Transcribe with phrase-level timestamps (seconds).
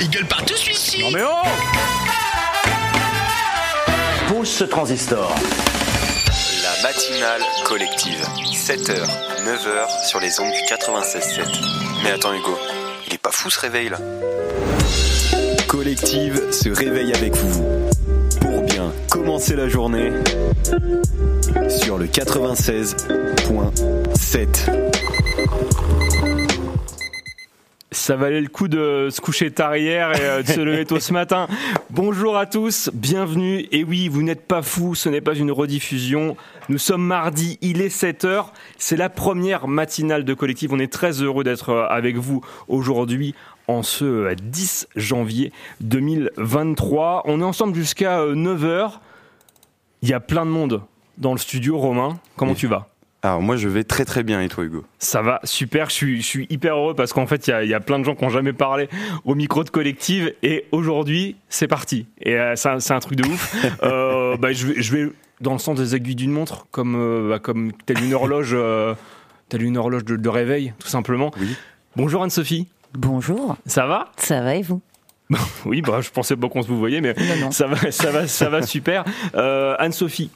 [0.00, 1.46] Il gueule partout celui-ci Non mais oh
[4.28, 5.32] Pousse ce transistor.
[6.62, 8.20] La matinale collective.
[8.52, 9.06] 7h,
[9.44, 11.44] 9h sur les ondes du 96.7.
[12.02, 12.58] Mais attends Hugo,
[13.06, 13.98] il est pas fou ce réveil là?
[15.68, 17.64] Collective se réveille avec vous.
[18.40, 20.10] Pour bien commencer la journée
[21.68, 24.85] sur le 96.7.
[28.06, 31.00] Ça valait le coup de se coucher tard hier et euh, de se lever tôt
[31.00, 31.48] ce matin.
[31.90, 33.66] Bonjour à tous, bienvenue.
[33.72, 36.36] Et oui, vous n'êtes pas fous, ce n'est pas une rediffusion.
[36.68, 38.50] Nous sommes mardi, il est 7h.
[38.78, 40.72] C'est la première matinale de collective.
[40.72, 43.34] On est très heureux d'être euh, avec vous aujourd'hui
[43.66, 45.50] en ce 10 janvier
[45.80, 47.22] 2023.
[47.24, 49.00] On est ensemble jusqu'à 9h.
[50.02, 50.80] Il y a plein de monde
[51.18, 51.76] dans le studio.
[51.76, 52.56] Romain, comment Oui.
[52.56, 52.88] tu vas?
[53.26, 54.84] Alors moi je vais très très bien et toi Hugo?
[55.00, 57.64] Ça va, super, je suis, je suis hyper heureux parce qu'en fait, il y a,
[57.64, 58.88] il y a plein de gens qui n'ont jamais parlé
[59.24, 62.06] au micro de collective et aujourd'hui, c'est parti.
[62.20, 63.56] Et euh, c'est un, c'est un truc de ouf.
[63.82, 67.30] Euh, bah, je, vais, je vais dans le sens des aiguilles d'une montre, comme, euh,
[67.30, 68.94] bah, comme telle une horloge, euh,
[69.48, 71.30] telle une horloge de, de réveil, tout simplement.
[71.40, 71.56] Oui.
[71.96, 74.12] Bonjour Anne-Sophie, Bonjour, ça va?
[74.16, 74.80] Ça va et vous?
[75.66, 77.50] Oui, bah, je pensais pas qu'on se vous voyait, mais Non, non.
[77.50, 79.04] ça va, ça va, ça va super.
[79.34, 80.30] Euh, Anne-Sophie,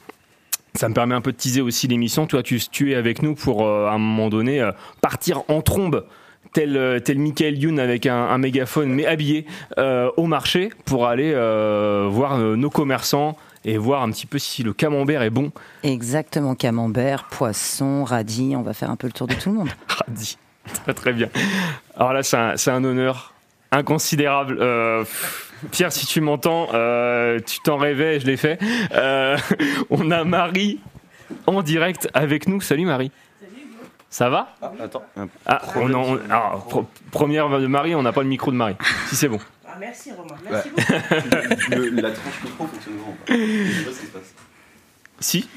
[0.73, 2.27] ça me permet un peu de teaser aussi l'émission.
[2.27, 5.61] Toi, tu, tu es avec nous pour, euh, à un moment donné, euh, partir en
[5.61, 6.05] trombe.
[6.53, 9.45] Tel, euh, tel Michael Youn avec un, un mégaphone, mais habillé
[9.77, 14.63] euh, au marché pour aller euh, voir nos commerçants et voir un petit peu si
[14.63, 15.51] le camembert est bon.
[15.83, 19.69] Exactement, camembert, poisson, radis, on va faire un peu le tour de tout le monde.
[19.87, 20.37] Radis.
[20.83, 21.29] Très très bien.
[21.95, 23.33] Alors là, c'est un, honneur
[23.71, 24.57] inconsidérable.
[24.59, 25.03] Euh,
[25.69, 28.57] Pierre, si tu m'entends, euh, tu t'en rêvais, je l'ai fait.
[28.93, 29.37] Euh,
[29.89, 30.79] on a Marie
[31.45, 32.61] en direct avec nous.
[32.61, 33.11] Salut Marie.
[34.09, 34.53] Ça va?
[34.81, 35.03] Attends.
[35.45, 38.75] ah, on, en- alors, pro- Première de Marie, on n'a pas le micro de Marie.
[39.07, 39.39] Si c'est bon.
[39.65, 40.81] Ah, merci Romain, merci beaucoup.
[42.01, 43.33] la tranche micro fonctionne vraiment pas.
[43.33, 44.35] Je sais pas ce qui se passe.
[45.21, 45.47] Si,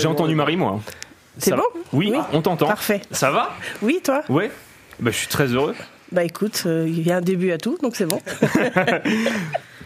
[0.00, 0.80] j'ai entendu Marie moi.
[1.38, 1.62] C'est bon?
[1.92, 2.18] Oui, Oui.
[2.32, 2.66] on t'entend.
[2.66, 3.02] Parfait.
[3.12, 3.54] Ça va?
[3.82, 4.22] Oui, toi?
[4.28, 4.50] Ouais.
[4.98, 5.76] Bah, je suis très heureux.
[6.12, 8.20] Bah écoute, euh, il y a un début à tout, donc c'est bon.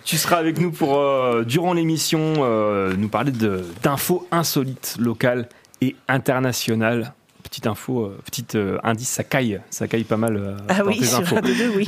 [0.04, 5.48] Tu seras avec nous pour, euh, durant l'émission, euh, nous parler de- d'infos insolites locales
[5.80, 7.12] et internationales.
[7.42, 11.06] Petite info, euh, petite indice, ça caille, ça caille pas mal Ah dans oui, tes
[11.06, 11.86] sur un des deux, oui.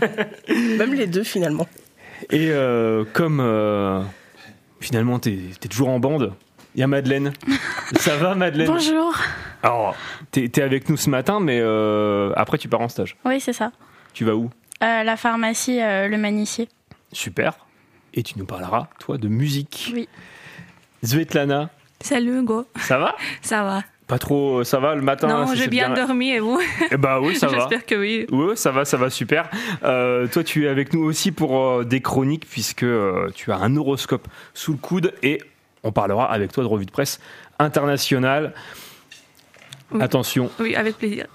[0.78, 1.66] Même les deux finalement.
[2.30, 2.50] Et
[3.12, 4.04] comme
[4.80, 5.32] finalement t'es
[5.62, 6.32] es toujours en bande,
[6.76, 7.32] il y a Madeleine.
[7.96, 8.68] ça va Madeleine?
[8.68, 9.16] Bonjour.
[9.62, 9.96] Alors,
[10.30, 13.16] t'es es avec nous ce matin, mais euh, après tu pars en stage.
[13.24, 13.72] Oui, c'est ça.
[14.12, 14.50] Tu vas où?
[14.82, 16.68] Euh, la pharmacie euh, Le Manicier.
[17.12, 17.54] Super.
[18.12, 19.90] Et tu nous parleras, toi, de musique.
[19.94, 20.08] Oui.
[21.02, 21.70] Svetlana,
[22.00, 23.14] Salut Hugo, ça va?
[23.40, 26.60] Ça va Pas trop, ça va le matin Non, j'ai bien, dormi et vous?
[26.90, 27.58] Eh bah oui, ça va.
[27.58, 28.26] J'espère que oui.
[28.30, 29.48] Ouais, ça va, ça va super.
[29.82, 33.56] Euh, toi, tu es avec nous aussi pour euh, des chroniques puisque euh, tu as
[33.56, 35.40] un horoscope sous le coude et
[35.86, 37.20] on parlera avec toi de revue de presse
[37.58, 38.52] internationale.
[39.92, 40.02] Oui.
[40.02, 41.26] Attention, Oui, avec plaisir.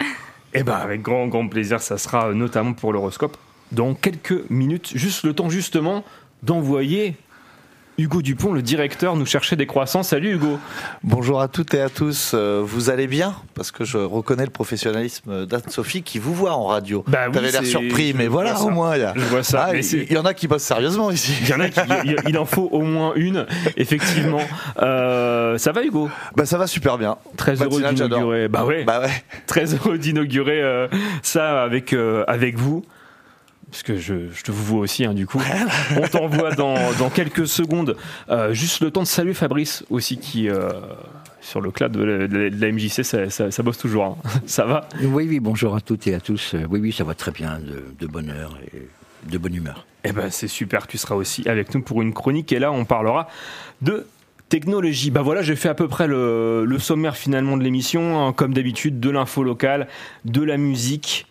[0.52, 3.36] eh ben avec grand grand plaisir, ça sera notamment pour l'horoscope
[3.72, 6.04] dans quelques minutes, juste le temps justement
[6.42, 7.16] d'envoyer
[7.98, 10.02] Hugo Dupont, le directeur, nous chercher des croissants.
[10.02, 10.58] Salut Hugo.
[11.04, 12.32] Bonjour à toutes et à tous.
[12.34, 13.34] Euh, Vous allez bien?
[13.54, 17.04] Parce que je reconnais le professionnalisme d'Anne-Sophie qui vous voit en radio.
[17.06, 18.62] Bah oui, T'avais l'air surpris, mais voilà, ça.
[18.64, 18.96] au moins.
[18.96, 19.66] Il y, a- Je vois ça.
[19.68, 21.34] Ah, il y en a qui bossent sérieusement ici.
[21.42, 24.40] Il y en a qui, il, il en faut au moins une, effectivement.
[24.82, 26.08] Euh, ça va Hugo?
[26.34, 27.16] Bah ça va super bien.
[27.36, 28.48] Très heureux d'inaugurer.
[28.48, 28.84] Bah ouais.
[28.84, 29.10] Bah ouais.
[29.46, 30.88] Très heureux d'inaugurer euh,
[31.22, 32.84] ça avec euh, avec vous.
[33.72, 35.40] Parce que je, je te vous vois aussi, hein, du coup.
[35.96, 37.96] On t'envoie dans, dans quelques secondes.
[38.28, 40.68] Euh, juste le temps de saluer Fabrice aussi, qui, euh,
[41.40, 44.04] sur le clat de la, de MJC, ça, ça- ça bosse toujours.
[44.04, 44.16] hein.
[44.46, 46.54] Ça va Oui, oui, bonjour à toutes et à tous.
[46.68, 48.88] Oui, oui, ça va très bien, de, de bonne heure et
[49.30, 49.86] de bonne humeur.
[50.04, 52.52] Eh ben, c'est super, tu seras aussi avec nous pour une chronique.
[52.52, 53.26] Et là, on parlera
[53.80, 54.06] de
[54.50, 55.10] technologie.
[55.10, 58.52] Bah voilà, j'ai fait à peu près le, le sommaire finalement de l'émission, hein, comme
[58.52, 59.88] d'habitude, de l'info locale,
[60.26, 61.26] de la musique,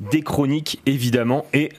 [0.00, 1.46] des chroniques évidemment.
[1.52, 1.70] Et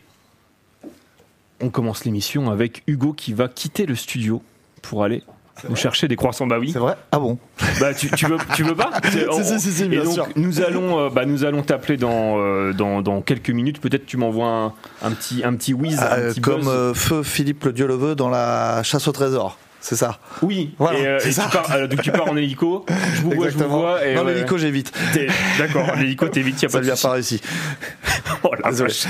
[1.59, 4.41] on commence l'émission avec Hugo qui va quitter le studio
[4.81, 5.23] pour aller
[5.69, 6.47] nous chercher des croissants.
[6.47, 6.71] Bah oui.
[6.71, 7.37] C'est vrai Ah bon
[7.79, 10.13] Bah tu, tu veux tu veux pas C'est- on- Si, si, si, bien Et donc
[10.13, 10.27] sûr.
[10.35, 13.79] nous allons euh, bah, nous allons t'appeler dans, euh, dans dans quelques minutes.
[13.79, 14.73] Peut-être tu m'envoies un,
[15.03, 16.97] un petit un petit whiz, un Euh, petit Comme buzz.
[16.97, 19.59] Feu Philippe le Dieu le veut dans la chasse au trésor.
[19.83, 20.19] C'est ça.
[20.43, 21.45] Oui, Voilà, et, euh, c'est et ça.
[21.45, 22.85] tu pars, euh, donc tu pars en hélico,
[23.15, 24.05] je vous vois, je vous vois.
[24.05, 24.91] Et non, ouais, l'hélico, j'évite.
[25.11, 27.07] t'es- D'accord, l'hélico, t'es vite, y a Ça pas lui de a souci.
[27.07, 27.41] pas réussi.
[28.43, 29.03] Oh la vache.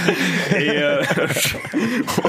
[0.58, 1.02] Et euh,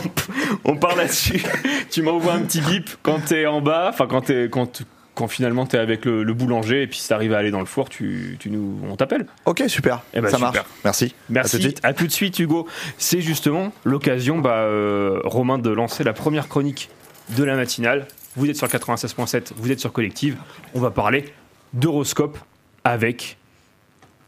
[0.65, 1.43] on, on part là-dessus.
[1.91, 4.83] Tu m'envoies un petit bip quand t'es en bas, enfin quand t'es quand
[5.15, 7.59] quand finalement tu es avec le, le boulanger et puis si t'arrives à aller dans
[7.61, 9.27] le four, tu, tu nous, on t'appelle.
[9.47, 10.01] Ok, super.
[10.15, 10.53] Eh ben, ça super.
[10.53, 10.67] marche.
[10.85, 11.15] Merci.
[11.29, 11.57] Merci.
[11.57, 11.81] À tout de suite.
[11.83, 12.67] À tout de suite, Hugo.
[12.99, 16.89] C'est justement l'occasion, bah, euh, Romain, de lancer la première chronique
[17.37, 18.07] de la matinale.
[18.35, 20.39] Vous êtes sur le 96.7, vous êtes sur Collective.
[20.75, 21.27] On va parler
[21.75, 22.39] d'horoscope
[22.83, 23.37] avec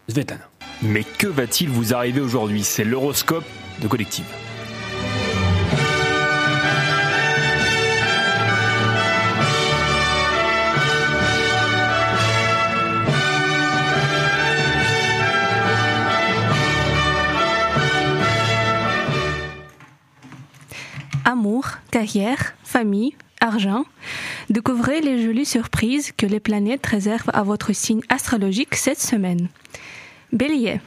[0.09, 0.47] Svetlana.
[0.83, 2.65] Mais que va-t-il vous arriver aujourd'hui?
[2.65, 3.45] C'est l'horoscope
[3.81, 4.27] de Collective.
[21.25, 23.85] Amour, carrière, famille, argent.
[24.51, 29.49] Découvrez les jolies surprises que les planètes réservent à votre signe astrologique cette semaine.
[30.33, 30.81] Bélier.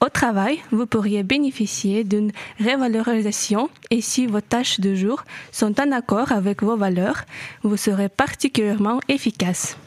[0.00, 2.30] Au travail, vous pourriez bénéficier d'une
[2.60, 7.24] révalorisation et si vos tâches de jour sont en accord avec vos valeurs,
[7.62, 9.78] vous serez particulièrement efficace.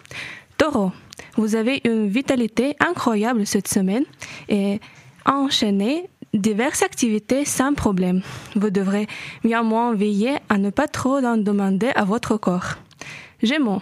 [0.57, 0.91] Taureau.
[1.35, 4.03] Vous avez une vitalité incroyable cette semaine
[4.49, 4.79] et
[5.25, 8.21] enchaînez diverses activités sans problème.
[8.55, 9.07] Vous devrez
[9.43, 12.75] néanmoins veiller à ne pas trop en demander à votre corps.
[13.41, 13.81] Gémeaux,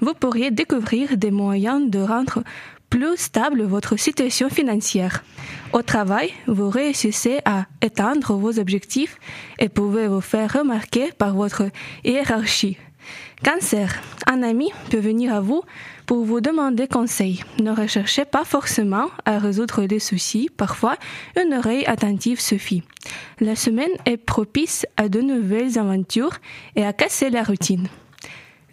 [0.00, 2.42] vous pourriez découvrir des moyens de rendre
[2.88, 5.24] plus stable votre situation financière.
[5.72, 9.18] Au travail, vous réussissez à éteindre vos objectifs
[9.58, 11.64] et pouvez vous faire remarquer par votre
[12.04, 12.76] hiérarchie.
[13.42, 15.62] Cancer, un ami peut venir à vous
[16.06, 17.42] pour vous demander conseil.
[17.60, 20.96] Ne recherchez pas forcément à résoudre les soucis, parfois
[21.36, 22.82] une oreille attentive suffit.
[23.40, 26.38] La semaine est propice à de nouvelles aventures
[26.76, 27.88] et à casser la routine.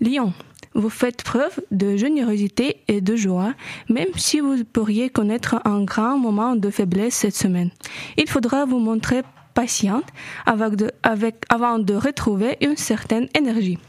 [0.01, 0.33] Lion,
[0.75, 3.53] vous faites preuve de générosité et de joie,
[3.89, 7.71] même si vous pourriez connaître un grand moment de faiblesse cette semaine.
[8.17, 9.23] Il faudra vous montrer
[9.53, 10.05] patiente
[10.45, 13.79] avec- avant de retrouver une certaine énergie.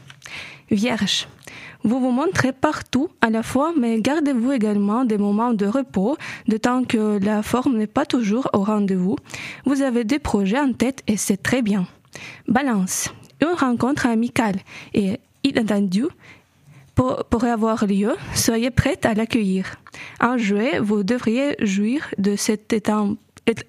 [0.69, 1.27] Vierge,
[1.83, 6.17] vous vous montrez partout à la fois, mais gardez-vous également des moments de repos,
[6.47, 9.15] de temps que la forme n'est pas toujours au rendez-vous.
[9.65, 11.87] Vous avez des projets en tête et c'est très bien.
[12.47, 13.09] Balance,
[13.41, 14.57] une rencontre amicale
[14.93, 16.07] et inattendue
[16.93, 19.77] pour- pourrait avoir lieu, soyez prête à l'accueillir.
[20.19, 23.15] En juillet, vous devriez jouir de cet élan,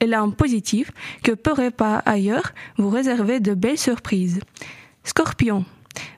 [0.00, 0.91] élan positif
[1.23, 4.41] que pourrait pas ailleurs vous réserver de belles surprises.
[5.05, 5.64] Scorpion,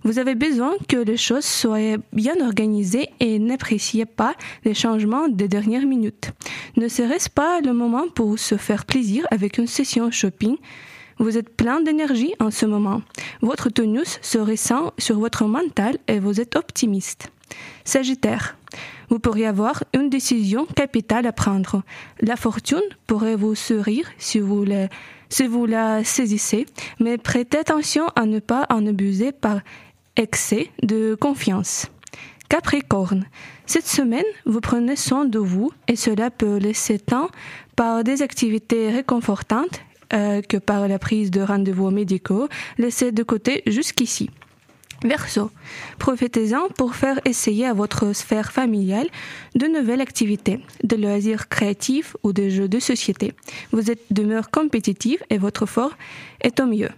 [0.04, 4.34] vous avez besoin que les choses soient bien organisées et n'appréciez pas
[4.64, 6.30] les changements des dernières minutes.
[6.76, 10.56] Ne serait-ce pas le moment pour se faire plaisir avec une session shopping?
[11.18, 13.00] Vous êtes plein d'énergie en ce moment.
[13.40, 17.30] Votre tonus se ressent sur votre mental et vous êtes optimiste.
[17.84, 18.56] Sagittaire,
[19.10, 21.82] vous pourriez avoir une décision capitale à prendre.
[22.20, 24.88] La fortune pourrait vous sourire si vous, la-
[25.34, 26.64] si vous la saisissez,
[27.00, 29.62] mais prêtez attention à ne pas en abuser par
[30.14, 31.86] excès de confiance.
[32.48, 33.26] Capricorne,
[33.66, 37.30] cette semaine, vous prenez soin de vous et cela peut laisser temps
[37.74, 39.80] par des activités réconfortantes
[40.12, 42.46] euh, que par la prise de rendez-vous médicaux
[42.78, 44.30] laissés de côté jusqu'ici.
[45.04, 45.50] Verseau,
[45.98, 49.06] profitez-en pour faire essayer à votre sphère familiale
[49.54, 53.34] de nouvelles activités, de loisirs créatifs ou de jeux de société.
[53.70, 55.92] Vous êtes d'humeur compétitive et votre fort
[56.40, 56.88] est au mieux.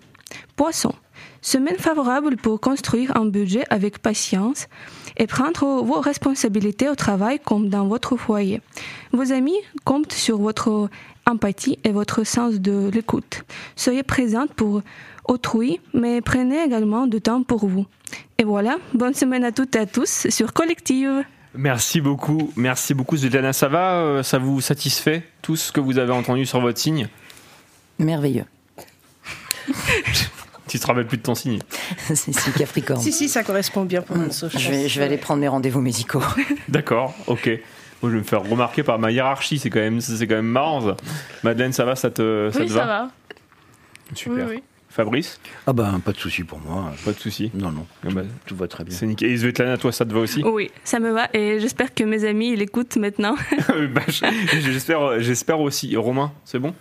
[0.54, 0.94] Poisson,
[1.42, 4.68] semaine favorable pour construire un budget avec patience
[5.16, 8.60] et prendre vos responsabilités au travail comme dans votre foyer.
[9.12, 10.88] Vos amis comptent sur votre
[11.26, 13.42] empathie et votre sens de l'écoute.
[13.74, 14.82] Soyez présente pour
[15.26, 17.86] autrui, mais prenez également du temps pour vous.
[18.38, 21.24] Et voilà, bonne semaine à toutes et à tous sur Collective.
[21.54, 23.52] Merci beaucoup, merci beaucoup Svetlana.
[23.52, 27.08] Ça va euh, Ça vous satisfait tout ce que vous avez entendu sur votre signe?
[27.98, 28.44] Merveilleux.
[30.68, 31.60] Tu te rappelles plus de ton signe
[32.12, 33.00] C'est Capricorne.
[33.00, 34.48] Si, si, ça correspond bien pour Anso.
[34.48, 36.22] Je vais, je vais aller prendre mes rendez-vous médicaux.
[36.68, 37.46] D'accord, ok.
[38.02, 40.44] Moi, je vais me faire remarquer par ma hiérarchie, c'est quand même, c'est quand même
[40.44, 40.80] marrant.
[40.80, 40.96] Ça.
[41.44, 42.86] Madeleine, ça va, ça te, ça oui, te ça va?
[42.86, 43.10] va.
[44.14, 44.46] Super.
[44.48, 44.62] Oui, oui.
[44.96, 46.90] Fabrice, Ah ben, pas de souci pour moi.
[47.04, 47.50] pas de souci.
[47.54, 48.96] Non, non, Ah bah, tout va très bien.
[48.96, 49.30] c'est nickel.
[49.30, 52.24] Et Svetlana, toi, ça te va aussi Oui, ça me va et j'espère que mes
[52.24, 53.34] amis ils écoutent maintenant.
[53.94, 55.94] Bah, je- J'espère, j'espère aussi.
[55.96, 56.74] Romain, c'est bon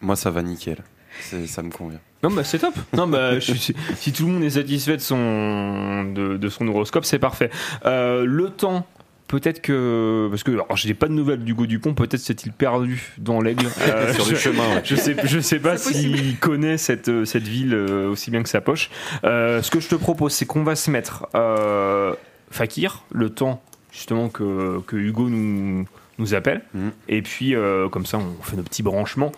[0.00, 0.78] Moi, ça va nickel.
[1.20, 2.00] C'est- Ça me convient.
[2.24, 2.74] Non, bah c'est top.
[2.96, 6.66] Non, bah je- si, si tout le monde est satisfait de son de, de son
[6.68, 7.50] horoscope, c'est parfait.
[7.84, 8.86] Euh, le temps.
[9.34, 11.92] Peut-être que parce que alors je n'ai pas de nouvelles d'Hugo Dupont.
[11.92, 14.82] Peut-être s'est-il perdu dans l'aigle Euh, Sur le chemin, ouais.
[14.84, 18.48] Je sais, je sais pas s'il connaît cette, euh, cette ville euh, aussi bien que
[18.48, 18.90] sa poche.
[19.24, 22.14] Euh, ce que je te propose, c'est qu'on va se mettre euh,
[22.52, 23.60] Fakir, le temps
[23.90, 25.84] justement que, que Hugo nous,
[26.18, 26.62] nous appelle.
[26.72, 26.92] Mhm.
[27.08, 29.32] Et puis, euh, comme ça, on fait nos petits branchements.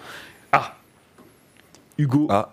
[0.52, 0.76] Ah
[1.96, 2.50] Hugo Ah.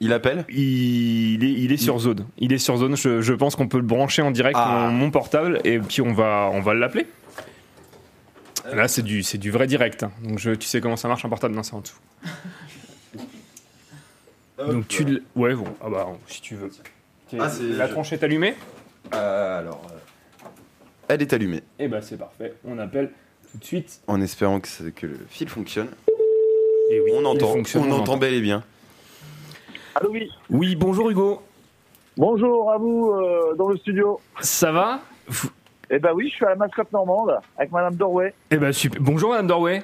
[0.00, 2.26] Il appelle il est, il est sur zone.
[2.38, 2.96] Il est sur zone.
[2.96, 4.88] Je, je pense qu'on peut le brancher en direct Ah.
[4.90, 7.06] mon, mon portable et puis on va, on va l'appeler.
[8.74, 10.02] Là, c'est du, c'est du vrai direct.
[10.02, 10.10] hein.
[10.24, 11.96] Donc, je, tu sais comment ça marche un portable Non, c'est en dessous.
[14.58, 15.04] Donc, tu.
[15.04, 15.66] le- Ouais, bon.
[15.82, 16.70] Ah bah, si tu veux.
[17.38, 18.54] Ah, c'est- La tronche est allumée?
[19.14, 19.82] Euh, alors.
[19.92, 20.46] euh,
[21.08, 22.54] Elle est allumée, Eh bah, c'est parfait.
[22.66, 23.12] On appelle
[23.52, 24.00] tout de suite.
[24.08, 25.88] en espérant que, c'est- que le fil fonctionne.
[26.90, 28.64] Et oui, On il entend, fonctionne, on entend bel et bien.
[29.98, 30.30] Allô, oui.
[30.50, 31.40] Oui, bonjour Hugo.
[32.18, 34.20] Bonjour à vous euh, dans le studio.
[34.40, 35.48] Ça va Vous-
[35.88, 38.34] Eh ben oui, je suis à la mascotte normande avec Madame Dorway.
[38.50, 39.00] Eh ben super.
[39.00, 39.82] Bonjour Madame Dorway.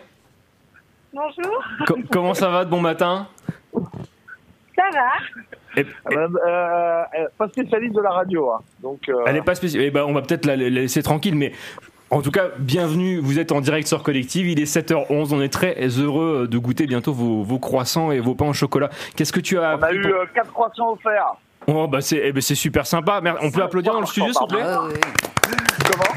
[1.14, 3.26] Bonjour, Co- comment ça va de bon matin?
[3.74, 7.04] Ça va Eh- euh, euh,
[7.38, 8.60] pas spécialiste de la radio, hein.
[8.82, 9.84] donc euh, Elle est pas spéciale.
[9.84, 11.52] Eh ben, on va peut-être la, la laisser tranquille, mais
[12.12, 13.18] en tout cas, bienvenue.
[13.20, 14.46] Vous êtes en direct sur Collective.
[14.46, 15.32] Il est 7h11.
[15.34, 18.90] On est très heureux de goûter bientôt vos, vos croissants et vos pains au chocolat.
[19.16, 21.36] Qu'est-ce que tu as on a eu pour- euh, quatre croissants offerts.
[21.68, 23.20] Oh, bah c'est eh ben, super sympa.
[23.20, 24.94] Mer- On peut applaudir dans le studio, s'il vous plaît Ah, oui.
[25.90, 26.14] Comment?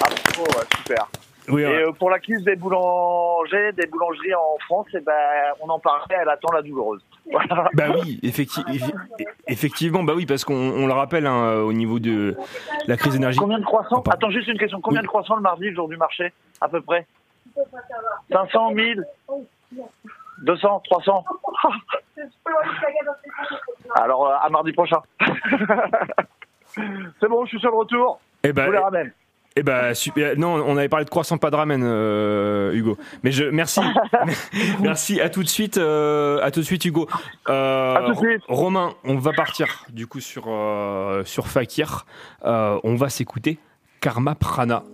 [0.00, 1.08] Ah, oh, ouais, super.
[1.48, 1.82] Oui, Et ouais.
[1.88, 5.12] euh, pour la crise des boulangers, des boulangeries en France, eh ben,
[5.60, 7.00] on en parlait, elle attend la douloureuse.
[7.30, 7.68] Voilà.
[7.74, 8.64] Bah oui, effecti-
[9.46, 12.36] effectivement, bah oui, parce qu'on on le rappelle hein, au niveau de
[12.86, 13.40] la crise énergétique.
[13.42, 14.10] Combien de croissants Oh.
[14.10, 14.80] Attends, juste une question.
[14.80, 15.04] Combien Oui.
[15.04, 17.06] de croissants le mardi, le jour du marché, à peu près?
[18.30, 19.04] 500, 1000
[20.38, 21.24] 200, 300
[23.94, 24.98] Alors, euh, à mardi prochain.
[26.74, 28.20] C'est bon, je suis sur le retour.
[28.42, 29.12] Eh Je ben, vous les ramène.
[29.56, 30.36] Eh ben super.
[30.38, 32.96] Non, on avait parlé de croissant pas de ramen, euh, Hugo.
[33.22, 33.80] Mais je merci,
[34.80, 35.20] merci.
[35.20, 37.06] À tout de suite, euh, à tout de suite, Hugo.
[37.48, 38.42] Euh, À tout de suite.
[38.48, 40.44] Romain, on va partir du coup sur
[41.24, 42.06] sur Fakir.
[42.44, 43.58] On va s'écouter
[44.00, 44.84] Karma Prana.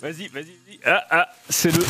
[0.00, 0.44] Vas-y, vas-y.
[0.64, 0.80] vas-y.
[0.84, 1.82] Ah, ah, c'est le.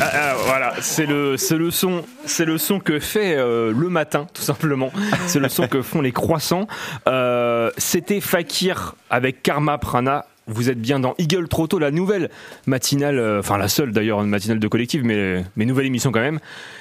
[0.00, 3.88] Ah, ah, voilà, c'est le, c'est le son, c'est le son que fait euh, le
[3.88, 4.92] matin, tout simplement.
[5.26, 6.66] C'est le son que font les croissants.
[7.08, 10.26] Euh, C'était Fakir avec Karma Prana.
[10.46, 12.30] Vous êtes bien dans Eagle Trotto, la nouvelle
[12.66, 16.40] matinale, euh, enfin la seule d'ailleurs matinale de collectif, mais, mais nouvelle émission quand même.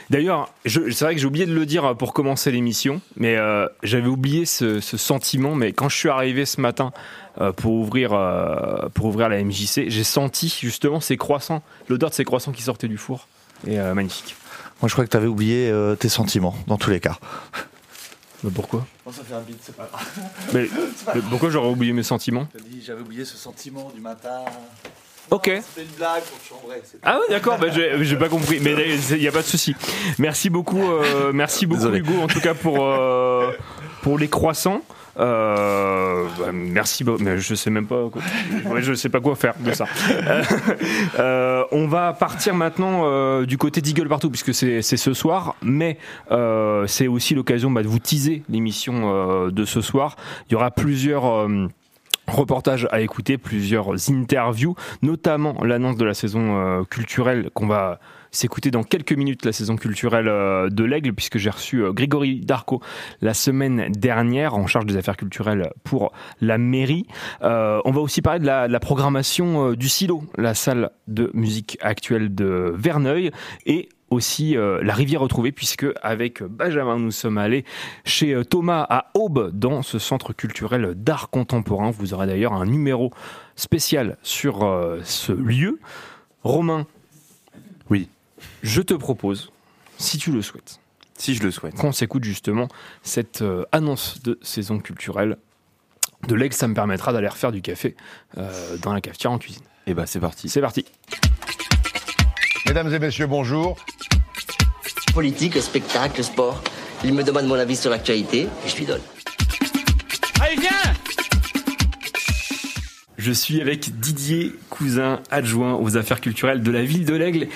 [0.09, 4.07] D'ailleurs, c'est vrai que j'ai oublié de le dire pour commencer l'émission, mais euh, j'avais
[4.07, 5.55] oublié ce, sentiment.
[5.55, 6.91] Mais quand je suis arrivé ce matin
[7.39, 12.15] euh, pour ouvrir euh, pour ouvrir la MJC, j'ai senti justement ces croissants, l'odeur de
[12.15, 13.27] ces croissants qui sortaient du four.
[13.67, 14.35] Et euh, magnifique.
[14.81, 17.17] Moi, je crois que tu avais oublié euh, tes sentiments, dans tous les cas.
[18.43, 20.07] Mais pourquoi ça fait un bit, c'est pas grave.
[20.53, 20.67] mais,
[21.15, 24.43] mais pourquoi j'aurais oublié mes sentiments T'as dit, j'avais oublié ce sentiment du matin.
[25.31, 25.45] Ok.
[25.45, 26.81] C'était une blague pour chambrer.
[27.01, 28.75] Ah oui, d'accord, bah, j'ai j'ai pas compris, mais
[29.11, 29.75] il n'y a pas de souci.
[30.19, 31.99] Merci beaucoup, euh, merci beaucoup Désolé.
[31.99, 33.51] Hugo, en tout cas pour euh,
[34.01, 34.81] pour les croissants.
[35.19, 38.21] Euh, bah, merci, mais je sais même pas, quoi.
[38.79, 39.85] Je sais pas quoi faire de ça.
[40.09, 40.43] Euh,
[41.19, 45.97] euh, on va partir maintenant du côté d'Eagle partout puisque c'est ce soir, mais
[46.87, 50.15] c'est aussi l'occasion bah, de vous teaser l'émission de ce soir.
[50.49, 51.47] Il y aura plusieurs.
[52.27, 57.99] reportages à écouter, plusieurs interviews, notamment l'annonce de la saison culturelle qu'on va
[58.33, 62.41] s'écouter dans quelques minutes, la saison culturelle euh, de l'Aigle, puisque j'ai reçu euh, Grégory
[62.41, 62.81] Darco
[63.21, 66.11] la semaine dernière en charge des affaires culturelles pour
[66.41, 67.05] la mairie.
[67.43, 72.33] Euh, on va aussi parler de la, programmation du Silo, la salle de musique actuelle
[72.35, 73.31] de Verneuil,
[73.65, 77.65] et aussi la rivière retrouvée puisque avec Benjamin nous sommes allés
[78.03, 81.91] chez Thomas à Aube dans ce centre culturel d'art contemporain.
[81.91, 83.11] Vous aurez d'ailleurs un numéro
[83.55, 84.59] spécial sur
[85.03, 85.79] ce lieu.
[86.43, 86.85] Romain,
[87.89, 88.09] Oui,
[88.61, 89.51] je te propose,
[89.97, 90.79] si tu le souhaites,
[91.17, 91.75] si je le souhaite.
[91.75, 92.67] qu'on s'écoute justement
[93.03, 95.37] cette euh, annonce de saison culturelle
[96.27, 97.95] de l'aigle, ça me permettra d'aller refaire du café
[98.37, 99.63] euh, dans la cafetière en cuisine.
[99.87, 100.47] Et bah c'est parti.
[100.49, 100.85] C'est parti.
[102.65, 103.77] Mesdames et messieurs, bonjour.
[105.13, 106.63] Politique, spectacle, sport.
[107.03, 109.01] Il me demande mon avis sur l'actualité et je lui donne.
[110.41, 110.93] Allez, viens
[113.17, 117.47] Je suis avec Didier Cousin, adjoint aux affaires culturelles de la ville de l'Aigle,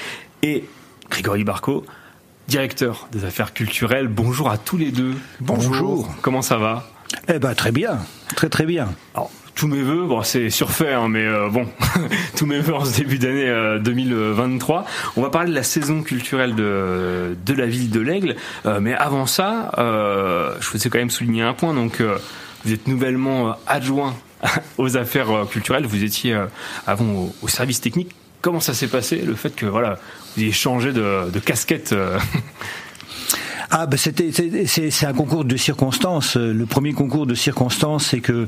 [0.43, 0.65] et
[1.09, 1.85] Grégory Barco,
[2.47, 4.07] directeur des affaires culturelles.
[4.07, 5.13] Bonjour à tous les deux.
[5.39, 6.09] Bonjour.
[6.21, 6.87] Comment ça va?
[7.33, 7.99] Eh ben très bien,
[8.35, 8.89] très très bien.
[9.15, 11.67] Alors, tous mes voeux, bon, c'est surfait, hein, mais euh, bon,
[12.37, 14.85] tous mes voeux en ce début d'année euh, 2023.
[15.15, 18.93] On va parler de la saison culturelle de, de la ville de l'Aigle, Euh, mais
[18.93, 21.73] avant ça, euh, je voulais quand même souligner un point.
[21.73, 22.17] Donc, euh,
[22.65, 24.15] vous êtes nouvellement euh, adjoint
[24.77, 25.85] aux affaires euh, culturelles.
[25.85, 26.45] Vous étiez euh,
[26.85, 28.11] avant au, au service technique.
[28.41, 29.97] Comment ça s'est passé le fait que voilà,
[30.37, 32.19] ayez changé de, de casquette euh,
[33.69, 36.37] Ah ben c'était c'est- un concours de circonstances.
[36.37, 38.45] Le premier concours de circonstances, c'est que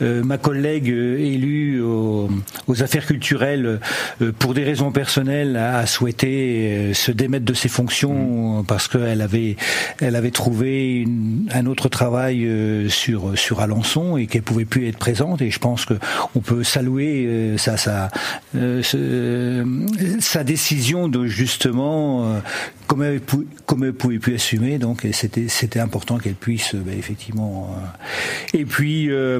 [0.00, 2.30] euh, ma collègue euh, élue aux,
[2.68, 3.80] aux affaires culturelles,
[4.22, 8.86] euh, pour des raisons personnelles, a, a souhaité euh, se démettre de ses fonctions parce
[8.86, 9.56] qu'elle avait
[10.00, 12.48] elle avait trouvé une- un autre travail
[12.88, 15.42] sur sur Alençon et qu'elle pouvait plus être présente.
[15.42, 15.94] Et je pense que
[16.36, 18.08] on peut saluer sa sa
[18.54, 19.64] ce-
[20.20, 22.40] sa décision de justement
[22.86, 23.20] comme elle,
[23.66, 27.74] comme elle pouvait plus assumer, donc c'était c'était important qu'elle puisse euh, ben, effectivement.
[27.74, 29.10] euh, et puis.
[29.10, 29.38] euh,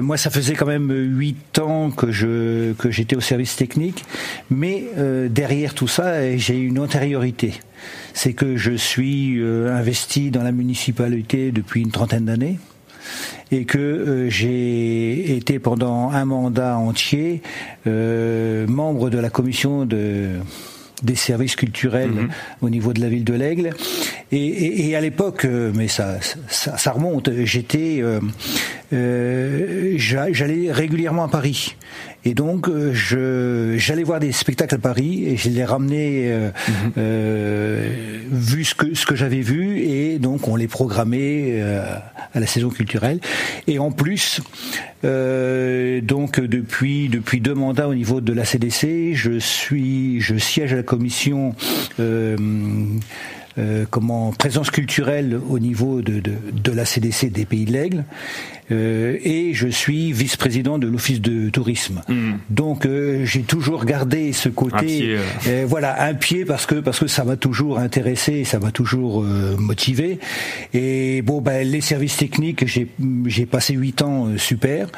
[0.00, 4.04] moi, ça faisait quand même huit ans que je que j'étais au service technique,
[4.48, 4.84] mais
[5.28, 7.52] derrière tout ça, j'ai une antériorité.
[8.14, 12.58] C'est que je suis investi dans la municipalité depuis une trentaine d'années
[13.50, 17.42] et que j'ai été pendant un mandat entier
[17.84, 20.30] membre de la commission de
[21.02, 22.10] des services culturels
[22.62, 23.70] au niveau de la ville de l'Aigle.
[24.32, 28.20] Et, et- et à l'époque, euh, mais ça, ça, ça remonte, j'étais, euh,
[28.92, 31.76] euh, j'a- j'allais régulièrement à Paris.
[32.26, 36.50] Et donc, euh, je, j'allais voir des spectacles à Paris et je les ramenais, euh,
[36.98, 37.88] euh,
[38.32, 41.84] vu ce que, ce que j'avais vu, et donc on les programmait euh,
[42.34, 43.20] à la saison culturelle.
[43.68, 44.40] Et en plus,
[45.04, 50.76] donc depuis depuis deux mandats au niveau de la CDC, je suis je siège à
[50.76, 51.54] la commission.
[53.58, 58.04] Euh, comment présence culturelle au niveau de, de, de la CDC des Pays de l'Aigle
[58.70, 62.02] euh, et je suis vice-président de l'office de tourisme.
[62.50, 65.20] Donc euh, j'ai toujours gardé ce côté, Un pied, euh.
[65.48, 69.22] euh, voilà, un pied parce que parce que ça m'a toujours intéressé, ça m'a toujours
[69.22, 70.18] euh, motivé.
[70.74, 72.88] Et bon, ben les services techniques, j'ai
[73.26, 74.88] j'ai passé huit ans euh, super,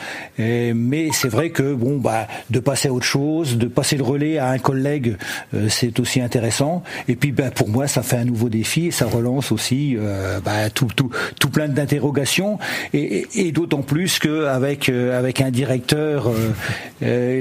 [0.40, 4.04] Euh, mais c'est vrai que bon, bah de passer à autre chose, de passer le
[4.04, 5.16] relais à un collègue,
[5.54, 6.82] euh, c'est aussi intéressant.
[7.08, 10.40] Et puis ben pour moi, ça fait un nouveau défi et ça relance aussi euh,
[10.44, 12.58] bah, tout tout tout plein d'interrogations.
[12.92, 16.30] Et, et, et d'autant plus qu'avec avec un directeur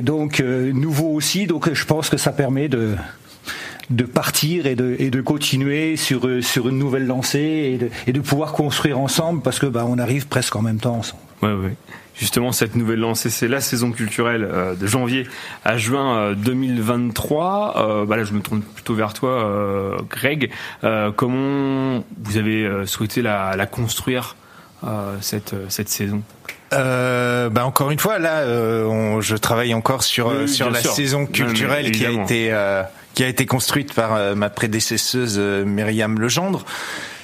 [0.01, 2.95] donc nouveau aussi, donc je pense que ça permet de
[3.89, 8.51] de partir et de, et de continuer sur, sur une nouvelle lancée et de, pouvoir
[8.51, 11.21] construire ensemble parce que bah, on arrive presque en même temps ensemble.
[11.41, 11.73] Ouais.
[12.19, 15.27] Justement, cette nouvelle lancée, c'est la saison culturelle euh, de janvier
[15.63, 17.75] à juin 2023.
[17.77, 20.49] Euh, euh, bah là, je me tourne plutôt vers toi, Greg.
[21.15, 24.35] comment vous avez souhaité la construire?
[25.21, 26.21] Cette, cette saison.
[26.73, 31.91] Euh, bah encore une fois, là, on, je travaille encore sur sur la saison culturelle
[31.91, 32.51] qui a été
[33.17, 36.63] qui a été construite par euh, ma prédécesseuse euh, Myriam Legendre.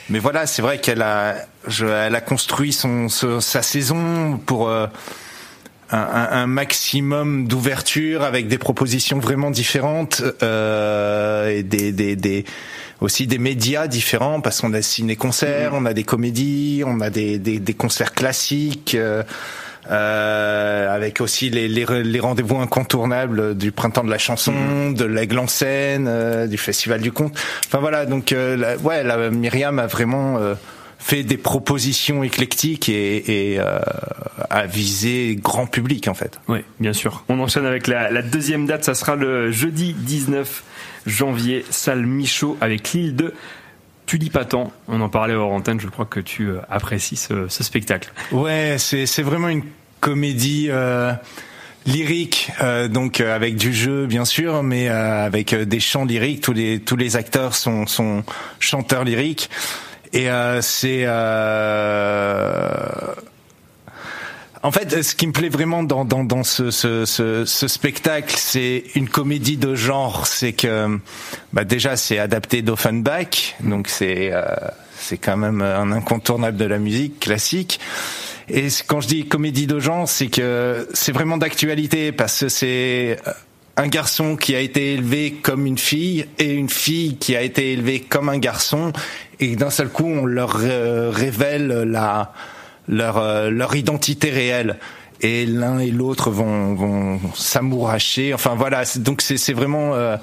[0.10, 1.36] Mais voilà, c'est vrai qu'elle a,
[1.68, 4.88] je, elle a construit son, sa saison pour euh,
[5.92, 6.00] un,
[6.32, 12.46] un, maximum d'ouverture avec des propositions vraiment différentes euh, et des, des, des,
[13.04, 15.78] aussi des médias différents parce qu'on a ciné-concerts, mmh.
[15.78, 18.96] on a des comédies, on a des, des, des concerts classiques.
[18.96, 19.24] Euh,
[19.92, 24.94] euh, avec aussi les, les, les rendez-vous incontournables du printemps de la chanson, mm.
[24.94, 27.38] de l'aigle en scène, euh, du festival du conte.
[27.66, 30.40] Enfin voilà, donc euh, la, ouais, la, Myriam a vraiment
[31.00, 36.40] fait des propositions éclectiques et, et a visé grand public en fait.
[36.48, 37.26] Oui, bien sûr.
[37.28, 40.64] On enchaîne avec la, la, deuxième date, ça sera le jeudi 19
[41.06, 43.34] janvier, salle Michaud avec l'île de
[44.06, 47.16] tu dis pas tant, on en parlait hors antenne, je crois que tu euh, apprécies
[47.16, 48.12] ce, ce spectacle.
[48.34, 49.64] Ouais, c'est, vraiment une
[50.02, 51.14] comédie euh,
[51.86, 56.42] lyrique, euh, donc euh, avec du jeu bien sûr, mais euh, avec des chants lyriques.
[56.42, 58.24] Tous les tous les acteurs sont sont
[58.60, 59.50] chanteurs lyriques
[60.14, 60.28] et
[60.62, 61.06] c'est
[64.64, 68.34] en fait, ce qui me plaît vraiment dans, dans, dans ce, ce, ce, ce spectacle,
[68.38, 70.26] c'est une comédie de genre.
[70.26, 71.00] C'est que
[71.52, 74.44] bah déjà, c'est adapté d'Offenbach, donc c'est euh,
[74.98, 77.82] c'est quand même un incontournable de la musique classique.
[78.48, 83.20] Et quand je dis comédie de genre, c'est que c'est vraiment d'actualité parce que c'est
[83.76, 87.74] un garçon qui a été élevé comme une fille et une fille qui a été
[87.74, 88.94] élevée comme un garçon
[89.40, 92.34] et d'un seul coup on leur euh, révèle la
[92.88, 94.78] leur euh, leur identité réelle.
[95.22, 98.34] Et l'un et l'autre vont vont s'amouracher.
[98.34, 100.18] Enfin voilà donc c'est vraiment euh,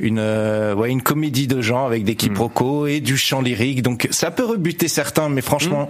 [0.00, 3.82] une euh, ouais une comédie de genre avec des quiproquos et du chant lyrique.
[3.82, 5.88] Donc ça peut rebuter certains mais franchement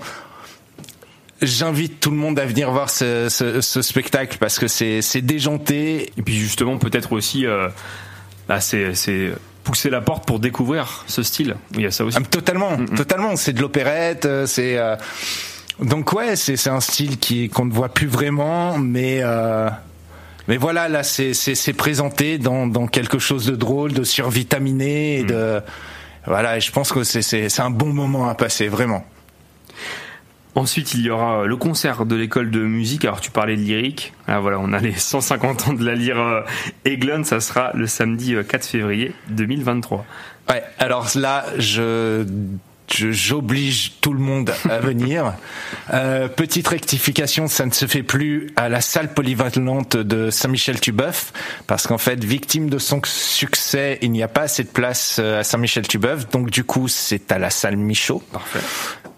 [1.40, 6.12] J'invite tout le monde à venir voir ce, ce, ce spectacle parce que c'est déjanté.
[6.16, 7.46] Et puis justement peut-être aussi
[8.48, 9.32] bah c'est
[9.64, 11.56] pousser la porte pour découvrir ce style.
[11.74, 12.18] Il y a ça aussi.
[12.20, 13.34] Ah, totalement, mm totalement.
[13.34, 14.78] C'est de l'opérette, c'est
[15.80, 19.68] donc ouais, c'est un style qui qu'on ne voit plus vraiment, mais euh,
[20.48, 25.24] mais voilà, là c'est c'est présenté dans dans quelque chose de drôle, de survitaminé et
[25.24, 25.60] de
[26.26, 26.56] voilà.
[26.56, 29.04] Et je pense que c'est c'est un bon moment à passer vraiment.
[30.54, 33.06] Ensuite, il y aura le concert de l'école de musique.
[33.06, 34.12] Alors, tu parlais de lyrique.
[34.26, 36.42] Ah, voilà, on a les 150 ans de la lyre euh,
[36.84, 37.24] Eglon.
[37.24, 40.04] Ça sera le samedi 4 euh, février 2023.
[40.50, 42.26] Ouais, alors là, je
[42.88, 45.34] j'oblige tout le monde à venir.
[45.92, 51.32] Euh, petite rectification, ça ne se fait plus à la salle polyvalente de Saint-Michel-Tubeuf,
[51.66, 55.40] parce qu'en fait, victime de son succès, il n'y a pas assez de place euh,
[55.40, 58.22] à Saint-Michel-Tubeuf, donc du coup, c'est à la salle Michaud.
[58.32, 58.60] Parfait.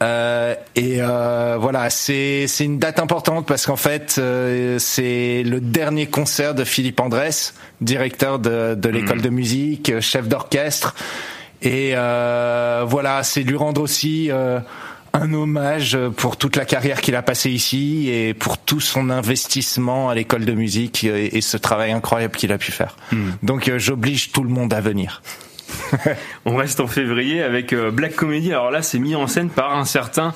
[0.03, 5.61] Euh, et euh, voilà, c'est c'est une date importante parce qu'en fait, euh, c'est le
[5.61, 9.23] dernier concert de Philippe Andrès, directeur de, de l'école mmh.
[9.23, 10.95] de musique, chef d'orchestre.
[11.65, 14.61] Et euh, voilà, c'est lui rendre aussi euh,
[15.15, 20.11] un hommage pour toute la carrière qu'il a passée ici et pour tout son investissement
[20.11, 22.97] à l'école de musique et, et, ce travail incroyable qu'il a pu faire.
[23.13, 23.31] Mm.
[23.43, 25.23] Donc euh, j'oblige tout le monde à venir.
[26.45, 28.53] On reste en février avec euh, Black Comedy.
[28.53, 30.35] Alors là, c'est mis en scène par un certain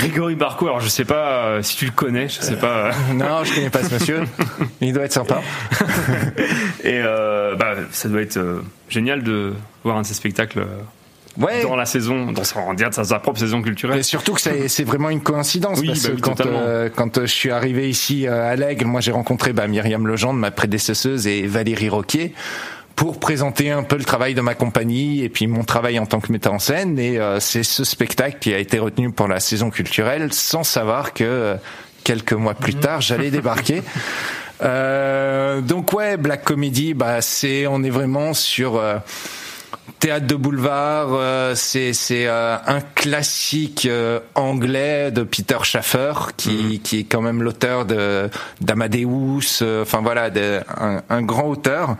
[0.00, 2.86] Grégory Barco, alors je sais pas euh, si tu le connais, je sais pas.
[2.86, 2.92] Euh...
[3.14, 4.22] non, je connais pas ce monsieur.
[4.80, 5.42] Il doit être sympa.
[6.84, 8.40] Et euh, bah, ça doit être
[8.88, 9.52] génial de
[9.84, 10.64] voir un de ces spectacles.
[11.38, 11.62] Ouais.
[11.62, 13.98] Dans la saison, dans sa, dans sa propre saison culturelle.
[13.98, 17.88] Et surtout que c'est vraiment une coïncidence Oui, parce bah que quand je suis arrivé
[17.88, 22.34] ici à l'Aigle, moi j'ai rencontré bah, Myriam Legendre, ma prédécesseuse, et Valérie Roquier
[23.00, 26.20] pour présenter un peu le travail de ma compagnie et puis mon travail en tant
[26.20, 26.98] que metteur en scène.
[26.98, 31.14] Et euh, c'est ce spectacle qui a été retenu pour la saison culturelle, sans savoir
[31.14, 31.54] que euh,
[32.04, 33.82] quelques mois plus tard, j'allais débarquer.
[34.62, 38.96] Euh, donc ouais, Black Comedy, bah c'est, on est vraiment sur euh,
[40.00, 41.08] théâtre de boulevard.
[41.14, 47.22] euh, c'est c'est euh, un classique euh, anglais de Peter Schaffer, qui qui est quand
[47.22, 48.28] même l'auteur de
[48.60, 49.60] d'Amadeus.
[49.62, 51.96] euh, Enfin voilà, de, un, un grand auteur.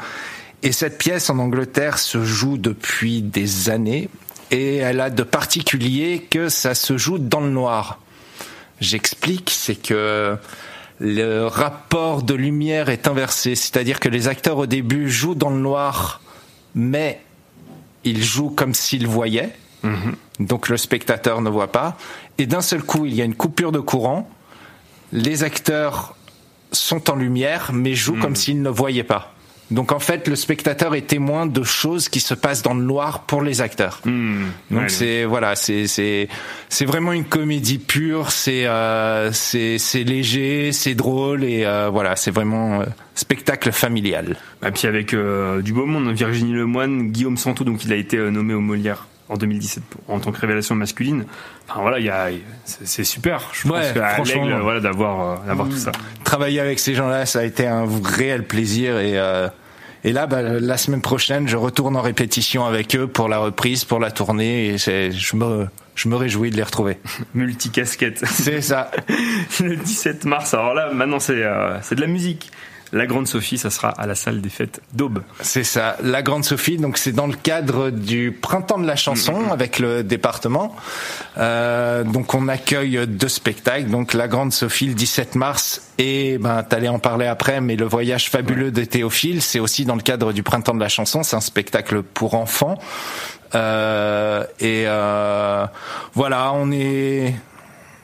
[0.63, 4.09] Et cette pièce en Angleterre se joue depuis des années.
[4.51, 8.01] Et elle a de particulier que ça se joue dans le noir.
[8.81, 10.37] J'explique, c'est que
[10.99, 15.59] le rapport de lumière est inversé, c'est-à-dire que les acteurs au début jouent dans le
[15.61, 16.21] noir,
[16.75, 17.21] mais
[18.05, 19.51] ils jouent comme s'ils voyaient,
[20.39, 21.97] donc le spectateur ne voit pas,
[22.37, 24.29] et d'un seul coup il y a une coupure de courant,
[25.13, 26.17] les acteurs
[26.71, 29.35] sont en lumière, mais jouent comme s'ils ne voyaient pas.
[29.71, 33.21] Donc en fait, le spectateur est témoin de choses qui se passent dans le noir
[33.21, 34.01] pour les acteurs.
[34.05, 34.13] Donc
[34.71, 36.29] Ouais, c'est voilà, c'est c'est
[36.69, 38.33] c'est vraiment une comédie pure.
[38.33, 44.37] C'est euh, c'est c'est léger, c'est drôle et euh, voilà, c'est vraiment euh, spectacle familial.
[44.67, 48.17] Et puis avec euh, du beau monde, Virginie Lemoine, Guillaume Santou, donc il a été
[48.17, 51.25] euh, nommé au Molière en 2017 pour- en tant que révélation masculine.
[51.69, 52.27] Enfin voilà, il y a,
[52.65, 53.49] c'est super.
[53.53, 54.45] Je Ouais, pense franchement.
[54.47, 55.93] l'aigle, voilà, d'avoir euh, d'avoir tout ça.
[56.25, 59.49] Travailler avec ces gens-là, ça a été un réel plaisir et euh,
[60.05, 63.85] et là, bah, la semaine prochaine, je retourne en répétition avec eux pour la reprise,
[63.85, 66.99] pour la tournée et c'est je me je me réjouis de les retrouver.
[67.35, 68.25] Multicasquette.
[68.27, 68.91] C'est ça.
[69.61, 70.55] le 17 mars.
[70.55, 72.51] Alors là, maintenant c'est euh, c'est de la musique.
[72.93, 75.23] La Grande Sophie, ça sera à la salle des fêtes d'Aube.
[75.41, 76.77] C'est ça, la Grande Sophie.
[76.77, 80.75] Donc c'est dans le cadre du printemps de la chanson avec le département.
[81.39, 83.91] Euh, donc on accueille deux spectacles.
[83.91, 87.85] Donc la Grande Sophie le 17 mars et ben t'allais en parler après, mais le
[87.85, 91.23] voyage fabuleux de Théophile, c'est aussi dans le cadre du printemps de la chanson.
[91.23, 92.79] C'est un spectacle pour enfants.
[93.55, 95.67] Euh, et euh,
[96.15, 97.35] voilà, on est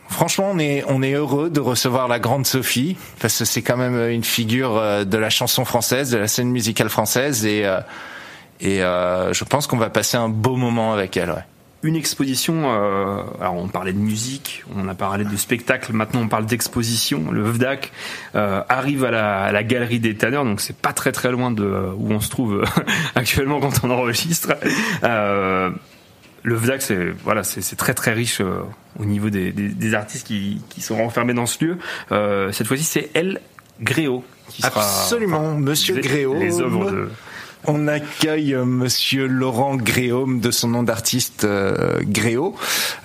[0.09, 3.77] Franchement, on est on est heureux de recevoir la grande Sophie parce que c'est quand
[3.77, 7.81] même une figure euh, de la chanson française, de la scène musicale française et euh,
[8.61, 11.31] et euh, je pense qu'on va passer un beau moment avec elle.
[11.31, 11.45] Ouais.
[11.83, 16.29] Une exposition, euh, alors on parlait de musique, on a parlé de spectacle, maintenant on
[16.29, 17.31] parle d'exposition.
[17.31, 17.92] Le VDAC
[18.35, 21.51] euh, arrive à la, à la galerie des tanneurs, donc c'est pas très très loin
[21.51, 22.83] de euh, où on se trouve euh,
[23.14, 24.55] actuellement quand on enregistre.
[26.46, 28.61] Le VDAC, c'est voilà, c'est très très riche euh,
[29.00, 31.78] au niveau des, des, des artistes qui, qui sont renfermés dans ce lieu.
[32.12, 33.40] Euh, cette fois-ci, c'est El
[33.80, 37.09] Gréo qui sera Absolument, Monsieur les- œuvres de
[37.64, 42.54] On accueille euh, Monsieur Laurent Gréaume de son nom d'artiste euh, Gréau.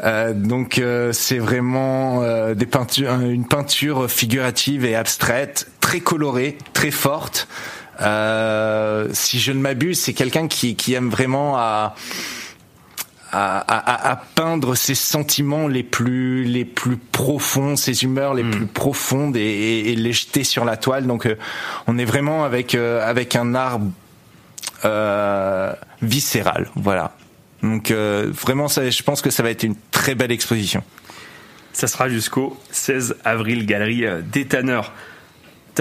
[0.04, 2.22] Euh, donc euh, c'est vraiment
[2.54, 7.48] des peintures, une peinture figurative et abstraite, très colorée, très forte.
[8.00, 11.96] Si je ne m'abuse, c'est quelqu'un qui, qui aime vraiment à
[13.32, 18.66] à, à- à peindre ses sentiments les plus les plus profonds, ses humeurs les plus
[18.66, 21.08] profondes et, et- et les jeter sur la toile.
[21.08, 21.36] Donc euh,
[21.88, 23.80] on est vraiment avec euh, avec un art
[24.86, 27.12] euh, viscéral, voilà.
[27.64, 30.84] Donc euh, vraiment, ça, je pense que ça va être une très belle exposition.
[31.74, 34.92] Ça sera jusqu'au 16 avril, galerie euh, des Tanneurs.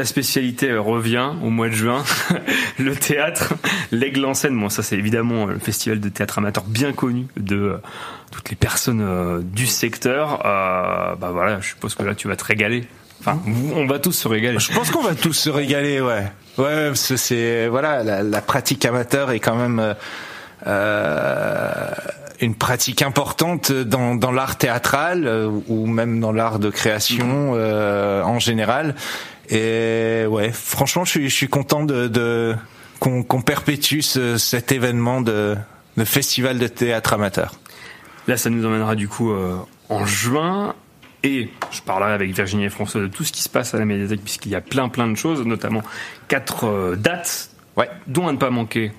[0.01, 2.05] Ta spécialité euh, revient au mois de juin,
[2.79, 3.53] le théâtre,
[3.93, 4.59] l'Aigle en scène.
[4.59, 7.77] Bon, ça c'est évidemment euh, le festival de théâtre amateur bien connu de euh,
[8.33, 10.41] toutes les personnes du secteur.
[10.47, 12.89] Euh, bah voilà, je suppose que là tu vas te régaler.
[13.21, 13.43] Enfin,
[13.75, 14.59] on va tous se régaler.
[14.59, 16.33] Je pense qu'on va tous se régaler, ouais.
[16.57, 19.95] Ouais, parce que c'est voilà, la, pratique amateur est quand même
[22.41, 28.95] une pratique importante dans, l'art théâtral ou même dans l'art de création en général.
[29.51, 32.55] Et ouais, franchement, je suis, je suis content de, de
[33.01, 35.57] qu'on perpétue ce- cet événement de,
[35.97, 37.55] de festival de théâtre amateur.
[38.29, 39.57] Là, ça nous emmènera du coup euh,
[39.89, 40.75] en juin.
[41.23, 43.85] Et je parlerai avec Virginie et François de tout ce qui se passe à la
[43.85, 45.83] médiathèque, puisqu'il y a plein plein de choses, notamment
[46.29, 47.51] quatre euh, dates,
[48.07, 48.93] dont à ne pas manquer.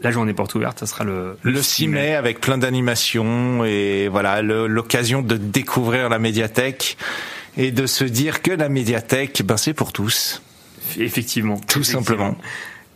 [0.00, 4.42] La journée porte ouverte, ça sera le, Le 6 mai avec plein d'animations et voilà
[4.42, 6.96] l'occasion de découvrir la médiathèque
[7.58, 10.40] et de se dire que la médiathèque, ben c'est pour tous.
[10.96, 11.56] Effectivement.
[11.58, 12.02] Tout Effectivement.
[12.02, 12.36] simplement.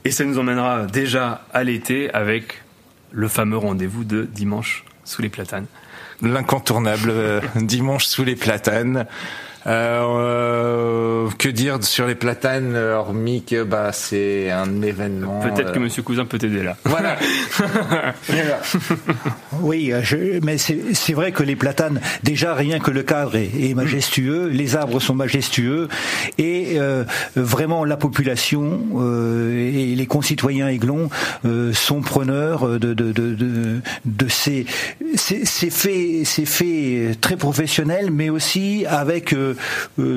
[0.04, 2.62] Et ça nous emmènera déjà à l'été avec
[3.10, 5.66] le fameux rendez-vous de dimanche sous les platanes.
[6.22, 9.06] L'incontournable euh, dimanche sous les platanes.
[9.66, 15.40] Euh, que dire sur les platanes hormis que bah c'est un événement.
[15.40, 16.76] Peut-être que euh, Monsieur Cousin peut t'aider là.
[16.84, 17.16] Voilà.
[19.60, 23.36] Oui, euh, je- mais c'est c'est vrai que les platanes, déjà rien que le cadre
[23.36, 25.88] est, est majestueux, les arbres sont majestueux,
[26.38, 27.04] et euh,
[27.36, 31.08] vraiment la population euh, et les concitoyens aiglons
[31.44, 34.66] euh, sont preneurs de, de, de, de, de ces,
[35.14, 39.51] ces, ces faits, ces faits très professionnels, mais aussi avec euh,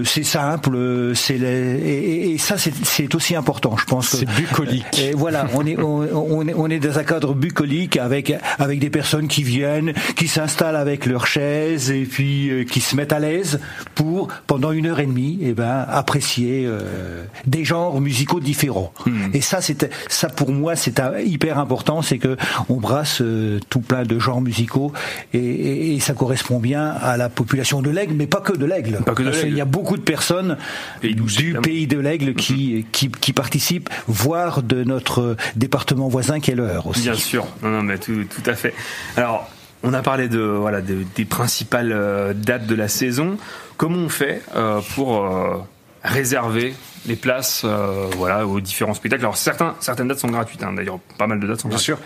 [0.03, 4.09] c'est simple, euh, c'est et, et- et ça c'est- aussi important, je pense.
[4.09, 4.85] C'est bucolique.
[4.99, 5.99] Et voilà, on est on,
[6.37, 10.27] on est on est dans un cadre bucolique avec avec des personnes qui viennent, qui
[10.27, 13.59] s'installent avec leurs chaises et puis euh, qui se mettent à l'aise
[13.95, 18.91] pour pendant une heure et demie, et ben apprécier euh, des genres musicaux différents.
[19.33, 22.37] Et ça c'est ça pour moi, c'est hyper important, c'est que
[22.69, 24.91] on brasse euh, tout plein de genres musicaux
[25.33, 28.65] et, et- et ça correspond bien à la population de l'Aigle, mais pas que de
[28.65, 28.99] l'Aigle.
[29.05, 29.57] Pas que l'Aigle.
[29.57, 30.57] y a beaucoup de personnes
[31.01, 36.55] du pays de l'Aigle qui, qui qui participent, voire de notre département voisin qui est
[36.55, 37.01] l'heure aussi.
[37.01, 38.73] Bien sûr, non, non, mais tout, tout à fait.
[39.17, 39.49] Alors,
[39.83, 43.37] on a parlé de voilà de- des principales euh, dates de la saison.
[43.77, 45.57] Comment on fait euh, pour euh,
[46.03, 46.73] réserver
[47.07, 49.23] les places euh, voilà aux différents spectacles?
[49.23, 50.63] Alors certains certaines dates sont gratuites.
[50.63, 51.97] hein, D'ailleurs, pas mal de dates sont Bien gratuites.
[51.97, 51.99] sûr.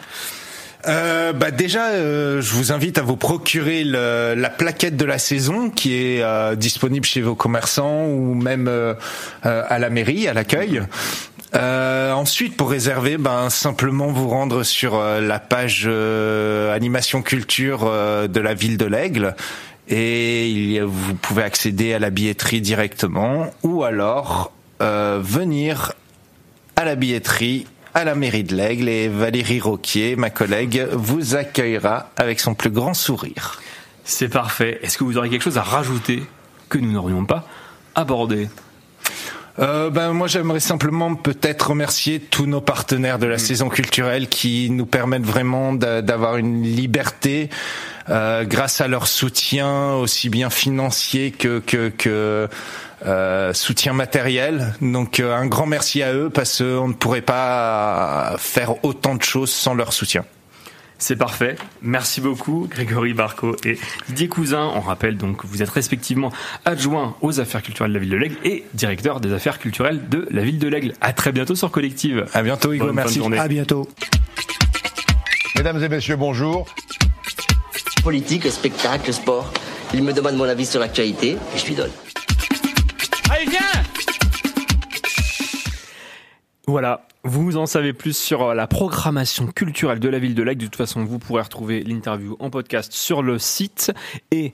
[0.88, 5.18] Euh, bah déjà, euh, je vous invite à vous procurer le- la plaquette de la
[5.18, 8.94] saison qui est euh, disponible chez vos commerçants ou même euh,
[9.46, 10.82] euh, à la mairie, à l'accueil.
[11.56, 17.80] Euh, ensuite, pour réserver, ben simplement vous rendre sur la page animation culture
[18.30, 19.36] de la ville de l'Aigle
[19.90, 25.94] et il y a- vous pouvez accéder à la billetterie directement ou alors venir
[26.76, 32.10] à la billetterie à la mairie de l'Aigle et Valérie Roquier, ma collègue, vous accueillera
[32.18, 33.62] avec son plus grand sourire.
[34.04, 34.80] C'est parfait.
[34.82, 36.24] Est-ce que vous aurez quelque chose à rajouter
[36.70, 37.48] que nous n'aurions pas
[37.96, 38.50] abordé?
[39.58, 44.70] Euh, ben moi j'aimerais simplement peut-être remercier tous nos partenaires de la saison culturelle qui
[44.70, 47.50] nous permettent vraiment d'a- d'avoir une liberté
[48.08, 52.48] euh, grâce à leur soutien aussi bien financier que que, que
[53.06, 54.74] euh, soutien matériel.
[54.82, 59.24] Donc euh, un grand merci à eux parce qu'on ne pourrait pas faire autant de
[59.24, 60.26] choses sans leur soutien.
[61.02, 61.56] C'est parfait.
[61.82, 64.70] Merci beaucoup, Grégory Barco et Didier Cousin.
[64.76, 66.30] On rappelle donc que vous êtes respectivement
[66.66, 70.28] adjoint aux affaires culturelles de la ville de l'Aigle et directeur des affaires culturelles de
[70.30, 70.94] la ville de l'Aigle.
[71.00, 72.26] À très bientôt sur Collective.
[72.34, 72.88] À bientôt, Hugo.
[72.88, 73.22] Bonne Merci.
[73.38, 73.88] À bientôt.
[75.56, 76.68] Mesdames et messieurs, bonjour.
[78.04, 79.54] Politique, spectacle, sport.
[79.94, 81.92] Il me demande mon avis sur l'actualité et je lui donne.
[83.32, 83.60] Allez, viens
[86.66, 90.62] Voilà, vous en savez plus sur euh, la programmation culturelle de la ville de l'Aigle.
[90.62, 93.92] De toute façon, vous pourrez retrouver l'interview en podcast sur le site.
[94.32, 94.52] Et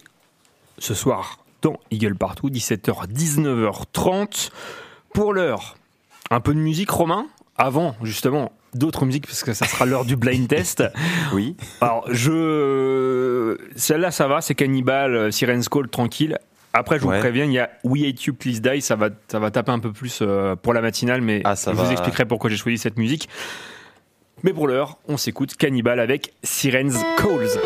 [0.78, 4.50] ce soir, dans Eagle Partout, 17h, 19h30.
[5.14, 5.78] Pour l'heure,
[6.30, 10.18] un peu de musique, Romain Avant, justement, d'autres musiques, parce que ça sera l'heure du
[10.18, 10.84] blind test.
[11.34, 11.56] Oui.
[11.82, 13.58] Alors, je.
[13.76, 16.38] Celle-là, ça va, c'est Cannibal, euh, Siren's Call, tranquille.
[16.78, 17.20] Après, je vous Ouais.
[17.20, 19.80] préviens, il y a We Hate You, Please Die, ça va, ça va taper un
[19.80, 21.84] peu plus euh, pour la matinale, mais Ah, ça je va.
[21.84, 23.30] vous expliquerai pourquoi j'ai choisi cette musique.
[24.44, 27.60] Mais pour l'heure, on s'écoute Cannibal avec Siren's Calls.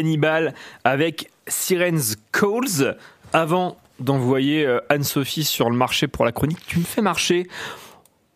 [0.00, 2.96] Cannibal avec Sirens Calls.
[3.34, 7.46] Avant d'envoyer euh, Anne-Sophie sur le marché pour la chronique, tu me fais marcher.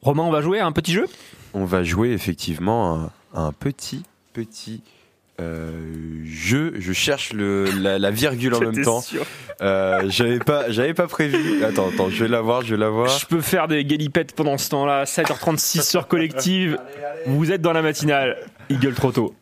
[0.02, 1.06] Romain, on va jouer à un petit jeu?
[1.54, 4.02] On va jouer effectivement un, un petit,
[4.34, 4.82] petit
[5.40, 5.70] euh,
[6.24, 6.74] jeu.
[6.78, 9.02] Je cherche le, la, la virgule en même temps.
[9.62, 11.64] Euh, j'avais pas, j'avais pas prévu.
[11.64, 13.08] Attends, attends, je vais la voir, je vais la voir.
[13.08, 15.04] Je peux faire des galipettes pendant ce temps-là.
[15.04, 16.78] 7h36 sur Collective.
[17.26, 18.36] Vous êtes dans la matinale.
[18.70, 19.34] Il gueule trop tôt.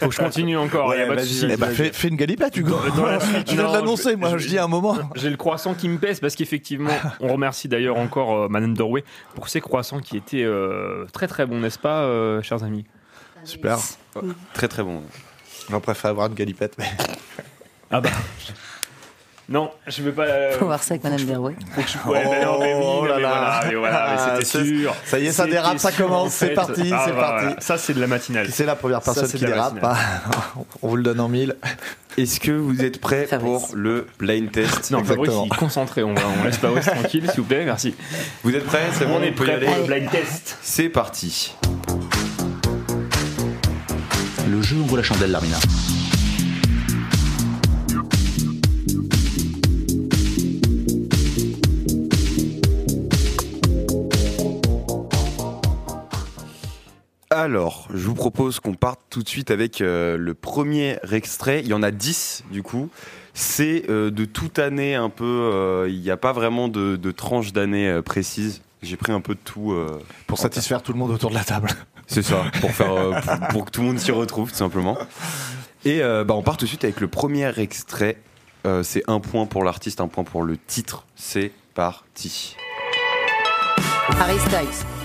[0.00, 0.94] Faut que je continue encore.
[0.94, 1.46] y a pas de souci.
[1.50, 2.76] Eh ben, fais, fais une galipette, Hugo.
[2.90, 4.68] Dans- dans la suite, tu viens non, de l'annoncer, moi, je- je dis à un
[4.68, 4.96] moment.
[5.14, 9.04] J'ai le croissant qui me pèse parce qu'effectivement, on remercie d'ailleurs encore euh, Man Underway
[9.34, 12.84] pour ces croissants qui étaient euh, très très bons, n'est-ce pas, euh, chers amis?
[13.44, 13.78] Super.
[14.54, 15.02] Très très bon.
[15.72, 16.86] On préfère avoir une galipette, mais.
[17.90, 18.10] Ah bah.
[19.48, 20.26] Non, je veux pas.
[20.26, 21.56] euh, Faut voir ça avec Madame Berrouet.
[21.74, 23.64] faut que je- ouais, mais non, mais oui, Oh mais là voilà, là.
[23.68, 24.94] mais voilà, mais Ah, c'était sûr.
[25.04, 27.44] ça y est, ça dérape, ça commence, en c'est parti, Ah, c'est bah, parti.
[27.46, 27.60] voilà.
[27.60, 28.48] Ça, c'est de la matinale.
[28.52, 29.74] C'est la première Ça, personne c'est qui dérape.
[29.74, 29.96] matinale.
[30.82, 31.56] On vous le donne en mille.
[32.16, 35.46] Est-ce que vous êtes prêts pour le blind test Non, Fabrice, Exactement.
[35.46, 36.02] il est concentré.
[36.04, 37.64] On, va, on laisse Fabrice tranquille, s'il vous plaît.
[37.64, 37.96] Merci.
[38.44, 40.58] Vous êtes prêts C'est bon, On est prêt pour le blind test.
[40.62, 41.56] C'est parti.
[44.50, 45.58] Le jeu ouvre la chandelle, Larmina.
[57.32, 61.60] Alors, je vous propose qu'on parte tout de suite avec euh, le premier extrait.
[61.62, 62.88] Il y en a 10 du coup.
[63.34, 65.24] C'est euh, de toute année un peu.
[65.54, 68.62] euh, Il n'y a pas vraiment de, de tranche d'année euh, précise.
[68.82, 69.72] J'ai pris un peu de tout.
[69.72, 71.68] euh, Pour satisfaire tout le monde autour de la table.
[72.10, 74.98] C'est ça, pour, faire, euh, pour, que tout le monde s'y retrouve tout simplement.
[75.84, 78.16] Et euh, bah, on part tout de suite avec le premier extrait.
[78.66, 81.06] Euh, c'est un point pour l'artiste, un point pour le titre.
[81.14, 82.56] C'est parti.
[84.18, 84.99] Harry Styles.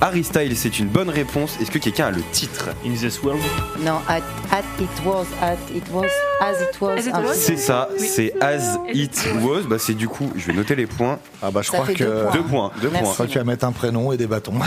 [0.00, 1.58] Harry Styles, c'est une bonne réponse.
[1.60, 3.40] Est-ce que quelqu'un a le titre In this world?
[3.80, 4.20] Non, at,
[4.52, 6.04] at it was, at it was,
[6.40, 7.34] as it was.
[7.34, 9.62] C'est ça, c'est As It Was.
[9.62, 11.18] Bah, c'est du coup, je vais noter les points.
[11.42, 12.30] Ah bah je Ça crois que.
[12.32, 12.70] deux points.
[12.80, 13.06] Deux points, deux.
[13.06, 14.52] Je crois que tu vas mettre un prénom et des bâtons.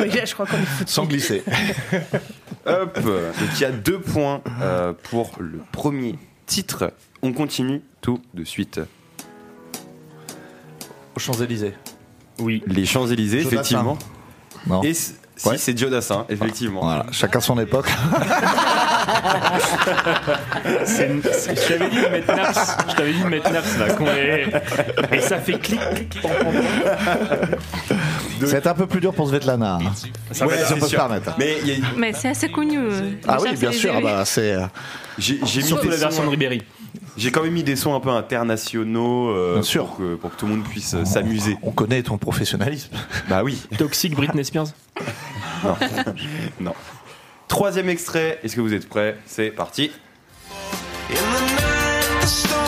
[0.00, 0.92] Oui, là, je crois qu'on est foutu.
[0.92, 1.42] Sans glisser.
[2.66, 3.14] Hop, donc
[3.56, 6.92] il y a deux points euh, pour le premier titre.
[7.22, 8.80] On continue tout de suite.
[11.14, 11.74] Aux Champs-Élysées.
[12.38, 12.62] Oui.
[12.66, 13.98] Les Champs-Élysées, effectivement.
[14.66, 14.82] Non.
[14.82, 15.58] Et si, Ouais.
[15.58, 16.80] c'est Jodassin, effectivement.
[16.82, 17.86] Voilà, chacun son époque.
[20.84, 22.76] C'est Je t'avais dit de mettre Naps.
[22.88, 23.92] Je t'avais dit de mettre Naps là.
[23.94, 24.46] qu'on est-
[25.12, 28.46] Et ça fait clic, clic, pam, pam, pam.
[28.46, 29.74] C'est un peu plus dur pour Svetlana.
[29.76, 29.92] hein.
[30.30, 30.98] Ça Ouais, c'est peut se sûr.
[30.98, 31.34] permettre.
[31.38, 32.78] Mais y a- Mais c'est assez connu.
[32.78, 33.94] euh, Ah oui, bien sûr.
[33.96, 34.02] Oui.
[34.02, 34.52] Bah, c'est.
[34.52, 34.66] euh,
[35.18, 36.62] j'ai j'ai mis Surtout la version de Ribéry.
[37.16, 39.86] J'ai quand même mis des sons un peu internationaux euh, Bien sûr.
[39.86, 41.56] Pour, que, pour que tout le monde puisse euh, s'amuser.
[41.62, 42.90] On connaît ton professionnalisme.
[43.28, 43.62] Bah oui.
[43.78, 44.66] Toxic Britney Spears.
[45.64, 45.76] Non.
[46.60, 46.74] non.
[47.48, 48.38] Troisième extrait.
[48.42, 49.16] Est-ce que vous êtes prêts?
[49.26, 49.90] C'est parti.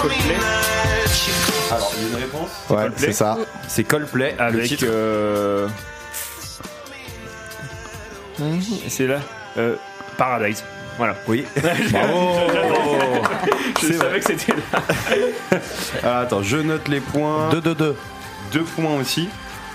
[0.01, 0.37] Coldplay.
[1.71, 3.37] Alors, il y a une réponse Ouais, c'est ça.
[3.69, 4.35] C'est Coldplay.
[4.39, 4.67] le Avec.
[4.69, 4.85] titre.
[4.89, 5.69] euh,
[8.89, 9.19] C'est là.
[9.59, 9.77] euh,
[10.17, 10.65] Paradise.
[10.97, 11.15] Voilà.
[11.29, 11.45] Oui.
[11.93, 12.39] Bravo.
[13.83, 15.61] Je savais que c'était là.
[16.03, 17.49] Ah, attends, je note les points.
[17.51, 17.97] 2 2 2
[18.53, 19.29] Deux points aussi.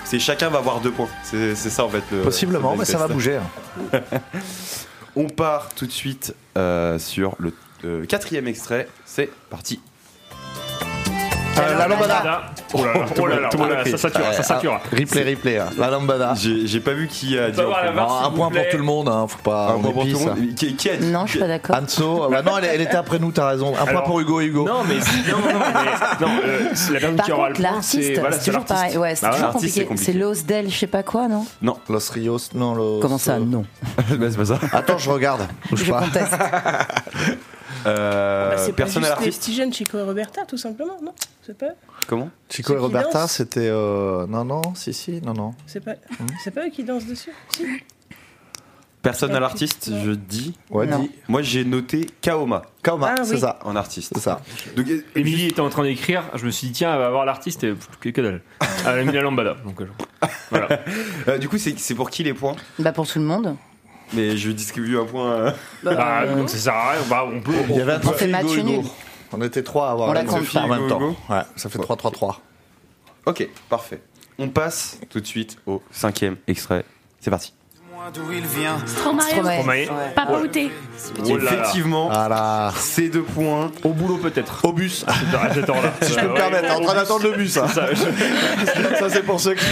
[0.04, 1.08] C'est chacun va avoir deux points.
[1.24, 2.04] C'est ça en fait.
[2.12, 3.38] Le, Possiblement, le mais ça va bouger.
[3.38, 4.00] hein.
[5.16, 7.54] On part tout de suite euh, sur le
[7.86, 8.88] euh, quatrième extrait.
[9.06, 9.80] C'est parti.
[11.60, 12.41] Euh, la lambada.
[12.74, 14.43] Oh là là, oh là là, Tout le oh là là, ça sature, ça Ah,
[14.43, 14.80] sature.
[14.97, 15.58] Replay, replay.
[15.60, 15.70] hein.
[15.78, 16.34] La lambada.
[16.36, 17.58] J'ai pas vu qui a dit.
[17.60, 19.10] la barre, un point pour tout le monde.
[19.10, 19.26] Hein.
[19.28, 19.72] Faut pas.
[19.72, 20.26] Un point est pour tout le pisse.
[20.26, 20.56] monde.
[20.56, 21.76] Qui, qui a dit Non, je suis pas d'accord.
[21.76, 22.30] Anso.
[22.30, 23.32] Bah non, elle, elle était après nous.
[23.32, 23.74] T'as raison.
[23.80, 24.39] Un point pour Hugo.
[24.41, 24.66] Hugo.
[24.66, 27.62] Non, mais non, non, mais, non euh, c'est la personne Par qui aura le contre,
[27.62, 28.68] point, l'artiste, c'est voilà, toujours l'artiste.
[28.80, 28.97] pareil.
[28.97, 29.88] Ouais, c'est Bah toujours compliqué.
[29.97, 31.78] C'est Los Del, je sais pas quoi, non Non.
[31.89, 32.38] Los Rios.
[32.56, 32.99] Non, Los.
[33.02, 33.66] Comment ça, non
[33.97, 34.60] Bah, c'est pas ça.
[34.72, 35.41] Attends, je regarde.
[35.74, 36.34] Je conteste.
[37.86, 39.42] Euh, Bah, c'est pas personne à juste l'artiste.
[39.44, 41.14] Stygian, Chico et Roberta, tout simplement, non?
[41.46, 41.72] C'est pas,
[42.08, 42.30] Comment?
[42.50, 43.68] Chico et Roberta, c'était.
[43.70, 45.54] euh, Non, non, si, si, non, non.
[45.66, 46.28] c'est pas, Hmm.
[46.44, 47.32] c'est pas eux qui dansent dessus?
[47.50, 47.66] Si.
[49.02, 49.40] Personne à Non.
[49.40, 50.04] l'artiste, Non.
[50.04, 50.56] je dis.
[50.70, 51.10] Ouais, dis.
[51.28, 53.40] Moi j'ai noté Kaoma Kaoma, Ah, c'est oui.
[53.40, 53.58] ça.
[53.64, 54.12] en artiste.
[54.14, 54.42] C'est ça.
[54.76, 57.26] Donc, euh, Émilie était en train d'écrire, je me suis dit tiens, elle va voir
[57.26, 58.42] l'artiste et que, dalle.
[58.86, 59.56] Elle a mis la lambada.
[59.66, 59.88] Donc, euh,
[60.52, 60.68] voilà.
[61.28, 62.56] euh, du coup, c'est c'est pour qui les points?
[62.78, 63.56] Bah, pour tout le monde.
[64.14, 65.32] Mais je distribue un point.
[65.32, 65.51] euh,
[65.84, 67.53] Bah, euh, donc ça sert à rien, bah, on peut.
[67.70, 68.70] Il y avait un On trophée fait match Hugo, Hugo.
[68.82, 68.86] nul.
[69.34, 71.01] On était trois à avoir On la compte Sophie en même Hugo, temps.
[71.01, 71.16] Hugo.
[71.30, 72.36] Ouais, ça fait 3-3-3.
[73.26, 74.01] Ok, parfait.
[74.39, 76.84] On passe tout de suite au cinquième extrait.
[77.20, 77.53] C'est parti.
[78.14, 79.88] D'où il vient Stromae.
[80.16, 80.72] Papa Outé.
[81.24, 81.38] Oh.
[81.38, 82.74] Effectivement, Voilà.
[82.76, 83.72] ces deux points.
[83.84, 84.66] Au boulot peut-être.
[84.66, 85.06] Au bus.
[85.08, 85.14] À
[85.54, 85.93] cette heure-là.
[86.02, 87.56] Si je peux me permettre, en train d'attendre le bus.
[87.58, 87.68] hein.
[87.68, 87.95] Ça, je-
[88.99, 89.66] Ça, c'est pour ceux qui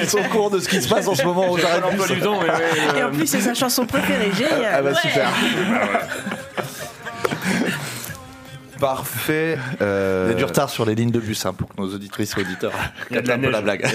[0.00, 1.82] qui sont au courant de ce qui se passe en ce moment aux arrêts de
[1.82, 2.16] l'emploi bus.
[2.16, 4.72] du temps, mais ouais, Et euh, en plus, c'est sa chanson préférée, génial.
[4.74, 4.96] Ah bah Ouais.
[5.00, 5.28] super.
[8.80, 9.58] Parfait.
[9.80, 11.94] euh, Il y a du retard sur les lignes de bus hein, pour que nos
[11.94, 12.72] auditrices et auditeurs
[13.10, 13.52] Il y a de la captent un peu neige.
[13.52, 13.86] la blague.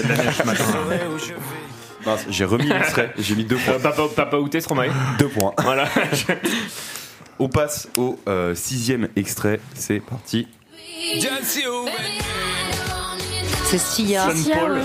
[2.28, 3.74] J'ai remis l'extrait, j'ai mis deux points.
[3.74, 4.88] Euh, papa, papa Outé, Stromae.
[5.18, 5.52] Deux points.
[5.58, 5.88] Voilà.
[7.38, 9.60] On passe au euh, sixième extrait.
[9.74, 10.46] C'est parti.
[13.64, 14.26] C'est Sia.
[14.30, 14.80] Sean Paul.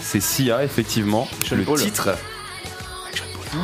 [0.00, 1.28] C'est Sia, effectivement.
[1.44, 1.80] Sean le Paul.
[1.80, 2.10] titre.
[3.54, 3.58] Oh,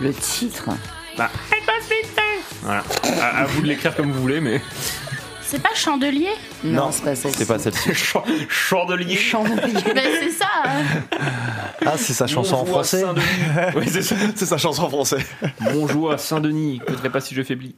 [0.00, 0.70] le titre.
[1.16, 1.30] Bah.
[2.62, 2.82] Voilà.
[3.22, 4.60] À, à vous de l'écrire comme vous voulez, mais.
[5.50, 6.28] C'est pas chandelier
[6.62, 7.38] Non, c'est pas celle-ci.
[7.38, 7.90] C'est pas celle-ci.
[8.48, 9.16] Chandelier.
[9.16, 9.72] Chandelier.
[9.84, 10.46] C'est ça.
[10.64, 10.84] hein.
[11.86, 13.24] Ah, c'est sa chanson en Bonjour à français Saint-Denis.
[13.76, 14.14] Oui, c'est ça.
[14.36, 15.16] C'est sa chanson en français.
[15.72, 16.80] Bonjour à Saint-Denis.
[16.86, 17.74] Je ne pas si je faiblis.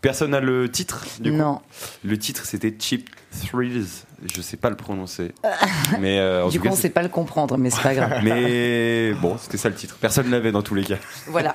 [0.00, 1.60] Personne n'a le titre du coup Non.
[2.02, 3.08] Le titre c'était Cheap
[3.46, 3.86] Thrills.
[4.34, 5.32] Je sais pas le prononcer.
[6.00, 7.82] Mais euh, en Du tout coup, cas, on c'est- sait pas le comprendre, mais c'est
[7.82, 8.20] pas grave.
[8.24, 9.98] Mais bon, c'était ça le titre.
[10.00, 10.96] Personne l'avait dans tous les cas.
[11.28, 11.54] Voilà.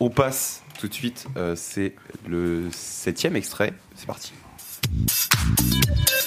[0.00, 1.26] On passe tout de suite.
[1.36, 1.94] euh, c'est
[2.28, 3.74] le septième extrait.
[3.96, 4.32] C'est parti.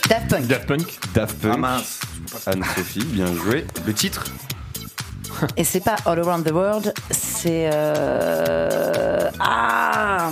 [0.09, 0.47] Daft Punk.
[0.47, 0.99] Daft Punk.
[1.13, 1.53] Daft Punk.
[1.53, 1.99] Ah mince.
[2.45, 3.65] Anne-Sophie, bien joué.
[3.85, 4.23] Le titre
[5.55, 7.69] Et c'est pas All Around the World, c'est.
[7.73, 10.31] euh, Ah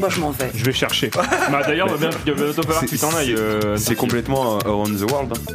[0.00, 0.50] Moi, je m'en vais.
[0.54, 1.10] Je vais chercher.
[1.52, 3.34] bah d'ailleurs, il va bien- il va bientôt falloir que tu t'en ailles.
[3.36, 5.32] euh, C'est complètement euh, Around the World.
[5.36, 5.54] hein.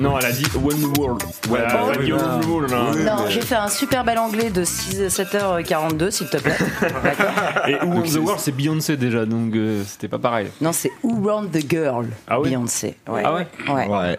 [0.00, 1.22] Non, elle a dit One World.
[1.50, 2.72] Ouais, Elle a bah pas oui, dit bah, One World.
[2.72, 2.86] hein.
[2.94, 3.02] oui.
[3.04, 6.56] Non, mais- j'ai fait un super bel anglais de 6, 7h42, s'il te plaît.
[7.68, 10.48] Et Who the World, c'est Beyoncé déjà, donc euh, c'était pas pareil.
[10.60, 12.96] Non, c'est Who Round the Girl, Ah ouais Beyoncé.
[13.08, 13.22] Ouais.
[13.24, 13.46] Ah ouais?
[13.68, 13.86] Ouais.
[13.88, 14.16] Ouais.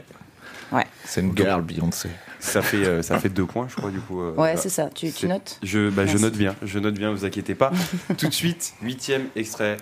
[0.72, 0.86] Ouais.
[1.06, 2.10] C'est une girl, Beyoncé.
[2.40, 4.22] Ça fait, euh, ça fait deux points, je crois, du coup.
[4.22, 4.90] euh, Ouais, bah, c'est ça.
[4.96, 7.72] Tu, tu notes je, bah, je note bien, je note bien, vous inquiétez pas.
[8.18, 9.78] Tout de suite, huitième extrait.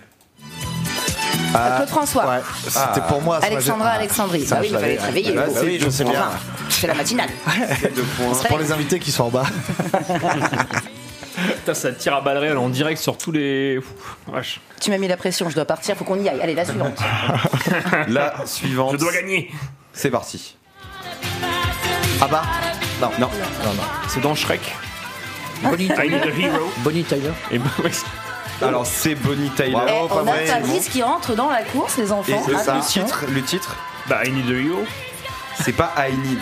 [1.52, 2.28] Claude François.
[2.28, 3.00] Ouais, c'était Ah.
[3.08, 3.40] pour moi.
[3.40, 3.90] ça Alexandra.
[3.90, 4.44] Alexandrie.
[4.44, 5.32] Ça, bah oui, il fallait être réveillé.
[5.32, 5.54] Bah, vous.
[5.54, 6.20] c'est oui, je sais bien.
[6.20, 6.38] Enfin,
[6.68, 7.30] c'est la matinale.
[7.94, 8.26] Deux points.
[8.30, 9.44] On se Pour les invités qui sont en bas.
[11.58, 13.78] Putain, ça tire à balles réelles en direct sur tous les.
[14.80, 16.40] Tu m'as mis la pression, je dois partir, faut qu'on y aille.
[16.40, 16.98] Allez, la suivante.
[18.08, 18.92] La suivante.
[18.92, 19.50] Je dois gagner.
[19.92, 20.56] C'est parti.
[22.20, 22.42] Ah bah
[23.00, 23.10] Non.
[23.18, 23.28] Non.
[23.64, 23.82] Non, non.
[24.08, 24.60] C'est dans Shrek.
[25.62, 26.44] Bonnie I need a Tyler.
[26.44, 26.70] hero.
[26.78, 27.30] Bonnie Tyler.
[27.50, 27.90] Et bah, ouais.
[28.62, 29.72] Alors, c'est Bonnie Tyler.
[29.72, 29.88] Bravo.
[29.90, 32.44] Eh, on a Fabrice, Fabrice qui rentre dans la course, les Et enfants.
[32.48, 33.76] le, le titre, le titre,
[34.08, 34.84] Bah, I need a hero.
[35.62, 36.40] c'est pas I Need.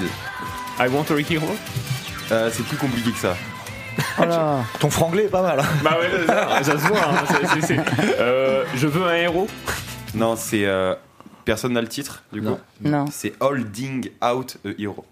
[0.78, 1.56] I want a hero.
[2.32, 3.34] Euh, c'est plus compliqué que ça.
[4.18, 4.22] Oh.
[4.80, 5.60] Ton franglais est pas mal.
[5.60, 5.64] hein.
[5.82, 6.98] Bah ouais, ça, ça se voit.
[6.98, 7.24] hein.
[8.18, 9.46] Euh, je veux un héros.
[10.14, 10.64] Non, c'est.
[10.66, 10.94] euh,
[11.44, 12.58] personne n'a le titre, du coup.
[12.82, 13.06] Non.
[13.10, 15.04] C'est Holding Out a Hero.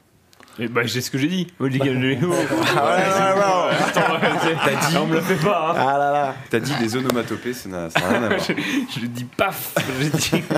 [0.58, 1.46] Et bah, j'ai ce que j'ai dit.
[1.60, 1.70] Ah ouais,
[4.42, 5.70] c'est- T'as dit- on me le fait pas.
[5.70, 5.74] Hein.
[5.76, 6.34] Ah là là.
[6.50, 8.40] T'as dit des onomatopées, ça n'a ça n'a rien à voir.
[8.46, 9.74] Je, je dis paf.
[10.00, 10.30] J'ai dit.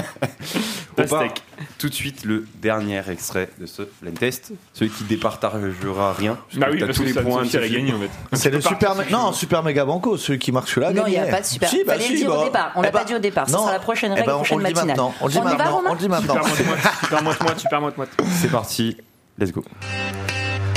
[0.99, 1.43] On part Pastèque.
[1.79, 4.53] tout de suite le dernier extrait de ce blind test.
[4.73, 6.35] Celui qui départagera rien.
[6.37, 7.45] parce Bah que oui, t'as parce tous que les ça, points.
[7.45, 7.77] Sophie, elle a Sophie.
[7.77, 8.11] gagné en fait.
[8.37, 8.95] C'est le super.
[9.11, 10.17] Non, super méga banco.
[10.17, 10.93] Celui qui marque celui-là.
[10.93, 11.69] Non, il n'y a pas de super.
[11.69, 12.39] Si, bah Fallait si, le dire bah.
[12.39, 12.73] au départ.
[12.77, 13.47] On Eh l'a bah, pas dit au départ.
[13.49, 13.63] Ça non.
[13.63, 14.87] sera la prochaine Eh règle, ben, on prochaine le dit matinale.
[14.89, 15.15] maintenant.
[15.21, 15.77] On le dit On y va, maintenant.
[15.77, 16.35] Romain On le dit maintenant.
[16.45, 18.11] Super moite-moite, super moite-moite, super moite-moite.
[18.41, 18.97] C'est parti,
[19.39, 19.63] let's go.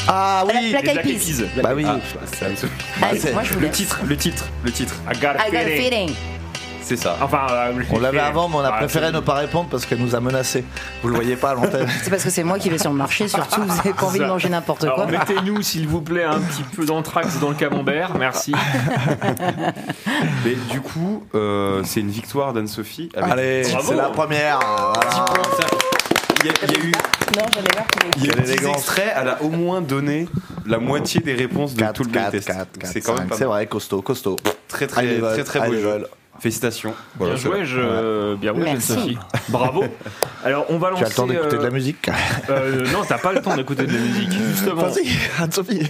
[0.07, 0.71] Ah oui.
[0.71, 1.61] Black Les Eyed Peas.
[1.61, 1.85] Bah oui.
[1.87, 1.97] Ah,
[3.15, 4.95] c'est moi je vous Le titre, le titre, le titre.
[5.13, 5.89] I got a I got a feeling.
[6.07, 6.15] feeling.
[6.81, 7.17] C'est ça.
[7.21, 9.99] Enfin, euh, On l'avait avant, mais on a Ah, préféré ne pas répondre parce qu'elle
[9.99, 10.63] nous a menacés.
[11.03, 11.87] Vous le voyez pas à l'antenne.
[12.01, 14.17] C'est parce que c'est moi qui vais sur le marché, surtout, vous avez pas envie
[14.17, 15.05] de manger n'importe Alors quoi.
[15.05, 18.53] mettez-nous s'il vous plaît un petit peu d'anthrax dans le camembert, merci.
[20.45, 23.09] Mais du coup, euh, c'est une victoire d'Anne-Sophie.
[23.15, 24.57] Allez, c'est la première.
[24.57, 25.25] 10 Voilà.
[25.25, 25.88] points.
[26.41, 28.29] Il y, a, il y a eu, Non, j'en ai marre qu'il ait- il y
[28.29, 28.77] a eu Quelle 10 élégance.
[28.77, 30.27] extraits, elle a au moins donné
[30.65, 32.47] la moitié des réponses de 4, tout le 4, test.
[32.47, 34.35] 4, C'est quand même pas C'est vrai, costaud, costaud.
[34.67, 36.07] Très très level, très très beau jeu.
[36.39, 36.91] Félicitations.
[36.91, 38.35] Bien Voilà, joué, je...
[38.35, 38.93] bien joué, Merci.
[38.93, 39.17] Sophie.
[39.49, 39.83] Bravo.
[40.45, 41.03] Alors on va Tu lancer.
[41.03, 42.09] as le temps d'écouter euh, de la musique
[42.49, 44.31] euh, non, t'as pas le temps d'écouter de la musique.
[44.51, 45.85] Justement, Vas-y, Anne-Sophie.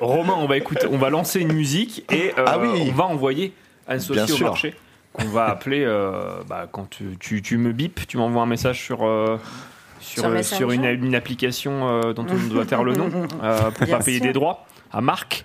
[0.00, 2.68] Romain, on va écouter, on va lancer une musique et euh, Ah oui.
[2.90, 3.52] on va envoyer
[3.86, 4.46] Anne-Sophie Bien au sûr.
[4.48, 4.74] marché.
[5.12, 8.82] Qu'on va appeler euh, bah, quand tu, tu, tu me bipes, tu m'envoies un message
[8.82, 8.98] sur.
[10.00, 13.08] Sur, Sur euh, sur une, une application euh, dont on doit taire le nom
[13.42, 14.26] euh, pour Bien pas payer sûr.
[14.26, 15.44] des droits à Marc.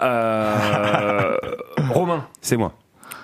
[0.00, 1.36] Euh,
[1.90, 2.72] Romain, C'est moi.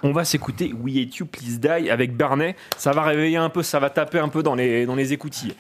[0.03, 2.57] on va s'écouter We Hate You Please Die avec Barnet.
[2.77, 5.55] Ça va réveiller un peu, ça va taper un peu dans les, dans les écoutilles.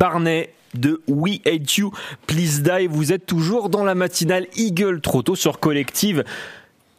[0.00, 1.92] Barnet de We Hate You,
[2.26, 2.86] Please Die.
[2.88, 6.24] Vous êtes toujours dans la matinale Eagle trop tôt sur Collective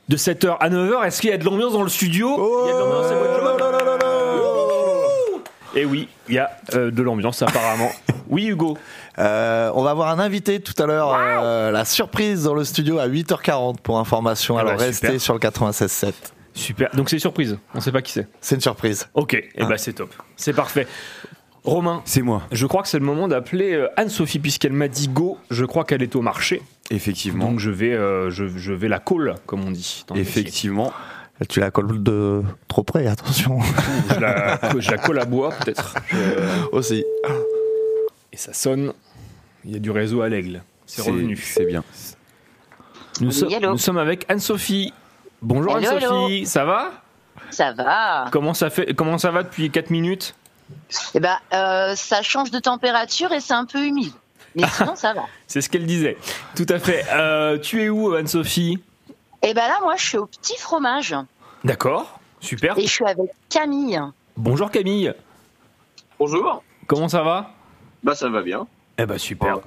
[0.08, 1.06] de 7h à 9h.
[1.06, 2.30] Est-ce qu'il y a de l'ambiance dans le studio
[2.66, 3.12] Il y a de l'ambiance.
[5.74, 7.92] Et oui, il y a euh, de l'ambiance apparemment.
[8.28, 8.78] Oui, Hugo.
[9.20, 12.98] Euh, on va avoir un invité tout à l'heure, euh, la surprise dans le studio
[12.98, 14.58] à 8h40 pour information.
[14.58, 15.22] Ah bah, Alors restez super.
[15.22, 16.14] sur le 96.7.
[16.54, 16.90] Super.
[16.94, 17.58] Donc c'est surprise.
[17.76, 18.28] On sait pas qui c'est.
[18.40, 19.10] C'est une surprise.
[19.14, 19.34] Ok.
[19.34, 20.14] Et bah c'est top.
[20.38, 20.88] C'est parfait.
[21.64, 22.02] Romain.
[22.06, 22.42] C'est moi.
[22.52, 25.38] Je crois que c'est le moment d'appeler euh, Anne-Sophie puisqu'elle m'a dit go.
[25.52, 26.62] Je crois qu'elle est au marché.
[26.90, 27.46] Effectivement.
[27.50, 30.04] Donc je vais, euh, je, je vais la call, comme on dit.
[30.16, 30.92] Effectivement.
[31.50, 33.60] Tu la colles de trop près, attention.
[34.14, 35.96] Je la, je la colle à bois peut-être.
[36.10, 37.04] Je- Aussi.
[38.32, 38.94] Et ça sonne.
[39.66, 40.62] Il y a du réseau à l'aigle.
[40.86, 41.36] C'est revenu.
[41.38, 41.84] c'est bien.
[43.22, 43.72] Nous, Oui, sommes- hello.
[43.72, 44.94] nous sommes avec Anne-Sophie.
[45.42, 46.92] Bonjour Anne-Sophie, ça va?
[47.50, 48.26] Ça va.
[48.32, 50.36] comment ça, fait, comment ça va depuis 4 minutes?
[51.14, 54.14] Eh ben, euh, ça change de température et c'est un peu humide.
[54.56, 55.24] Mais sinon, ça va.
[55.48, 56.18] C'est ce qu'elle disait.
[56.56, 57.06] Tout à fait.
[57.12, 58.80] Euh, tu es où Anne-Sophie?
[59.44, 61.16] Et ben là, moi, je suis au petit fromage
[61.64, 62.78] D'accord, super.
[62.78, 64.00] et je suis avec Camille.
[64.38, 65.14] Bonjour Camille.
[66.20, 66.64] Bonjour.
[66.88, 67.52] Comment ça va?
[68.04, 68.68] Bah ça va bien.
[68.98, 69.60] Eh bah super.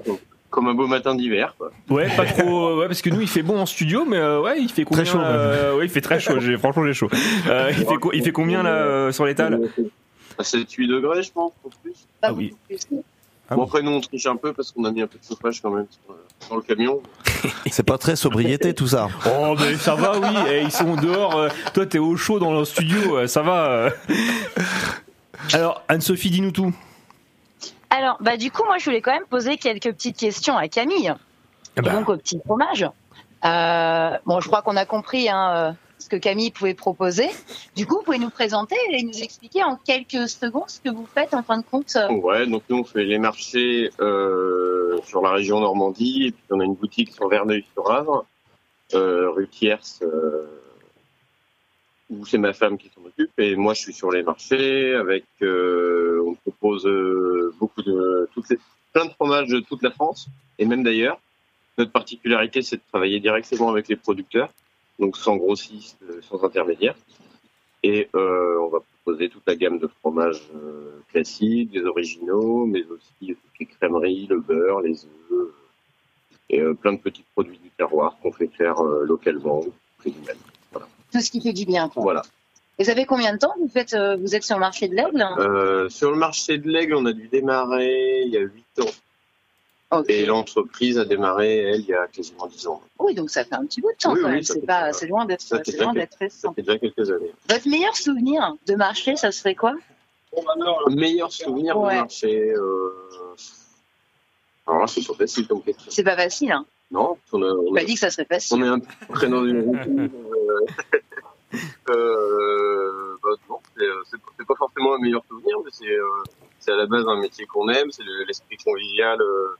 [0.50, 1.54] Comme un beau matin d'hiver.
[1.58, 1.70] quoi.
[1.90, 2.78] Ouais, pas trop.
[2.78, 5.04] Ouais, parce que nous, il fait bon en studio, mais euh, ouais, il fait combien
[5.04, 6.38] chaud, là, euh, Ouais, il fait très chaud.
[6.38, 7.08] J'ai, franchement, j'ai chaud.
[7.48, 9.60] Euh, il, fait, il fait combien là euh, sur l'étal
[10.38, 11.94] À 7-8 degrés, je pense, pour plus.
[12.22, 12.54] Ah oui.
[13.50, 15.60] bon, après, nous, on triche un peu parce qu'on a mis un peu de chauffage
[15.62, 17.00] quand même sur, euh, sur le camion.
[17.70, 19.08] C'est pas très sobriété tout ça.
[19.26, 20.28] Oh, mais ça va, oui.
[20.50, 21.36] Eh, ils sont dehors.
[21.36, 23.16] euh, toi, t'es au chaud dans le studio.
[23.18, 23.66] euh, ça va.
[23.66, 23.90] euh.
[25.52, 26.72] Alors, Anne-Sophie, dis-nous tout.
[27.90, 31.14] Alors, bah du coup, moi, je voulais quand même poser quelques petites questions à Camille.
[31.76, 31.90] Ah bah.
[31.90, 32.84] Et donc au petit fromage.
[33.44, 35.72] Euh, bon, je crois qu'on a compris hein, euh,
[36.04, 37.30] ce que Camille pouvait proposer.
[37.74, 41.06] Du coup, vous pouvez nous présenter et nous expliquer en quelques secondes ce que vous
[41.06, 41.96] faites en fin de compte.
[42.10, 46.60] Ouais, donc nous, on fait les marchés euh, sur la région Normandie et puis on
[46.60, 48.26] a une boutique sur Verneuil-sur-Avre,
[48.92, 50.46] euh, rue Thiers, euh,
[52.10, 55.24] où c'est ma femme qui s'en occupe et moi, je suis sur les marchés avec,
[55.40, 56.86] on propose
[57.58, 58.28] beaucoup de,
[58.92, 60.28] plein de fromages de toute la France
[60.58, 61.18] et même d'ailleurs.
[61.76, 64.52] Notre particularité, c'est de travailler directement avec les producteurs,
[64.98, 66.96] donc sans grossistes, euh, sans intermédiaires.
[67.82, 72.82] Et euh, on va proposer toute la gamme de fromages euh, classiques, des originaux, mais
[72.84, 75.52] aussi toutes les crèmeries, le beurre, les œufs,
[76.50, 80.12] et euh, plein de petits produits du terroir qu'on fait faire euh, localement, au prix
[80.12, 80.36] du même.
[80.72, 80.86] Voilà.
[81.12, 81.88] tout ce qui fait du bien.
[81.88, 82.02] Quoi.
[82.02, 82.22] voilà.
[82.78, 84.94] Et vous avez combien de temps vous faites euh, Vous êtes sur le marché de
[84.94, 85.24] l'aigle?
[85.38, 88.90] Euh, sur le marché de l'aigle, on a dû démarrer il y a 8 ans.
[90.08, 92.82] Et l'entreprise a démarré, elle, il y a quasiment 10 ans.
[92.98, 94.42] Oui, donc ça fait un petit bout de temps Oui, quand oui, même.
[94.42, 96.48] C'est pas, c'est loin d'être, Ça fait c'est déjà loin quel- d'être récent.
[96.48, 97.32] Ça fait déjà quelques années.
[97.48, 99.74] Votre meilleur souvenir de marché, ça serait quoi?
[100.36, 101.92] Le meilleur souvenir Ouais.
[101.94, 102.50] du marché.
[102.52, 102.90] Euh...
[104.66, 105.90] Alors là, c'est pas facile comme question.
[105.90, 106.50] C'est pas facile.
[106.52, 106.64] Hein.
[106.90, 108.56] Non, on a, on a- dit que ça serait facile.
[108.56, 110.10] on est un peu dans une routine.
[110.50, 110.66] euh,
[111.90, 116.06] euh, bah, non, c'est c'est pas- c'est pas forcément un meilleur souvenir, mais c'est euh,
[116.60, 119.56] c'est à la base un métier qu'on aime, c'est le- l'esprit convivial euh,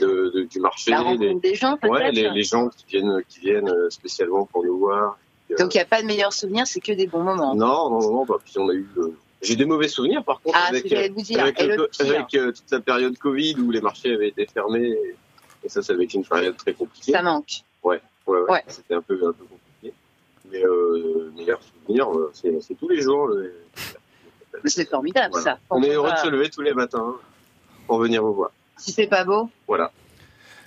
[0.00, 0.90] de, de- du marché.
[0.90, 4.46] La rencontre des gens, peut-être Ouais, les, les gens qui viennent, qui viennent euh, spécialement
[4.46, 5.18] pour nous voir.
[5.50, 7.54] Euh, Donc il n'y a pas de meilleur souvenir, c'est que des bons moments.
[7.54, 8.86] non, non, non, non, bah, puis on a eu.
[8.98, 13.54] euh, J'ai des mauvais souvenirs par contre Ah, avec, le- euh, toute la période Covid
[13.60, 14.88] où les marchés avaient été fermés.
[14.88, 15.14] Et,
[15.64, 17.12] et ça, ça avait été une période très compliquée.
[17.12, 17.62] Ça manque.
[17.82, 18.50] Ouais, ouais, ouais.
[18.50, 18.64] Ouais.
[18.68, 19.94] C'était un peu, un peu compliqué.
[20.50, 23.30] Mais euh, meilleur souvenir, euh, c'est tous les jours.
[24.64, 25.44] C'est formidable voilà.
[25.44, 25.58] ça.
[25.70, 27.14] On est heureux de se lever tous les matins
[27.86, 28.50] pour venir vous voir.
[28.76, 29.90] Si c'est pas beau, Voilà.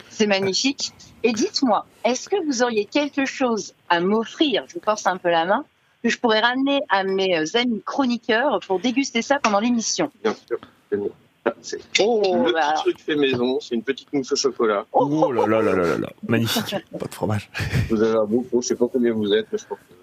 [0.10, 0.91] c'est magnifique.
[1.24, 5.30] Et dites-moi, est-ce que vous auriez quelque chose à m'offrir Je vous force un peu
[5.30, 5.66] la main
[6.03, 10.10] que je pourrais ramener à mes euh, amis chroniqueurs pour déguster ça pendant l'émission?
[10.24, 10.57] Bien sûr.
[10.89, 11.10] c'est bon.
[11.62, 14.86] C'est Oh, le bah petit truc fait maison, c'est une petite mousse au chocolat.
[14.91, 16.76] Oh là là là là là là, magnifique.
[16.99, 17.49] Pas de fromage.
[17.89, 19.93] Vous avez un bon pot, je sais pas combien vous êtes, mais je pense que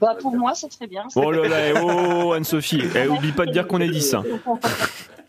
[0.00, 1.04] Bah pour moi, c'est très bien.
[1.16, 4.14] Oh là là, eh, oh Anne-Sophie, eh, oublie pas de dire qu'on est 10.
[4.14, 4.24] hein.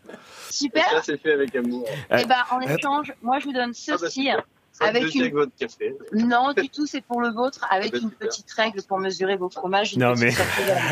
[0.56, 0.88] Super.
[0.90, 1.84] ça c'est fait avec amour.
[2.18, 4.28] Et ben en échange, moi je vous donne Ah bah, ceci.
[4.72, 5.96] Ça avec une avec votre café.
[6.12, 8.28] Non, du tout, c'est pour le vôtre, avec Ah bah, une super.
[8.28, 9.96] petite règle pour mesurer vos fromages.
[9.96, 10.32] Non mais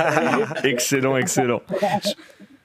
[0.64, 1.60] excellent, excellent.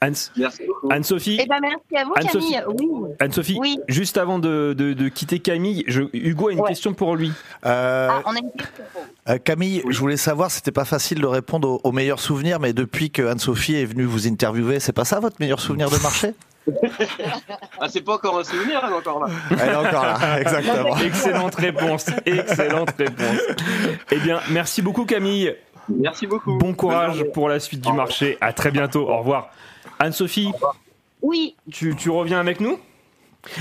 [0.01, 2.53] Anne-Sophie, Eh ben merci à vous, Anne-Sophie.
[2.53, 2.87] Camille.
[2.89, 3.09] Oui.
[3.19, 3.79] Anne-Sophie, Oui.
[3.89, 6.69] juste avant de, de- de quitter Camille, je- Hugo a une Ouais.
[6.69, 7.33] question pour lui.
[7.65, 8.83] Euh, Ah, on a une question.
[8.93, 9.07] pour vous.
[9.33, 12.71] euh, Camille, je voulais savoir, c'était pas facile de répondre aux, aux meilleurs souvenirs, mais
[12.71, 16.33] depuis que Anne-Sophie est venue vous interviewer, c'est pas ça votre meilleur souvenir de marché?
[17.79, 19.31] Ah, c'est pas encore un souvenir, elle est encore là.
[19.51, 20.97] Elle est encore là, exactement.
[20.97, 23.41] Excellente réponse, excellente réponse.
[24.11, 25.55] Eh bien, merci beaucoup Camille.
[25.89, 26.57] Merci beaucoup.
[26.57, 28.37] Bon courage pour la suite du marché.
[28.41, 29.09] À très bientôt.
[29.09, 29.49] Au revoir.
[29.97, 30.51] Anne-Sophie,
[31.21, 31.55] Oui.
[31.71, 32.77] Tu, tu reviens avec nous?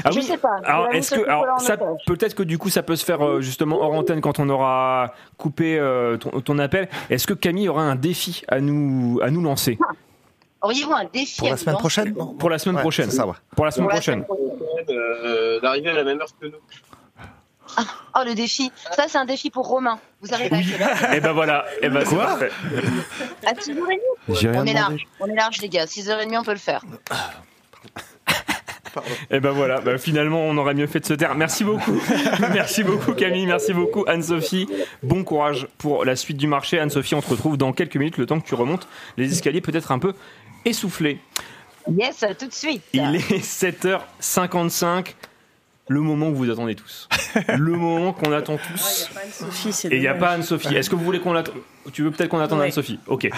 [0.05, 0.23] Ah Je oui.
[0.25, 0.57] sais pas.
[0.65, 3.81] Alors, est-ce que alors, ça, peut-être que du coup, ça peut se faire euh, justement
[3.81, 6.89] hors antenne quand on aura coupé euh, ton, ton appel.
[7.11, 9.79] Est-ce que Camille aura un défi à nous, à nous lancer?
[10.61, 13.11] Auriez-vous un défi à nous lancer Pour la semaine Ouais, prochaine.
[13.11, 13.35] ça, ouais.
[13.55, 14.25] Pour la semaine Pour la prochaine.
[14.91, 16.53] Euh, D'arriver à la même heure que nous.
[18.17, 18.73] Oh, le défi.
[18.93, 20.01] Ça, c'est un défi pour Romain.
[20.23, 21.65] Vous arrivez à quelle heure Et ben voilà.
[21.83, 22.51] Et ben c'est Quoi parfait.
[23.47, 23.99] À 6h30
[24.31, 24.73] J'ai rien On est demandé.
[24.75, 25.07] large.
[25.21, 25.85] On est large, les gars.
[25.85, 26.83] 6h30, on peut le faire.
[29.31, 31.37] Et ben voilà, bah, finalement on aurait mieux fait de se taire.
[31.37, 32.01] Merci beaucoup.
[32.53, 34.67] merci beaucoup Camille, merci beaucoup Anne-Sophie.
[35.05, 36.81] Bon courage pour la suite du marché.
[36.81, 39.93] Anne-Sophie, on te retrouve dans quelques minutes, le temps que tu remontes les escaliers peut-être
[39.93, 40.15] un peu
[40.69, 41.21] essoufflés.
[41.91, 42.83] Yes, tout de suite.
[42.93, 45.15] Il est 7h55,
[45.89, 47.09] le moment que vous attendez tous.
[47.57, 49.09] Le moment qu'on attend tous.
[49.91, 50.75] Et il n'y a pas Anne-Sophie.
[50.75, 51.57] Est-ce que vous voulez qu'on l'attende
[51.93, 52.67] Tu veux peut-être qu'on attende Ouais.
[52.67, 53.29] Anne-Sophie Ok.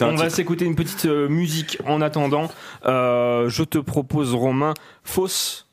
[0.00, 2.50] On, va s'écouter une petite euh, musique en attendant.
[2.84, 5.68] Euh, je te propose, Romain, fausse.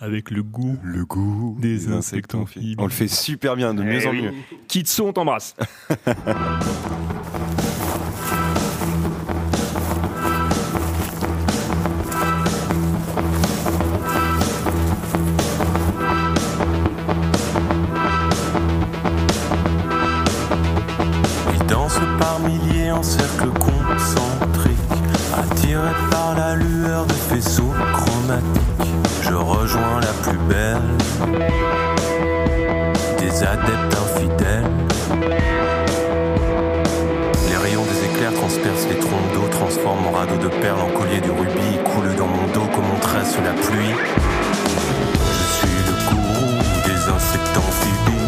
[0.00, 0.76] Avec le goût.
[0.82, 2.34] Le goût des insectes.
[2.34, 4.22] On le fait super bien, de mieux Eh en oui.
[4.22, 4.32] mieux.
[4.68, 5.56] Kitsu, on t'embrasse.
[22.90, 24.76] en cercle concentrique,
[25.36, 28.64] attirés par la lueur de faisceaux chromatiques.
[29.22, 30.82] Je rejoins la plus belle
[33.18, 34.70] des adeptes infidèles.
[37.48, 41.20] Les rayons des éclairs transpercent les trompes d'eau, transforment mon radeau de perles en collier
[41.20, 43.94] de rubis et coulent dans mon dos comme on tresse la pluie.
[45.32, 46.52] Je suis le gourou
[46.84, 48.25] des insectes amphibies.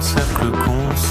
[0.00, 1.09] Cercle concentrique.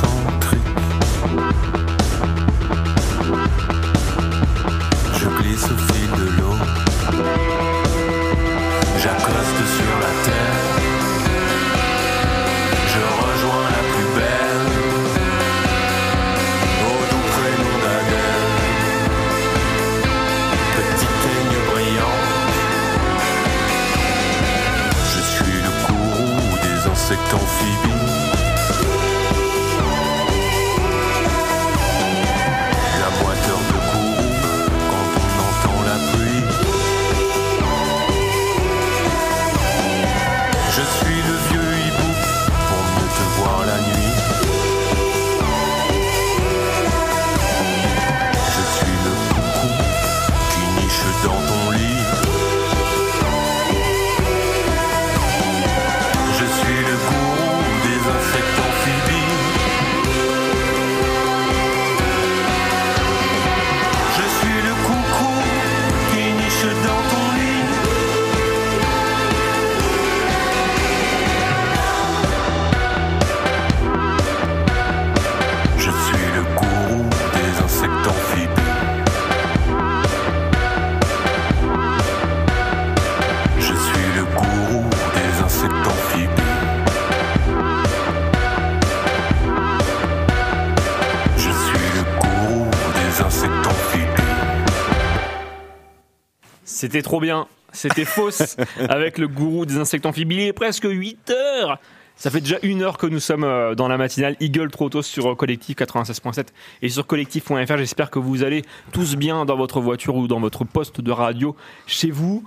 [96.90, 97.46] C'était trop bien.
[97.72, 98.58] C'était fausse
[98.90, 100.38] avec le gourou des insectes amphibies.
[100.38, 101.80] Il est presque 8 heures.
[102.16, 105.30] Ça fait déjà une heure que nous sommes euh, dans la matinale Eagle Trotos sur
[105.30, 106.48] euh, Collectif 96.7
[106.82, 107.78] et sur collectif.fr.
[107.78, 111.56] J'espère que vous allez tous bien dans votre voiture ou dans votre poste de radio
[111.86, 112.44] chez vous.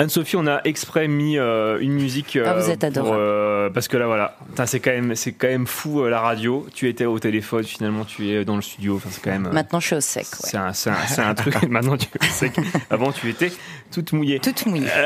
[0.00, 2.38] Anne-Sophie, on a exprès mis euh, une musique.
[2.42, 3.16] Ah, vous êtes pour, adorable.
[3.20, 4.34] euh, parce que là, voilà,
[4.64, 6.66] c'est quand même, c'est quand même fou euh, la radio.
[6.74, 8.96] Tu étais au téléphone, finalement, tu es dans le studio.
[8.96, 9.46] Enfin, c'est quand même.
[9.46, 10.24] euh, Maintenant, je suis au sec.
[10.40, 11.62] c'est un, truc.
[11.68, 13.52] Maintenant, tu sais que avant, tu étais
[13.92, 14.40] toute mouillée.
[14.40, 14.88] Toute mouillée.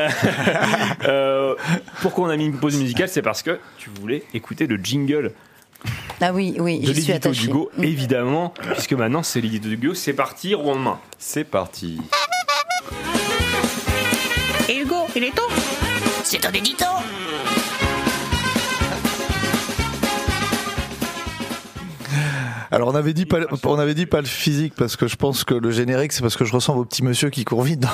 [1.07, 1.55] Euh,
[2.01, 3.09] pourquoi on a mis une pause musicale?
[3.09, 5.33] C'est parce que tu voulais écouter le jingle
[6.21, 7.47] Ah oui, oui, de j'y suis l'édito attachée.
[7.47, 9.93] d'Hugo, évidemment, puisque maintenant c'est l'édito d'Hugo.
[9.93, 10.99] C'est parti, Romain.
[11.19, 11.99] C'est parti.
[15.17, 15.31] Il est
[16.25, 16.83] C'est un édito
[22.69, 25.45] Alors on avait dit pas, on avait dit pas le physique parce que je pense
[25.45, 27.85] que le générique c'est parce que je ressemble au petit monsieur qui court vite.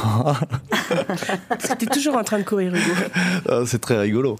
[1.78, 2.92] T'es toujours en train de courir Hugo.
[3.48, 4.38] Ah, c'est très rigolo.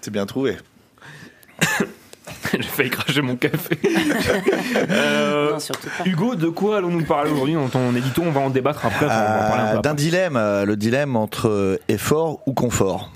[0.00, 0.56] C'est bien trouvé.
[2.52, 3.78] J'ai failli cracher mon café.
[4.90, 5.58] Euh,
[6.04, 9.06] Hugo, de quoi allons-nous parler aujourd'hui dans ton édito On va en débattre après.
[9.08, 13.10] Euh, D'un dilemme, euh, le dilemme entre effort ou confort.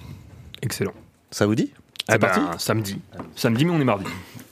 [0.62, 0.92] Excellent.
[1.30, 1.72] Ça vous dit?
[1.72, 2.40] Eh C'est ben, parti?
[2.58, 2.98] Samedi.
[3.34, 4.04] Samedi, mais on est mardi.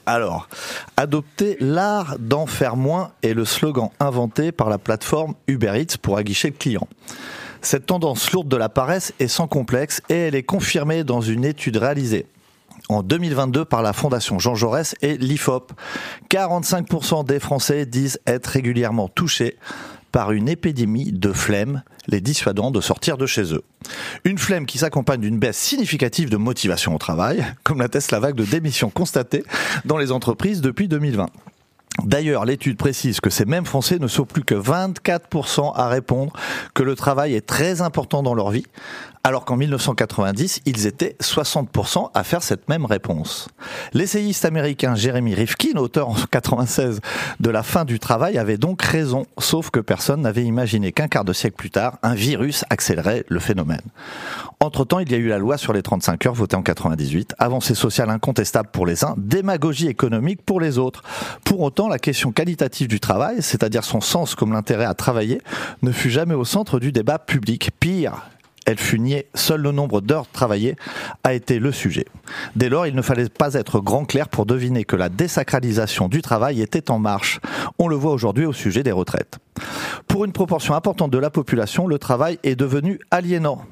[0.07, 0.49] Alors,
[0.97, 6.19] adopter l'art d'en faire moins est le slogan inventé par la plateforme Uber Eats pour
[6.19, 6.87] aguicher le client.
[7.63, 11.45] Cette tendance lourde de la paresse est sans complexe et elle est confirmée dans une
[11.45, 12.27] étude réalisée
[12.89, 15.73] en 2022 par la Fondation Jean Jaurès et l'IFOP.
[16.31, 19.57] 45% des Français disent être régulièrement touchés
[20.13, 23.65] par une épidémie de flemme, les dissuadant de sortir de chez eux.
[24.25, 28.37] Une flemme qui s'accompagne d'une baisse significative de motivation au travail, comme l'atteste la vague
[28.37, 29.43] de démissions constatée
[29.85, 31.27] dans les entreprises depuis 2020.
[32.03, 36.33] D'ailleurs, l'étude précise que ces mêmes Français ne sont plus que 24% à répondre
[36.75, 38.67] que le travail est très important dans leur vie,
[39.27, 43.49] alors qu'en 1990, ils étaient 60% à faire cette même réponse.
[43.95, 47.01] L'essayiste américain Jeremy Rifkin, auteur en 96
[47.41, 51.25] de La fin du travail, avait donc raison, sauf que personne n'avait imaginé qu'un quart
[51.25, 53.81] de siècle plus tard, un virus accélérait le phénomène.
[54.61, 57.75] Entre-temps, il y a eu la loi sur les 35 heures votée en 98, avancée
[57.75, 61.03] sociale incontestable pour les uns, démagogie économique pour les autres.
[61.89, 65.41] La question qualitative du travail, c'est-à-dire son sens comme l'intérêt à travailler,
[65.83, 67.71] ne fut jamais au centre du débat public.
[67.81, 68.23] Pire,
[68.67, 70.77] elle fut niée, seul le nombre d'heures travaillées
[71.23, 72.07] a été le sujet.
[72.57, 76.23] Dès lors, il ne fallait pas être grand clair pour deviner que la désacralisation du
[76.23, 77.41] travail était en marche.
[77.79, 79.39] On le voit aujourd'hui au sujet des retraites.
[80.09, 83.63] Pour une proportion importante de la population, le travail est devenu aliénant.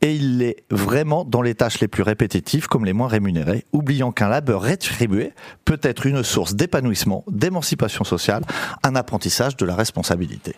[0.00, 4.12] Et il l'est vraiment dans les tâches les plus répétitives comme les moins rémunérées, oubliant
[4.12, 5.32] qu'un labeur rétribué
[5.64, 8.42] peut être une source d'épanouissement, d'émancipation sociale,
[8.82, 10.56] un apprentissage de la responsabilité.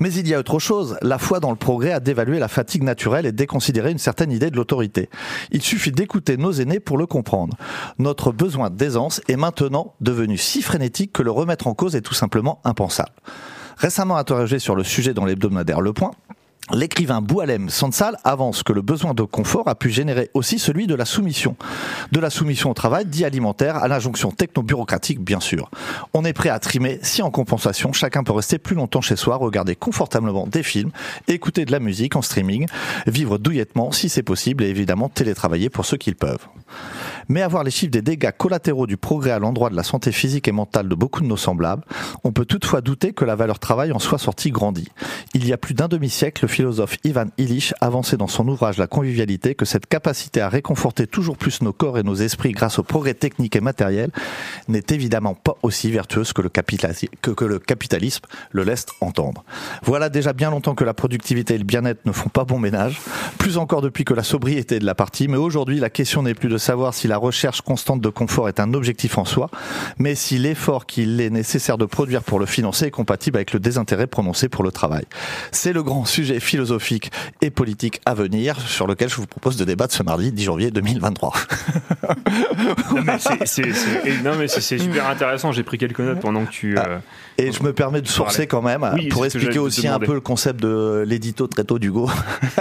[0.00, 2.82] Mais il y a autre chose, la foi dans le progrès a dévalué la fatigue
[2.82, 5.08] naturelle et déconsidéré une certaine idée de l'autorité.
[5.52, 7.56] Il suffit d'écouter nos aînés pour le comprendre.
[7.98, 12.14] Notre besoin d'aisance est maintenant devenu si frénétique que le remettre en cause est tout
[12.14, 13.12] simplement impensable.
[13.80, 16.10] Récemment interrogé sur le sujet dans l'hebdomadaire Le Point,
[16.72, 20.94] L'écrivain Boualem Sansal avance que le besoin de confort a pu générer aussi celui de
[20.94, 21.56] la soumission.
[22.12, 25.68] De la soumission au travail dit alimentaire à l'injonction techno-bureaucratique, bien sûr.
[26.14, 29.34] On est prêt à trimer si en compensation, chacun peut rester plus longtemps chez soi,
[29.36, 30.92] regarder confortablement des films,
[31.26, 32.66] écouter de la musique en streaming,
[33.08, 36.46] vivre douillettement si c'est possible et évidemment télétravailler pour ceux qui le peuvent.
[37.28, 40.48] Mais avoir les chiffres des dégâts collatéraux du progrès à l'endroit de la santé physique
[40.48, 41.84] et mentale de beaucoup de nos semblables,
[42.24, 44.88] on peut toutefois douter que la valeur travail en soit sortie grandie.
[45.34, 48.86] Il y a plus d'un demi-siècle, le philosophe Ivan Illich avançait dans son ouvrage La
[48.86, 52.82] convivialité que cette capacité à réconforter toujours plus nos corps et nos esprits grâce au
[52.82, 54.10] progrès technique et matériel
[54.68, 59.42] n'est évidemment pas aussi vertueuse que le, capitalisme, le laisse entendre.
[59.84, 63.00] Voilà déjà bien longtemps que la productivité et le bien-être ne font pas bon ménage,
[63.38, 66.34] plus encore depuis que la sobriété est de la partie, mais aujourd'hui la question n'est
[66.34, 69.48] plus de savoir si la recherche constante de confort est un objectif en soi,
[69.96, 73.60] mais si l'effort qu'il est nécessaire de produire pour le financer est compatible avec le
[73.60, 75.06] désintérêt prononcé pour le travail.
[75.52, 77.10] C'est le grand sujet philosophique
[77.40, 80.70] et politique à venir sur lequel je vous propose de débattre ce mardi 10 janvier
[80.70, 81.32] 2023.
[84.24, 85.52] Non, mais c'est- super intéressant.
[85.52, 86.78] J'ai pris quelques notes pendant que tu.
[86.78, 86.98] euh,
[87.38, 90.20] Et je me permets de sourcer quand même Oui, pour expliquer aussi un peu le
[90.20, 92.10] concept de l'édito très tôt d'Hugo.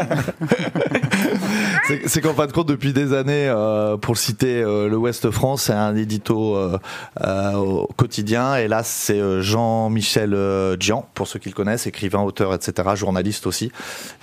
[2.06, 5.64] C'est- qu'en fin de compte, depuis des années, euh, pour citer, euh, le Ouest France,
[5.64, 6.78] c'est un édito euh,
[7.26, 8.56] euh, au quotidien.
[8.58, 10.36] Et là, c'est euh, Jean-Michel
[10.78, 13.72] Dian, pour ceux qui le connaissent, écrivain, auteur, etc., journaliste aussi.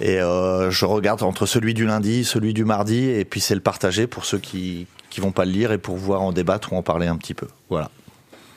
[0.00, 4.06] Et je regarde entre celui du lundi, celui du mardi, et puis c'est le partagé
[4.06, 6.82] pour ceux qui qui vont pas le lire et pour pouvoir en débattre ou en
[6.82, 7.46] parler un petit peu.
[7.70, 7.90] Voilà.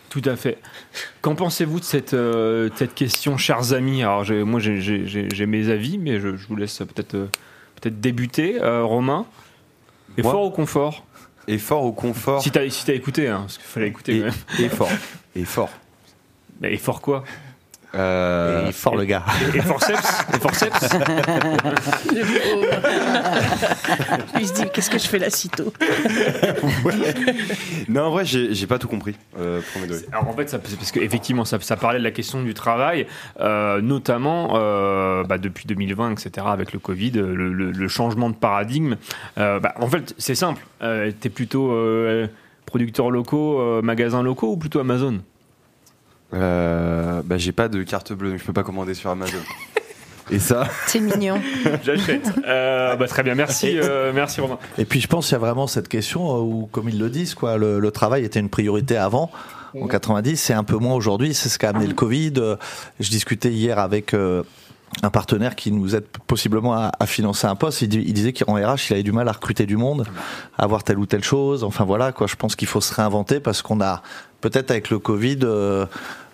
[0.09, 0.57] Tout à fait.
[1.21, 2.15] Qu'en pensez-vous de cette,
[2.75, 4.01] cette question, chers amis?
[4.03, 7.15] Alors, moi, j'ai- mes avis, mais je, vous laisse peut-être
[7.79, 8.61] peut-être débuter.
[8.61, 9.25] Euh, Romain,
[10.17, 11.05] effort Moi ou confort
[11.47, 14.25] Effort ou confort Si t'as si as écouté, hein, parce qu'il fallait écouter Et- quand
[14.25, 14.65] même.
[14.65, 14.89] Effort.
[15.35, 15.69] Effort.
[16.61, 17.23] Mais effort quoi?
[17.95, 19.23] Euh, Et fort le gars.
[19.53, 20.79] Et, et forceps Et forceps
[24.39, 25.73] Il se dit, qu'est-ce que je fais là sitôt
[27.87, 29.15] non, en vrai, j'ai j'ai pas tout compris.
[29.39, 29.61] Euh.
[30.11, 33.07] Alors en fait, ça- c'est parce qu'effectivement, ça, ça parlait de la question du travail,
[33.39, 38.35] euh, notamment euh, bah, depuis 2020, etc., avec le Covid, le, le- le changement de
[38.35, 38.95] paradigme.
[39.37, 40.61] Euh, bah, en fait, c'est simple.
[40.81, 42.27] Euh, T'es plutôt euh,
[42.65, 45.19] producteurs locaux, euh, magasins locaux ou plutôt Amazon?
[46.33, 49.37] Euh, bah, j'ai pas de carte bleue, donc je peux pas commander sur Amazon.
[50.31, 51.41] Et ça C'est mignon.
[51.83, 52.29] J'achète.
[52.45, 54.59] Euh, bah, très bien, merci, euh, merci Romain.
[54.77, 57.09] Et puis je pense qu'il y a vraiment cette question euh, où, comme ils le
[57.09, 59.31] disent, quoi, le, le travail était une priorité avant.
[59.79, 61.33] En 90, c'est un peu moins aujourd'hui.
[61.33, 62.33] C'est ce qu'a amené le Covid.
[62.37, 62.55] Euh,
[62.99, 64.43] Je discutais hier avec euh,
[65.03, 67.81] un partenaire qui nous aide possiblement à, à financer un poste.
[67.81, 70.05] Il, il disait qu'en RH, il avait du mal à recruter du monde,
[70.57, 71.63] à avoir telle ou telle chose.
[71.63, 72.27] Enfin voilà, quoi.
[72.27, 74.01] Je pense qu'il faut se réinventer parce qu'on a
[74.41, 75.39] peut-être avec le Covid.
[75.43, 75.85] euh,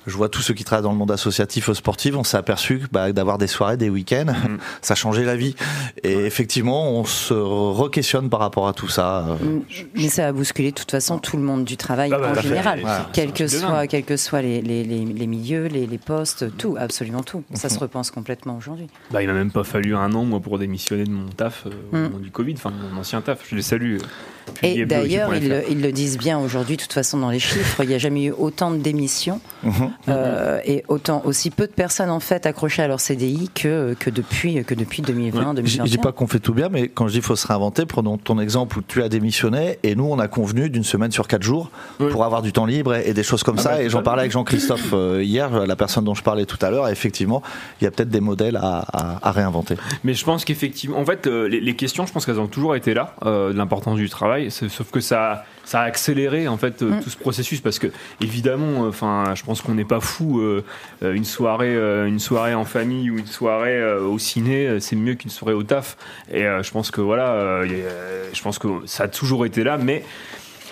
[0.08, 2.86] je vois tous ceux qui travaillent dans le monde associatif sportif, on s'est aperçu que,
[2.92, 4.34] bah, d'avoir des soirées, des week-ends,
[4.82, 5.56] ça changeait la vie.
[6.04, 9.38] Et effectivement, on se re-questionne par rapport à tout ça.
[9.42, 9.60] Mm,
[9.96, 12.42] Mais ça a bousculé de toute façon tout le monde du travail Ah bah, en
[12.42, 13.10] général, Voilà.
[13.14, 13.96] quels que soient, que
[14.42, 17.44] les, les, les, les milieux, les, les postes, tout, absolument tout.
[17.54, 18.88] Ça se repense complètement aujourd'hui.
[19.12, 21.70] Bah, il m'a même pas fallu un an, moi, pour démissionner de mon taf euh,
[21.92, 22.02] au Mm.
[22.04, 23.40] moment du Covid, enfin, mon ancien taf.
[23.50, 23.98] Je les salue.
[23.98, 27.40] euh, Et d'ailleurs, ils, le- ils le disent bien aujourd'hui, de toute façon, dans les
[27.40, 29.92] chiffres, il n'y a jamais eu autant de démissions Mhm.
[30.10, 34.10] Euh, et autant aussi peu de personnes en fait accrochées à leur CDI que, que
[34.10, 35.84] depuis que depuis 2020, Je je 2021.
[35.86, 38.40] dis pas qu'on fait tout bien, mais quand je dis faut se réinventer, prenons ton
[38.40, 41.72] exemple où tu as démissionné et nous on a convenu d'une semaine sur quatre jours
[41.98, 43.70] pour avoir du temps libre et, et des choses comme Ah ça.
[43.70, 44.04] bah, et j'en totalement.
[44.04, 46.88] parlais avec Jean-Christophe euh, hier, la personne dont je parlais tout à l'heure.
[46.90, 47.42] Effectivement,
[47.82, 49.76] il y a peut-être des modèles à, à- à réinventer.
[50.04, 52.76] Mais je pense qu'effectivement, en fait, euh, les, les questions, je pense qu'elles ont toujours
[52.76, 54.52] été là, euh, de l'importance du travail.
[54.52, 57.00] Sauf que ça, ça a accéléré en fait euh, Mm.
[57.02, 57.88] tout ce processus parce que
[58.22, 60.40] évidemment, euh, enfin, je pense qu'on n'est pas fou.
[60.40, 60.64] euh,
[61.04, 65.16] euh, une soirée, euh, une soirée en famille ou une soirée au ciné, c'est mieux
[65.16, 65.98] qu'une soirée au taf.
[66.32, 70.04] Et je pense que voilà, je pense que ça a toujours été là, mais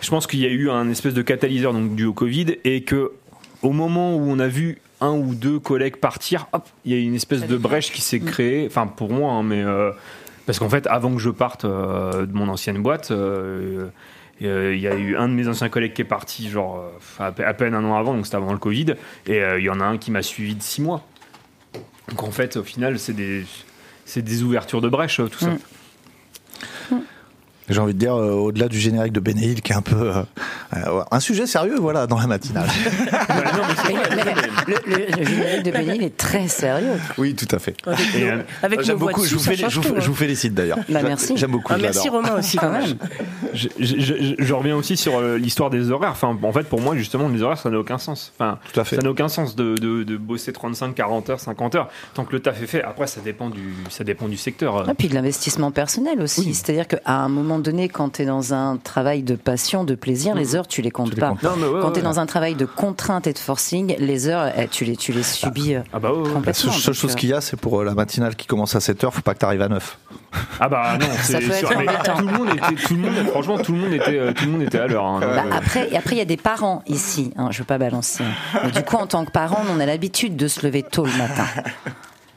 [0.01, 2.83] je pense qu'il y a eu un espèce de catalyseur donc dû au Covid et
[2.83, 3.11] que
[3.61, 6.97] au moment où on a vu un ou deux collègues partir, hop, il y a
[6.97, 8.65] une espèce de brèche qui s'est créée.
[8.67, 9.91] Enfin, pour moi, hein, mais euh,
[10.45, 13.87] parce qu'en fait, avant que je parte euh, de mon ancienne boîte, euh,
[14.41, 16.77] euh, il y a eu un de mes anciens collègues qui est parti, genre
[17.19, 18.95] euh, à, pe- à peine un an avant, donc c'était avant le Covid,
[19.27, 21.05] et euh, il y en a un qui m'a suivi de six mois.
[22.09, 23.45] Donc en fait, au final, c'est des
[24.05, 25.51] c'est des ouvertures de brèche, euh, tout ça.
[27.69, 30.23] J'ai envie de dire, euh, au-delà du générique de Bénéil, qui est un peu euh,
[30.75, 32.67] euh, un sujet sérieux, voilà, dans la matinale.
[33.29, 36.99] Mais le, le- le générique de Benny est très sérieux.
[37.17, 37.75] oui, tout à fait.
[37.85, 39.23] Avec Et, nos- euh, avec J'aime beaucoup.
[39.23, 39.99] Je vous, ça féli- change je vous- tout, hein.
[39.99, 40.77] je vous félicite d'ailleurs.
[40.89, 41.35] Bah, merci.
[41.37, 41.71] J'aime beaucoup.
[41.73, 42.09] Ah, je merci.
[42.09, 42.95] Romain aussi quand même.
[43.53, 46.11] Je, je- je- je reviens aussi sur euh, l'histoire des horaires.
[46.11, 48.31] Enfin, en fait, pour moi, justement, les horaires, ça n'a aucun sens.
[48.37, 48.95] Enfin, Tout à fait.
[48.97, 51.89] ça n'a aucun sens de, de- de bosser 35, 40 heures, 50 heures.
[52.13, 54.89] Tant que le taf est fait, après, ça dépend du, ça dépend du secteur.
[54.89, 56.53] Et puis de l'investissement personnel aussi.
[56.53, 60.35] C'est-à-dire qu'à un moment donné, quand tu es dans un travail de passion, de plaisir,
[60.35, 61.29] les heures, tu les comptes les pas.
[61.29, 61.49] comptes pas.
[61.49, 61.93] Non, mais ouais, quand ouais.
[61.93, 65.11] tu es dans un travail de contrainte et de forcing, les heures, tu les, tu
[65.11, 66.27] les subis euh, Ah bah ouais, ouais.
[66.27, 66.71] La complètement.
[66.71, 69.11] seule, chose euh, qu'il y a, c'est pour euh, la matinale qui commence à 7h,
[69.11, 69.97] faut pas que tu arrives à 9.
[70.59, 71.71] Ah bah non, Ça c'est peut sûr.
[71.71, 72.15] être Mais embêtant.
[72.17, 74.61] tout le monde était, tout le monde, franchement, tout le monde était, tout le monde
[74.63, 75.05] était à l'heure.
[75.05, 75.19] hein.
[75.21, 77.31] Bah, après, et après, il y a des parents ici.
[77.37, 78.23] Hein, je veux pas balancer.
[78.63, 81.15] Mais du coup, en tant que parent, on a l'habitude de se lever tôt le
[81.17, 81.45] matin.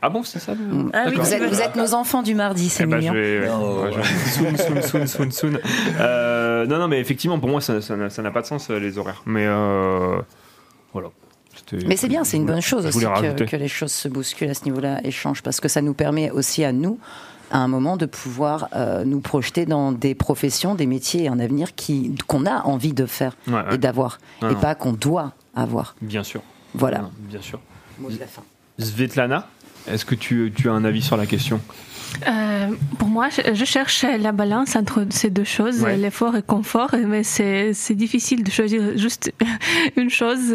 [0.03, 2.69] Ah bon, c'est ça le- Ah oui, vous, êtes, vous êtes nos enfants du mardi,
[2.69, 3.15] c'est Eh ben, mignon.
[3.15, 5.59] je vais, ouais, ouais, je- soon, soon, soon, soon, soon.
[5.99, 9.23] Euh, non, non, mais effectivement, pour moi, ça n'a pas de sens, les horaires.
[9.25, 10.19] Mais euh,
[10.93, 11.09] voilà.
[11.69, 14.55] C'était- Mais c'est bien, c'est une bonne chose aussi que, les choses se bousculent à
[14.55, 16.99] ce niveau-là et changent, parce que ça nous permet aussi à nous,
[17.51, 21.39] à un moment, de pouvoir euh, nous projeter dans des professions, des métiers et un
[21.41, 23.75] avenir qui qu'on a envie de faire Ouais, ouais.
[23.75, 24.55] et d'avoir, et non.
[24.55, 25.97] pas qu'on doit avoir.
[26.03, 26.41] Bien sûr.
[26.75, 26.99] Voilà.
[27.03, 27.61] Non, bien sûr.
[27.99, 28.43] Mot de la fin.
[28.79, 29.49] Svetlana,
[29.89, 31.61] est-ce que tu, tu as un avis sur la question?
[32.29, 35.97] Euh, pour moi, je, cherche la balance entre ces deux choses, Ouais.
[35.97, 39.33] l'effort et le confort, mais c'est c'est difficile de choisir juste
[39.97, 40.55] une chose.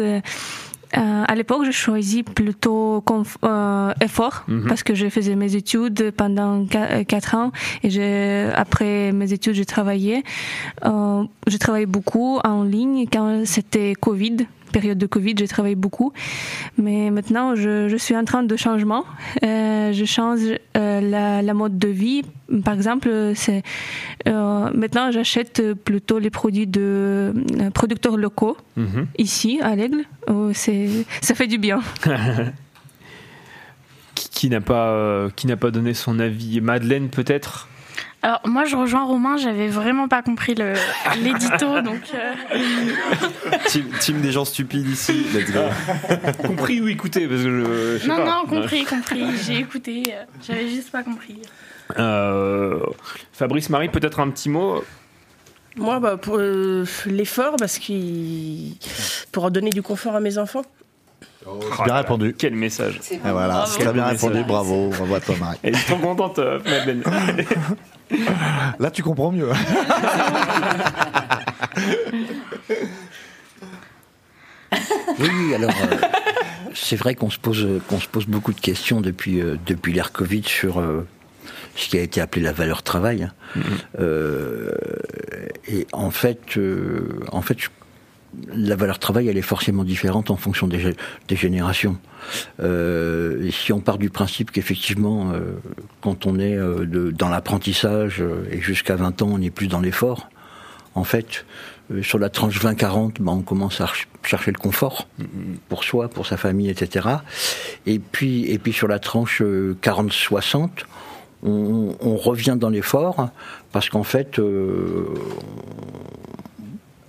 [0.96, 3.02] Euh, à l'époque, je choisis plutôt
[3.44, 4.66] euh, effort Mhm.
[4.68, 7.50] parce que je faisais mes études pendant qua- euh, quatre ans
[7.82, 10.22] et j'ai- après mes études, j'ai travaillé.
[10.84, 16.12] Euh, j'ai travaillé beaucoup en ligne quand c'était Covid, période de Covid, j'ai travaillé beaucoup.
[16.78, 19.04] Mais maintenant, je, je suis en train de changement.
[19.44, 20.40] Euh, je change
[20.76, 22.22] euh, la, la mode de vie.
[22.64, 23.62] Par exemple, c'est
[24.26, 27.32] euh, maintenant j'achète plutôt les produits de
[27.74, 29.06] producteurs locaux Mhm.
[29.18, 30.02] ici à l'Aigle.
[30.28, 30.88] Oh, c'est
[31.20, 31.80] ça fait du bien.
[34.14, 36.60] Qui, qui n'a pas, qui n'a pas donné son avis?
[36.60, 37.68] Madeleine, peut-être?
[38.24, 40.74] Alors moi je rejoins Romain, j'avais vraiment pas compris le-
[41.22, 42.02] l'édito donc.
[42.14, 42.34] euh,
[43.66, 45.26] team, team des gens stupides ici.
[45.34, 45.60] Let's go.
[46.46, 48.24] Compris ou écouté parce que je, Non pas.
[48.24, 51.42] non compris compris, j'ai écouté, euh, j'avais juste pas compris.
[51.98, 52.78] Euh,
[53.32, 54.84] Fabrice Marie, peut-être un petit mot?
[55.76, 58.74] Moi, bah, pour euh, l'effort, parce qu'il
[59.32, 60.62] pour donner du confort à mes enfants.
[61.84, 62.34] Bien répondu.
[62.38, 63.00] Quel message.
[63.10, 65.58] Et voilà, très bien répondu, bravo, bravo à toi Marie.
[65.62, 67.02] Elle est trop contente, euh, Madeleine.
[68.78, 69.48] Là, tu comprends mieux.
[75.18, 75.70] Oui, alors.
[75.70, 75.96] euh,
[76.74, 80.12] c'est vrai qu'on se pose qu'on se pose beaucoup de questions depuis euh, depuis l'ère
[80.12, 81.06] Covid sur euh,
[81.76, 83.28] ce qui a été appelé la valeur travail.
[84.00, 84.70] Euh,
[85.68, 87.68] et en fait, euh, en fait, je-
[88.54, 90.96] la valeur travail, elle est forcément différente en fonction des, gé-
[91.28, 91.98] des générations.
[92.60, 95.52] Euh, si on part du principe qu'effectivement, euh,
[96.00, 100.28] quand on est euh, dans l'apprentissage et jusqu'à 20 ans, on est plus dans l'effort,
[100.94, 101.44] en fait,
[102.02, 105.08] sur la tranche 20-40, ben, on commence à ch- chercher le confort
[105.68, 107.08] pour soi, pour sa famille, etc.
[107.86, 110.68] Et puis, et puis sur la tranche euh, 40-60,
[111.44, 113.28] on, revient dans l'effort
[113.72, 114.38] parce qu'en fait,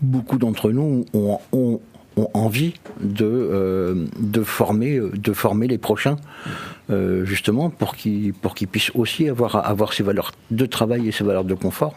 [0.03, 1.79] beaucoup d'entre nous ont,
[2.35, 4.05] envie de, euh,
[4.43, 6.17] former, de former les prochains,
[6.89, 8.33] euh, justement, pour qu'ils
[8.71, 11.95] puissent aussi avoir, ces valeurs de travail et ces valeurs de confort.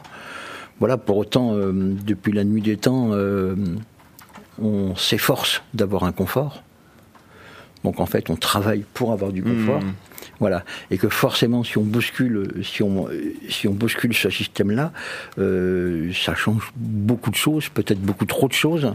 [0.78, 3.56] Voilà, pour autant, euh, depuis la nuit des temps, euh,
[4.60, 6.62] on s'efforce d'avoir un confort.
[7.84, 9.80] Donc en fait, on travaille pour avoir du confort.
[9.80, 9.92] Mmh.
[10.38, 13.08] Voilà, et que forcément, si on bouscule, si on,
[13.48, 14.92] si on bouscule ce système-là,
[15.38, 18.92] euh, ça change beaucoup de choses, peut-être beaucoup trop de choses,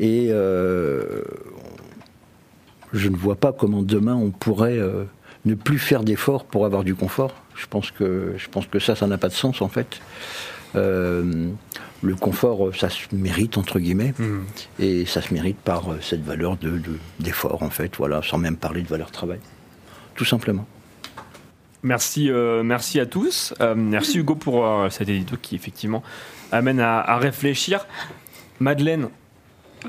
[0.00, 1.22] et euh,
[2.94, 5.04] je ne vois pas comment demain on pourrait euh,
[5.44, 7.34] ne plus faire d'efforts pour avoir du confort.
[7.54, 10.00] Je pense que, je pense que ça, ça n'a pas de sens en fait.
[10.74, 11.48] Euh,
[12.02, 14.14] le confort, ça se mérite entre guillemets,
[14.80, 17.92] et ça se mérite par cette valeur de, de- d'effort en fait.
[17.98, 19.38] Voilà, sans même parler de valeur travail,
[20.22, 20.64] tout simplement.
[21.82, 23.54] Merci, euh, merci à tous.
[23.60, 26.00] Euh, merci Hugo pour euh, cet édito qui effectivement
[26.52, 27.88] amène à, à réfléchir.
[28.60, 29.08] Madeleine,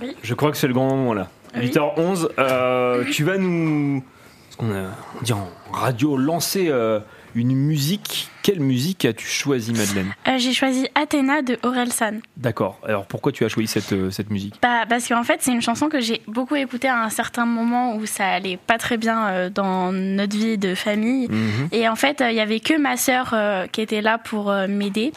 [0.01, 0.15] Oui.
[0.23, 1.29] je crois que c'est le grand moment là.
[1.55, 1.69] Oui.
[1.69, 4.03] 8h11, euh, tu vas nous,
[4.49, 4.87] ce qu'on a
[5.21, 6.99] dit en radio, lancer euh,
[7.35, 8.29] une musique.
[8.41, 10.13] Quelle musique as-tu choisi Madeleine?
[10.27, 12.19] Euh, J'ai choisi Athéna de Orelsan.
[12.37, 12.79] D'accord.
[12.85, 14.55] Alors pourquoi tu as choisi cette, euh, cette musique?
[14.61, 17.95] Bah, parce qu'en fait, c'est une chanson que j'ai beaucoup écoutée à un certain moment
[17.95, 21.27] où ça allait pas très bien euh, dans notre vie de famille.
[21.29, 21.69] Mhm.
[21.71, 23.35] Et en fait, il y avait que ma sœur
[23.71, 25.11] qui était là pour m'aider.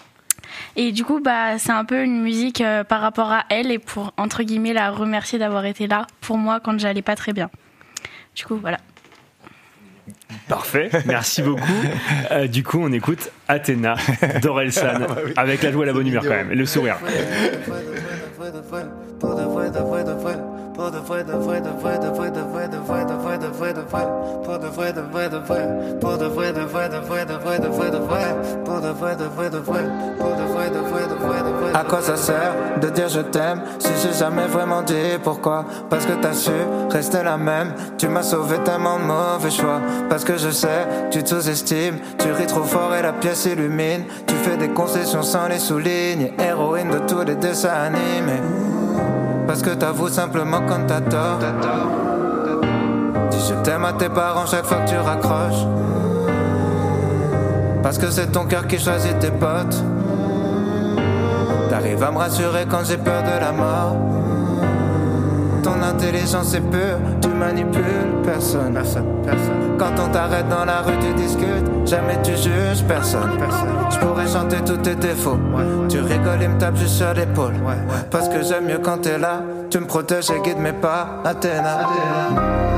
[0.76, 3.78] Et du coup, bah, c'est un peu une musique euh, par rapport à elle et
[3.78, 7.50] pour, entre guillemets, la remercier d'avoir été là pour moi quand j'allais pas très bien.
[8.34, 8.78] Du coup, voilà.
[10.48, 11.62] Parfait, merci beaucoup.
[12.30, 13.96] Euh, du coup, on écoute Athéna
[14.42, 16.98] d'Orelsan avec la joie et la bonne humeur quand même, et le sourire.
[19.20, 20.36] Pour de vrai, de vrai, de vrai.
[20.74, 23.38] Pour de vrai, de vrai, de vrai, de vrai, de vrai, de vrai, de vrai,
[23.38, 24.06] de vrai, de vrai.
[24.44, 25.68] Pour de vrai, de vrai, de vrai.
[26.00, 28.36] Pour de vrai, de vrai, de vrai, de vrai, de vrai, de vrai.
[28.64, 29.84] Pour de vrai, de vrai, de vrai.
[30.18, 31.72] Pour de vrai, de vrai, de vrai, de vrai.
[31.74, 32.52] À quoi ça sert
[32.82, 36.50] de dire je t'aime si j'ai jamais vraiment dit pourquoi Parce que t'as su
[36.90, 37.72] rester la même.
[37.96, 39.80] Tu m'as sauvé tellement de mauvais choix.
[40.10, 41.96] Parce que je sais, tu te sous-estimes.
[42.18, 44.04] Tu ris trop fort et la pièce illumine.
[44.26, 46.32] Tu fais des concessions sans les soulignes.
[46.38, 48.42] Héroïne de tous les dessins animés.
[49.46, 51.38] Parce que t'avoues simplement quand t'as tort.
[53.30, 55.66] Dis je t'aime à tes parents chaque fois que tu raccroches.
[57.82, 59.82] Parce que c'est ton cœur qui choisit tes potes.
[61.70, 63.96] T'arrives à me rassurer quand j'ai peur de la mort.
[65.66, 67.82] Ton intelligence est pure, tu manipules
[68.24, 68.72] personne.
[68.72, 69.76] Personne, personne.
[69.76, 71.66] Quand on t'arrête dans la rue, tu discutes.
[71.84, 73.36] Jamais tu juges personne.
[73.36, 73.66] personne.
[73.90, 75.40] Je pourrais chanter tous tes défauts.
[75.88, 77.54] Tu rigoles et me tapes juste sur l'épaule.
[78.12, 79.42] Parce que j'aime mieux quand t'es là.
[79.68, 81.20] Tu me protèges et guides mes pas.
[81.24, 82.75] Athéna.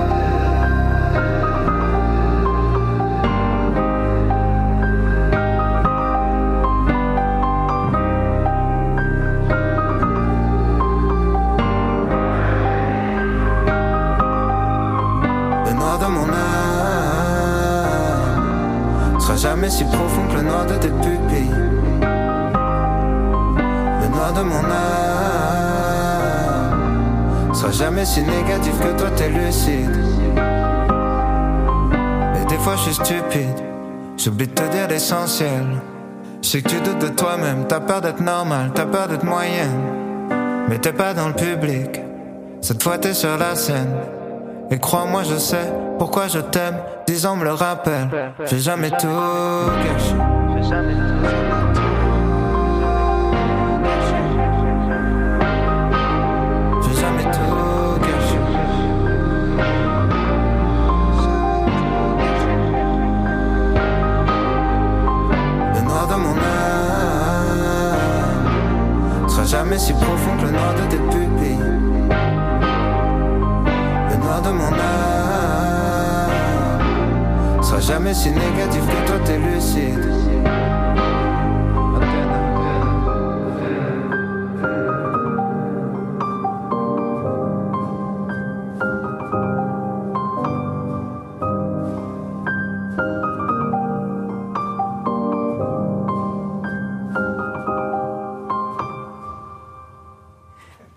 [19.70, 21.54] Si profond que le noir de tes pupilles.
[24.00, 24.74] Le noir de mon âme
[27.54, 29.96] sera jamais si négatif que toi t'es lucide.
[32.40, 33.60] Et des fois je suis stupide,
[34.16, 35.66] j'oublie de te dire l'essentiel.
[36.42, 39.82] Je sais que tu doutes de toi-même, t'as peur d'être normal, t'as peur d'être moyenne.
[40.68, 42.00] Mais t'es pas dans le public,
[42.60, 43.96] cette fois t'es sur la scène.
[44.70, 46.76] Et crois-moi, je sais pourquoi je t'aime.
[47.06, 48.08] Dix me le rappellent.
[48.46, 50.14] J'ai jamais tout caché.
[56.82, 58.38] J'ai jamais tout caché.
[65.74, 67.98] Le noir de mon âme
[69.28, 71.64] sera jamais si profond que le noir de tes pupilles.
[74.10, 75.17] Le noir de mon âme
[77.88, 79.98] jamais si négatif que toi t'es lucide.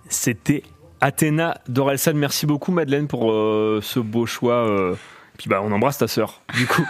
[0.09, 0.63] C'était
[0.99, 2.13] Athéna Dorelsan.
[2.15, 4.67] Merci beaucoup, Madeleine, pour euh, ce beau choix.
[4.67, 4.95] Euh,
[5.41, 6.39] puis bah on embrasse ta sœur.
[6.53, 6.85] Du coup,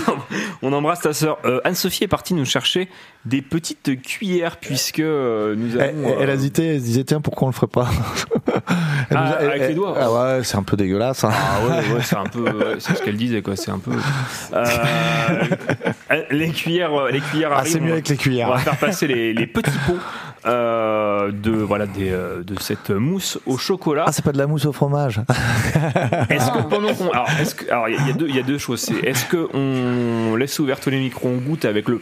[0.62, 1.38] on embrasse ta sœur.
[1.46, 2.90] Euh, Anne-Sophie est partie nous chercher
[3.24, 6.16] des petites cuillères puisque euh, nous Elle, avons.
[6.20, 7.88] elle euh, hésitait, elle se disait tiens pourquoi on le ferait pas
[9.10, 9.94] Elle Ah, nous a- elle- avec les elle- doigts.
[9.98, 11.24] Ah ouais, c'est un peu dégueulasse.
[11.24, 11.30] hein.
[11.32, 13.56] Ah ouais, ouais, c'est un peu, ouais, c'est ce qu'elle disait quoi.
[13.56, 13.92] C'est un peu.
[14.52, 14.64] Euh,
[16.30, 18.48] les cuillères, euh, les cuillères Ah, c'est mieux avec les cuillères.
[18.50, 19.98] On va faire passer les, les petits pots
[20.46, 24.04] euh, de voilà des, euh, de cette mousse au chocolat.
[24.06, 25.20] Ah c'est pas de la mousse au fromage.
[26.30, 27.28] Est-ce que pendant qu'on, alors
[27.88, 28.80] il y, a- y deux, il y a deux choses.
[28.80, 32.00] C'est est-ce que on laisse ouvert les micros, on goûte avec le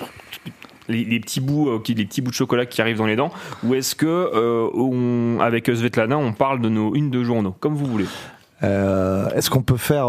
[0.88, 3.16] les, les petits bouts, euh, qui- les petits bouts de chocolat qui arrivent dans les
[3.16, 3.30] dents,
[3.64, 7.74] ou est-ce que euh, on- avec Svetlana on parle de nos une de journaux, comme
[7.74, 8.06] vous voulez?
[8.62, 10.08] Euh, Est-ce qu'on peut faire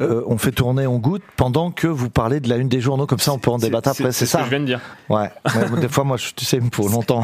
[0.00, 3.06] euh, on fait tourner, on goûte pendant que vous parlez de la une des journaux,
[3.06, 4.80] comme ça on peut en débattre après, c'est ce ça que je viens de dire.
[5.08, 7.22] Ouais, Ouais, des fois moi je- tu sais il me faut longtemps.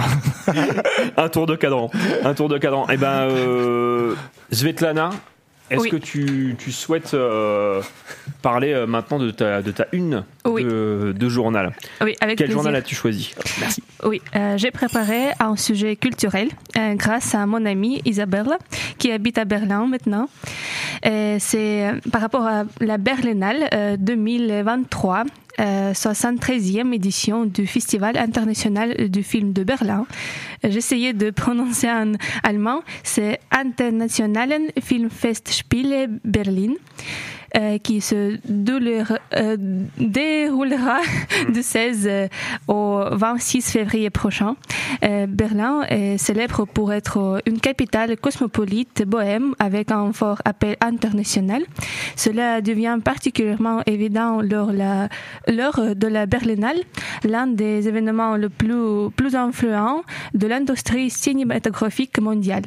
[1.17, 1.91] Un tour de cadran.
[2.25, 2.87] Un tour de cadran.
[2.91, 4.15] Eh ben, euh,
[4.51, 5.11] Svetlana,
[5.73, 5.91] est-ce Oui.
[5.91, 7.83] que tu, tu souhaites euh,
[8.43, 10.63] parler euh, maintenant de ta, de ta une Oui.
[10.65, 11.73] de, de journal?
[12.01, 12.53] Oui, avec Quel plaisir.
[12.63, 13.35] journal as-tu choisi?
[13.61, 13.83] Merci.
[14.05, 16.49] Oui, euh, j'ai préparé un sujet culturel
[16.95, 18.57] grâce à mon amie Isabelle
[18.99, 20.29] qui habite à Berlin maintenant.
[21.39, 25.25] C'est par rapport à la Berlinale euh, 2023.
[25.61, 30.07] Euh, 73e édition du Festival international du film de Berlin.
[30.65, 32.13] Euh, J'essayais de prononcer en
[32.43, 32.81] allemand.
[33.03, 36.75] C'est Internationalen Filmfestspiele Berlin.
[37.57, 39.57] Euh, qui se déroulera, euh,
[39.99, 41.01] déroulera
[41.53, 42.29] du 16 euh,
[42.67, 44.57] au 26 février prochain.
[45.05, 51.63] Euh, Berlin est célèbre pour être une capitale cosmopolite bohème avec un fort appel international.
[52.17, 55.09] Cela devient particulièrement évident lors, la,
[55.47, 56.81] lors de la Berlinale,
[57.25, 60.03] l'un des événements le plus, plus influents
[60.35, 62.65] de l'industrie cinématographique mondiale.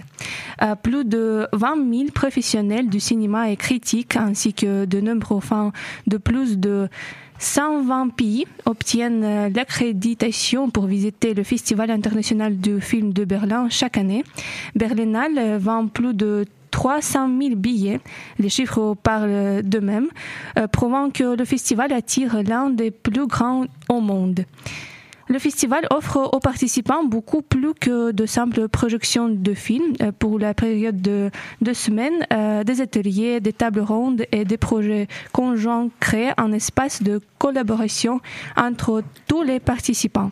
[0.84, 5.72] Plus de 20 000 professionnels du cinéma et critiques ainsi que de nombreux fans
[6.08, 6.90] de plus de
[7.40, 13.98] 120 pays obtiennent euh, l'accréditation pour visiter le Festival international du film de Berlin chaque
[13.98, 14.24] année.
[14.76, 18.00] Berlinale euh, vend plus de 300 000 billets.
[18.40, 20.08] Les chiffres parlent d'eux-mêmes,
[20.58, 24.46] euh, prouvant que le festival attire l'un des plus grands au monde.
[25.28, 29.96] Le festival offre aux participants beaucoup plus que de simples projections de films.
[30.02, 31.32] Euh, Pour la période de
[31.62, 37.02] deux semaines, euh, des ateliers, des tables rondes et des projets conjoints créent un espace
[37.02, 38.22] de collaboration
[38.56, 40.32] entre tous les participants.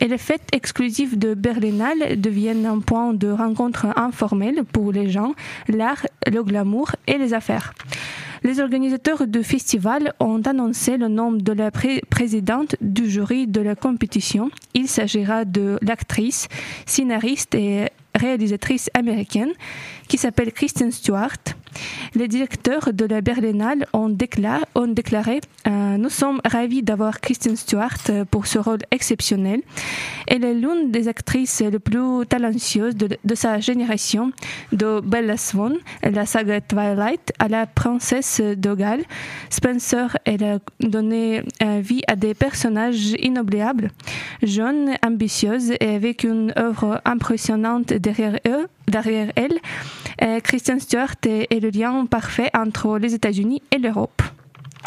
[0.00, 5.34] Et les fêtes exclusives de Berlinale deviennent un point de rencontre informel pour les gens,
[5.68, 7.74] l'art, le glamour et les affaires.
[8.44, 13.60] Les organisateurs du festival ont annoncé le nom de la pré- présidente du jury de
[13.60, 14.50] la compétition.
[14.74, 16.48] Il s'agira de l'actrice,
[16.84, 19.52] scénariste et réalisatrice américaine
[20.08, 21.38] qui s'appelle Kristen Stewart.
[22.14, 28.24] Les directeurs de la Berlinale ont, déclaré, euh, Nous sommes ravis d'avoir Kristen Stewart euh,
[28.24, 29.62] pour ce rôle exceptionnel.
[30.26, 34.32] Elle est l'une des actrices les plus talentueuses de, de sa génération,
[34.72, 39.04] de Bella Swan, la saga Twilight, à la princesse de Galles.
[39.50, 43.90] Spencer, elle a donné euh, vie à des personnages inoubliables,
[44.42, 48.66] jeunes, ambitieuses et avec une œuvre impressionnante derrière eux.
[48.88, 49.58] Derrière elle,
[50.22, 54.20] Euh, Kristen Stewart est, est le lien parfait entre les États-Unis et l'Europe.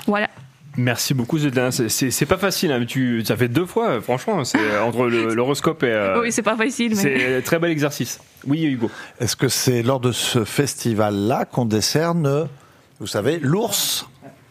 [0.06, 0.30] Voilà.
[0.78, 1.72] Merci beaucoup Svetlana.
[1.72, 2.72] C'est- pas facile.
[2.72, 4.02] hein, mais Tu, ça fait deux fois.
[4.02, 5.88] Franchement, c'est entre le- l'horoscope et.
[5.88, 7.02] euh, oui, c'est pas facile, mais.
[7.02, 8.20] C'est un très bel exercice.
[8.46, 8.92] Oui, Hugo.
[9.20, 12.48] Est-ce que c'est lors de ce festival-là qu'on décerne,
[13.00, 14.08] vous savez, l'ours?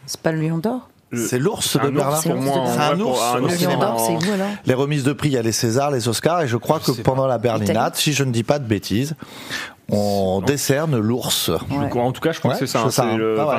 [0.07, 0.89] C'est pas le lion d'or?
[1.13, 2.19] C'est l'ours de Berlin.
[2.21, 3.21] pour moi, C'est un ours.
[4.65, 6.91] Les remises de prix, il y a les Césars, les Oscars, et je crois que
[6.91, 9.15] pendant la Berlinade, si je ne dis pas de bêtises,
[9.89, 11.51] on décerne l'ours.
[11.95, 12.89] En tout cas, je crois que c'est ça.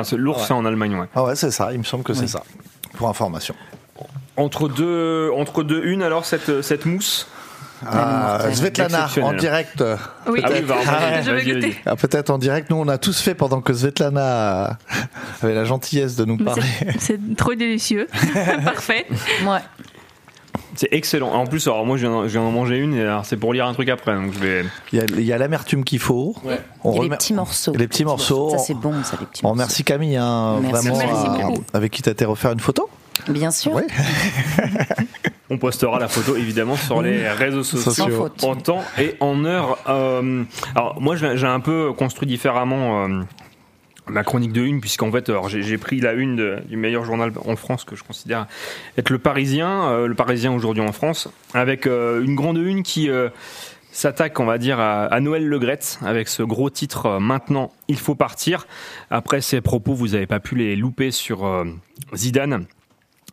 [0.03, 0.95] c'est L'ours, c'est en Allemagne.
[0.95, 1.07] Ouais.
[1.15, 2.43] Ah ouais, c'est ça, il me semble que c'est ça.
[2.95, 3.55] Pour information.
[4.35, 7.27] Entre deux, entre deux une, alors cette, cette mousse.
[7.85, 9.83] Ah, Svetlana, en direct.
[10.27, 11.59] Oui, Ah oui, bah, vas-y, je vais vas-y, goûter.
[11.69, 11.75] vas-y.
[11.85, 14.77] Ah, Peut-être en direct, nous on a tous fait pendant que Svetlana
[15.43, 16.63] avait la gentillesse de nous parler.
[16.99, 18.07] c'est- trop délicieux.
[18.63, 19.05] Parfait.
[19.45, 19.59] Ouais.
[20.75, 21.31] C'est excellent.
[21.33, 22.93] En plus, alors moi, je viens, je viens d'en manger une.
[22.93, 24.13] Et alors, c'est pour lire un truc après.
[24.13, 24.65] Donc je vais.
[24.91, 26.35] Il y a, il y a l'amertume qu'il faut.
[26.83, 27.73] On Et les petits morceaux.
[27.75, 28.51] Les petits morceaux.
[28.51, 29.53] Ça, c'est bon, ça, les petits On morceaux.
[29.53, 30.87] remercie Camille, hein, Merci.
[30.87, 32.89] vraiment, Merci euh, avec qui tu as été refaire une photo.
[33.27, 33.73] Bien sûr.
[33.73, 33.83] Oui.
[35.49, 39.77] On postera la photo évidemment sur les réseaux sociaux en temps et en heure.
[39.87, 40.43] Euh,
[40.75, 43.21] alors moi j'ai un peu construit différemment euh,
[44.09, 47.55] ma chronique de une puisqu'en fait j'ai pris la une de- du meilleur journal en
[47.55, 48.45] France que je considère
[48.97, 53.09] être le Parisien, euh, le Parisien aujourd'hui en France, avec une grande une qui
[53.91, 57.97] s'attaque, on va dire, à, à Noël Legrette avec ce gros titre euh, Maintenant, il
[57.97, 58.67] faut partir.
[59.09, 61.63] Après ces propos, vous n'avez pas pu les louper sur euh,
[62.13, 62.65] Zidane.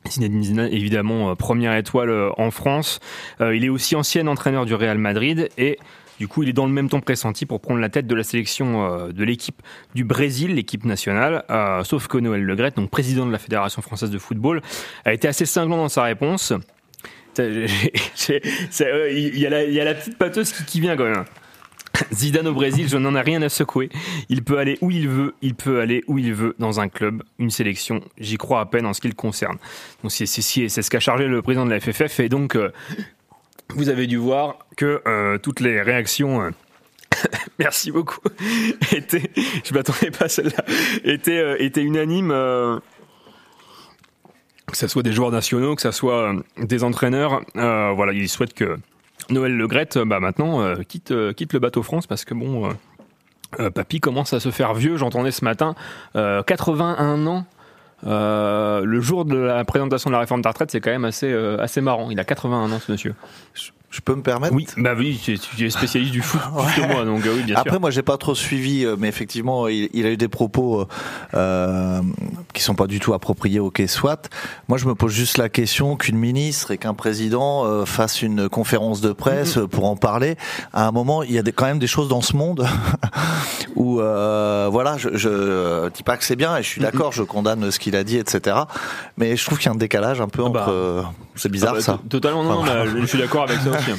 [0.09, 3.01] Zinedine Zidane, évidemment, euh, première étoile euh, en France.
[3.41, 5.79] Euh, il est aussi ancien entraîneur du Real Madrid et
[6.21, 8.23] du coup, il est dans le même temps pressenti pour prendre la tête de la
[8.23, 9.61] sélection de l'équipe
[9.97, 11.43] du Brésil, l'équipe nationale.
[11.83, 14.63] Sauf que Noël Legrette, donc président de la Fédération française de football,
[15.05, 16.53] a été assez cinglant dans sa réponse.
[17.39, 21.25] Il y, a la- petite pâteuse qui vient quand même.
[22.13, 23.89] Zidane au Brésil, je n'en ai rien à secouer.
[24.29, 27.23] Il peut aller où il veut, il peut aller où il veut dans un club,
[27.39, 28.01] une sélection.
[28.19, 29.59] J'y crois à peine en ce qui le concerne.
[30.09, 32.73] C'est ce qu'a chargé le président de la FFF et donc euh,
[33.75, 36.43] vous avez dû voir que euh, toutes les réactions.
[36.43, 36.51] euh,
[37.59, 38.21] Merci beaucoup.
[38.93, 39.31] étaient,
[39.65, 40.65] je m'attendais pas à celle-là.
[44.67, 48.79] Que ce soit des joueurs nationaux, que ce soit des entraîneurs, voilà, ils souhaitent que
[49.31, 52.35] Noël Le Graët, euh, bah maintenant, euh, quitte, euh, quitte le bateau France parce que
[52.35, 52.69] bon,
[53.75, 54.97] Papy commence à se faire vieux.
[54.97, 55.75] J'entendais ce matin,
[56.17, 57.45] euh, 81 ans.
[58.03, 61.81] le jour de la présentation de la réforme des retraites, c'est quand même assez, assez
[61.81, 62.11] marrant.
[62.11, 63.15] Il a 81 ans, ce monsieur.
[63.95, 66.41] Je peux me permettre Oui, bah oui, tu, es spécialiste du foot
[66.75, 67.81] plus que moi, donc euh, oui, bien Après, sûr.
[67.81, 70.85] moi, j'ai pas trop suivi, euh, mais effectivement, il, il a eu des propos euh,
[71.35, 72.01] euh,
[72.53, 74.29] qui sont pas du tout appropriés au quai soit.
[74.67, 78.49] Moi, je me pose juste la question qu'une ministre et qu'un président euh, fassent une
[78.49, 80.35] conférence de presse euh, pour en parler.
[80.73, 82.67] À un moment, il y a des, quand même des choses dans ce monde
[83.77, 87.23] où, euh, voilà, je, je dis pas que c'est bien et je suis d'accord, je
[87.23, 88.57] condamne ce qu'il a dit, etc.
[89.19, 91.05] Mais je trouve qu'il y a un décalage un peu entre.
[91.35, 91.93] Euh, c'est bizarre Ah bah, ça.
[91.95, 93.91] to- Totalement, non, Enfin, non, bah, je suis d'accord avec ça aussi.
[93.91, 93.97] hein.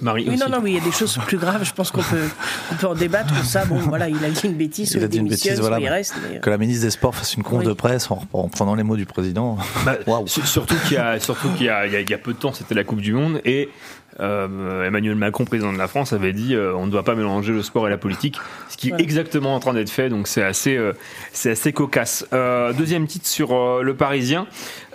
[0.00, 0.38] Marie Oui, aussi.
[0.44, 1.64] non, non, oui, il y a des choses plus graves.
[1.64, 2.28] Je pense qu'on peut,
[2.70, 3.34] on peut en débattre.
[3.44, 5.76] Ça, bon, voilà, il a dit une bêtise, Il a dit une bêtise, voilà.
[5.78, 6.14] soit il reste.
[6.30, 7.66] mais- Que la ministre des Sports fasse une conf Oui.
[7.66, 9.58] de presse en, en prenant les mots du président.
[10.06, 10.28] Waouh.
[10.28, 12.18] Su- Surtout qu'il y a, surtout qu'il y a, il y a- il y a
[12.18, 13.70] peu de temps, c'était la Coupe du Monde et
[14.20, 17.52] euh, Emmanuel Macron, président de la France, avait dit euh, on ne doit pas mélanger
[17.52, 18.36] le sport et la politique,
[18.68, 20.08] ce qui est exactement en train d'être fait.
[20.08, 20.92] Donc c'est assez, euh,
[21.32, 22.24] c'est assez cocasse.
[22.32, 24.46] Euh, deuxième titre sur euh, le Parisien,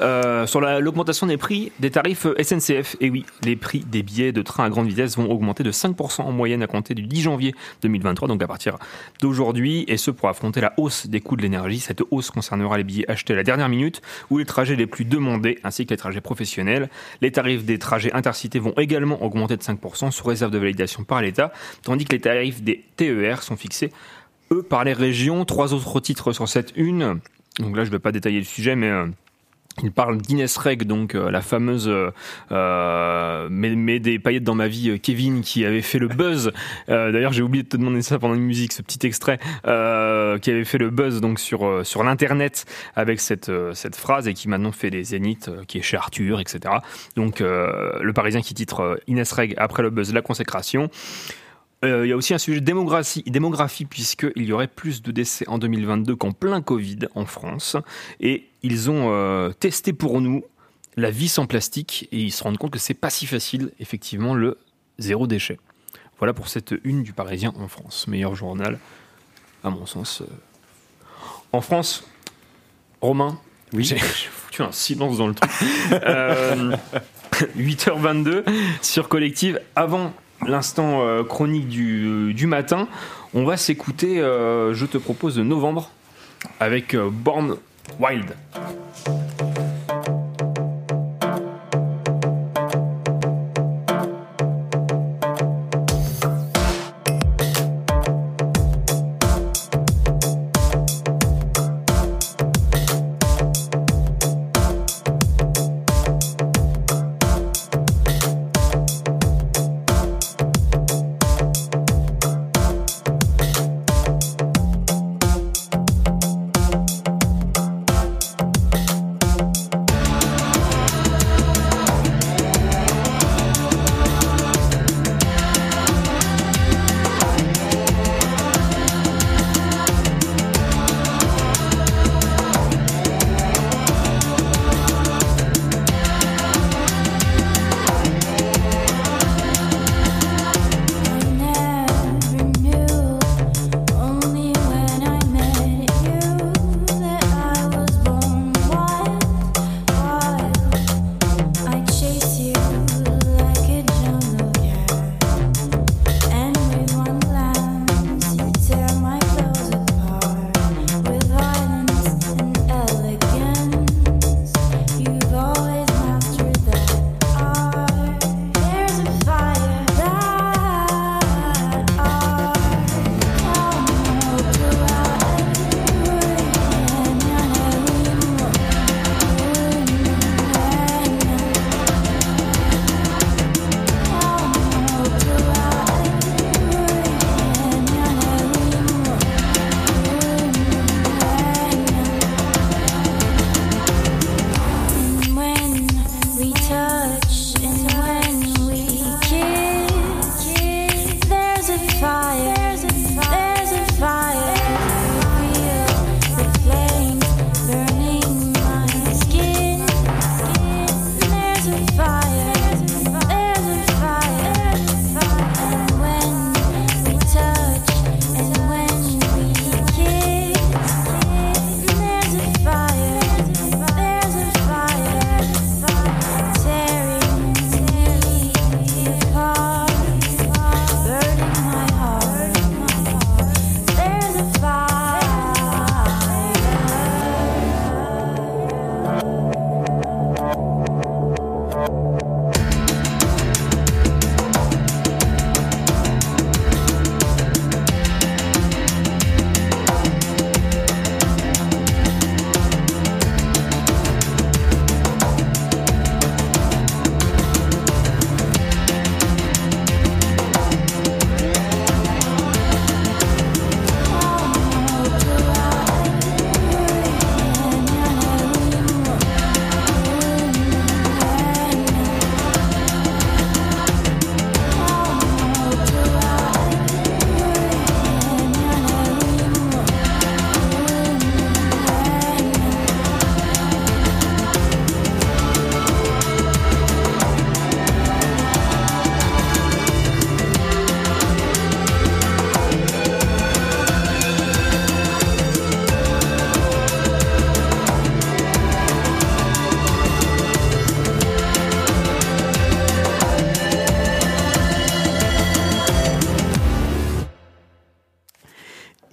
[0.02, 2.96] euh, sur la- l'augmentation des prix des tarifs SNCF.
[3.02, 6.22] Et oui, les prix des billets de train à grande vitesse vont augmenter de 5%
[6.24, 8.78] en moyenne à compter du 10 janvier 2023, donc à partir
[9.22, 11.80] d'aujourd'hui, et ce pour affronter la hausse des coûts de l'énergie.
[11.80, 15.06] Cette hausse concernera les billets achetés à la dernière minute ou les trajets les plus
[15.06, 16.90] demandés, ainsi que les trajets professionnels.
[17.22, 21.22] Les tarifs des trajets intercités vont également augmenter de 5% sous réserve de validation par
[21.22, 21.52] l'État,
[21.84, 23.92] tandis que les tarifs des TER sont fixés,
[24.52, 25.46] eux, par les régions.
[25.46, 27.20] Trois autres titres sur cette une.
[27.60, 28.90] Donc là, je ne vais pas détailler le sujet, mais...
[28.90, 29.06] euh,
[29.82, 32.12] il parle d'Inès Reg, donc euh, la fameuse euh,
[32.52, 36.52] euh, mais, mais des paillettes dans ma vie, euh, Kevin, qui avait fait le buzz.
[36.90, 40.38] Euh, D'ailleurs, j'ai oublié de te demander ça pendant une musique, ce petit extrait, euh,
[40.38, 44.34] qui avait fait le buzz donc sur euh, sur l'internet avec cette cette phrase et
[44.34, 46.76] qui maintenant fait les zéniths, qui est chez Arthur, etc.
[47.16, 50.90] Donc euh, le Parisien qui titre Inès Reg après le buzz, la consécration.
[51.84, 55.12] Euh, il y a aussi un sujet de démographie, démographie puisqu'il y aurait plus de
[55.12, 57.76] décès en 2022 qu'en plein Covid en France.
[58.20, 60.44] Et ils ont euh, testé pour nous
[60.96, 64.34] la vie sans plastique et ils se rendent compte que c'est pas si facile, effectivement,
[64.34, 64.58] le
[65.00, 65.60] zéro déchet.
[66.20, 68.08] Voilà pour cette une du Parisien en France.
[68.08, 68.80] Meilleur journal,
[69.64, 70.22] à mon sens.
[70.22, 70.26] euh.
[71.52, 72.08] En France,
[73.02, 73.40] Romain,
[73.74, 73.84] oui.
[73.84, 75.52] j'ai j'ai foutu un silence dans le truc.
[75.92, 76.76] Euh,
[77.58, 78.44] 8h22
[78.82, 79.60] sur Collective.
[79.76, 80.14] Avant
[80.46, 82.88] l'instant euh, chronique du, du matin,
[83.34, 85.92] on va s'écouter, euh, je te propose, de novembre
[86.60, 87.58] avec euh, Born
[88.00, 88.36] Wild.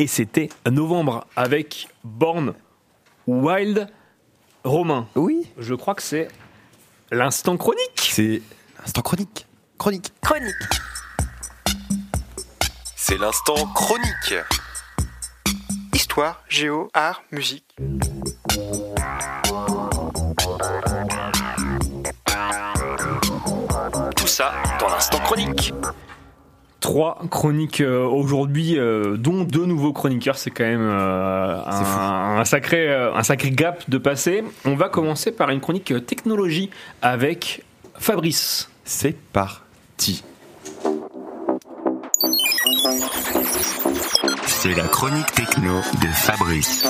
[0.01, 2.55] Et c'était novembre avec Born
[3.27, 3.86] Wild
[4.64, 5.06] Romain.
[5.14, 5.47] Oui.
[5.59, 6.28] Je crois que c'est
[7.10, 8.09] l'instant chronique.
[8.10, 8.40] C'est
[8.78, 9.47] l'instant chronique.
[9.77, 10.10] Chronique.
[10.22, 10.55] Chronique.
[12.97, 14.35] C'est l'instant chronique.
[15.93, 17.77] Histoire, géo, art, musique.
[24.16, 25.74] Tout ça dans l'instant chronique.
[26.90, 30.36] Trois chroniques euh, aujourd'hui, euh, dont deux nouveaux chroniqueurs.
[30.36, 34.42] C'est quand même euh, un, un sacré, euh, un sacré gap de passer.
[34.64, 36.68] On va commencer par une chronique technologie
[37.00, 37.62] avec
[37.96, 38.70] Fabrice.
[38.84, 40.24] C'est parti.
[44.46, 46.88] C'est la chronique techno de Fabrice.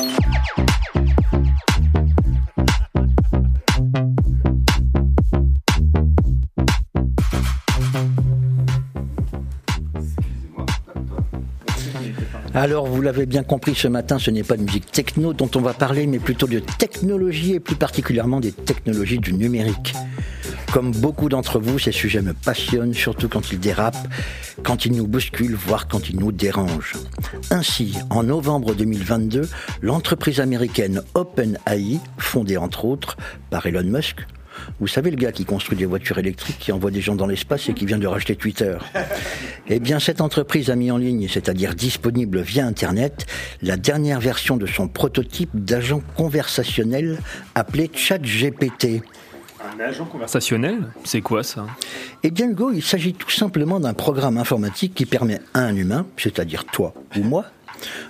[12.53, 15.61] Alors, vous l'avez bien compris, ce matin, ce n'est pas de musique techno dont on
[15.61, 19.95] va parler, mais plutôt de technologie et plus particulièrement des technologies du numérique.
[20.73, 24.09] Comme beaucoup d'entre vous, ces sujets me passionnent, surtout quand ils dérapent,
[24.65, 26.97] quand ils nous bousculent, voire quand ils nous dérangent.
[27.51, 29.49] Ainsi, en novembre 2022,
[29.81, 33.17] l'entreprise américaine OpenAI, fondée entre autres
[33.51, 34.27] par Elon Musk,
[34.81, 37.69] vous savez le gars qui construit des voitures électriques, qui envoie des gens dans l'espace
[37.69, 38.77] et qui vient de racheter Twitter
[39.69, 43.27] Eh bien, cette entreprise a mis en ligne, c'est-à-dire disponible via Internet,
[43.63, 47.19] la dernière version de son prototype d'agent conversationnel
[47.55, 49.03] appelé ChatGPT.
[49.63, 51.67] Un agent conversationnel C'est quoi ça?
[52.23, 56.07] Eh bien, Hugo, il s'agit tout simplement d'un programme informatique qui permet à un humain,
[56.17, 57.45] c'est-à-dire toi ou moi,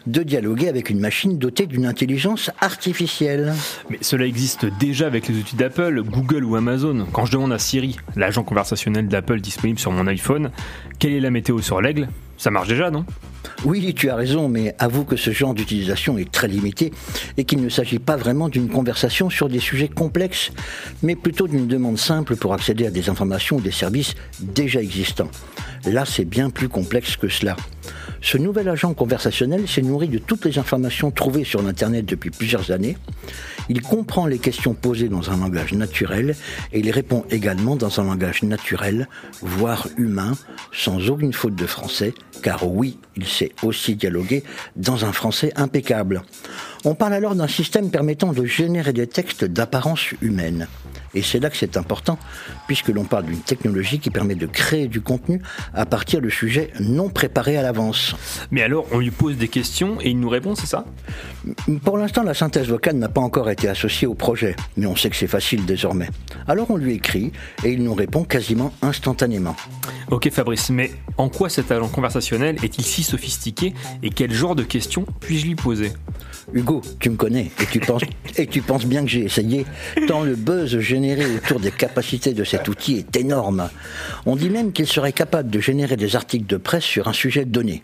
[0.07, 3.55] de dialoguer avec une machine dotée d'une intelligence artificielle.
[3.89, 7.07] Mais cela existe déjà avec les outils d'Apple, Google ou Amazon.
[7.13, 10.51] Quand je demande à Siri, l'agent conversationnel d'Apple disponible sur mon iPhone,
[10.99, 12.09] quelle est la météo sur l'aigle?
[12.37, 13.05] Ça marche déjà, non?
[13.67, 16.91] Oui, tu as raison, mais avoue que ce genre d'utilisation est très limité
[17.37, 20.51] et qu'il ne s'agit pas vraiment d'une conversation sur des sujets complexes,
[21.03, 25.31] mais plutôt d'une demande simple pour accéder à des informations ou des services déjà existants.
[25.85, 27.57] Là, c'est bien plus complexe que cela.
[28.23, 32.71] Ce nouvel agent conversationnel s'est nourri de toutes les informations trouvées sur l'Internet depuis plusieurs
[32.71, 32.97] années.
[33.71, 36.35] Il comprend les questions posées dans un langage naturel
[36.73, 39.09] et il répond également dans un langage naturel,
[39.43, 40.33] voire humain,
[40.73, 44.43] sans aucune faute de français, car oui, il sait aussi dialoguer
[44.75, 46.23] dans un français impeccable.
[46.85, 50.67] On parle alors d'un système permettant de générer des textes d'apparence humaine.
[51.13, 52.19] Et c'est là que c'est important,
[52.69, 55.43] puisque l'on parle d'une technologie qui permet de créer du contenu
[55.75, 58.15] à partir de sujets non préparés à l'avance.
[58.51, 60.85] Mais alors, on lui pose des questions et il nous répond, c'est ça?
[61.85, 65.11] Pour l'instant, la synthèse vocale n'a pas encore été associée au projet, mais on sait
[65.11, 66.09] que c'est facile désormais.
[66.47, 67.33] Alors on lui écrit
[67.65, 69.57] et il nous répond quasiment instantanément.
[70.11, 74.63] Ok Fabrice, mais en quoi cet agent conversationnel est-il si sophistiqué et quel genre de
[74.63, 75.93] questions puis-je lui poser?
[76.53, 78.03] Hugo, tu me connais et tu penses,
[78.37, 79.67] et tu penses bien que j'ai essayé,
[80.09, 83.71] tant le buzz généré autour des capacités de cet outil est énorme.
[84.27, 87.45] On dit même qu'il serait capable de générer des articles de presse sur un sujet
[87.45, 87.81] donné.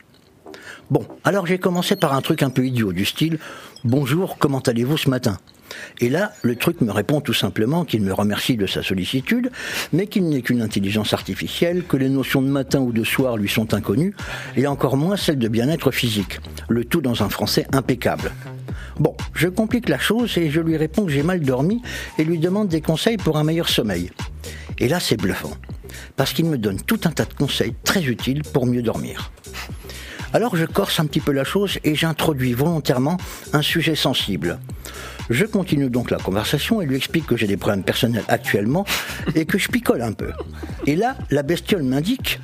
[0.91, 3.39] Bon, alors j'ai commencé par un truc un peu idiot, du style
[3.85, 5.39] Bonjour, comment allez-vous ce matin?
[6.01, 9.51] Et là, le truc me répond tout simplement qu'il me remercie de sa sollicitude,
[9.93, 13.49] mais qu'il n'est qu'une intelligence artificielle, que les notions de matin ou de soir lui
[13.49, 14.15] sont inconnues,
[14.57, 16.41] et encore moins celles de bien-être physique.
[16.69, 18.33] Le tout dans un français impeccable.
[18.99, 21.83] Bon, je complique la chose et je lui réponds que j'ai mal dormi
[22.19, 24.11] et lui demande des conseils pour un meilleur sommeil.
[24.79, 25.53] Et là, c'est bluffant,
[26.17, 29.31] parce qu'il me donne tout un tas de conseils très utiles pour mieux dormir.
[30.33, 33.17] Alors je corse un petit peu la chose et j'introduis volontairement
[33.53, 34.59] un sujet sensible.
[35.29, 38.85] Je continue donc la conversation et lui explique que j'ai des problèmes personnels actuellement
[39.35, 40.31] et que je picole un peu.
[40.87, 42.39] Et là, la bestiole m'indique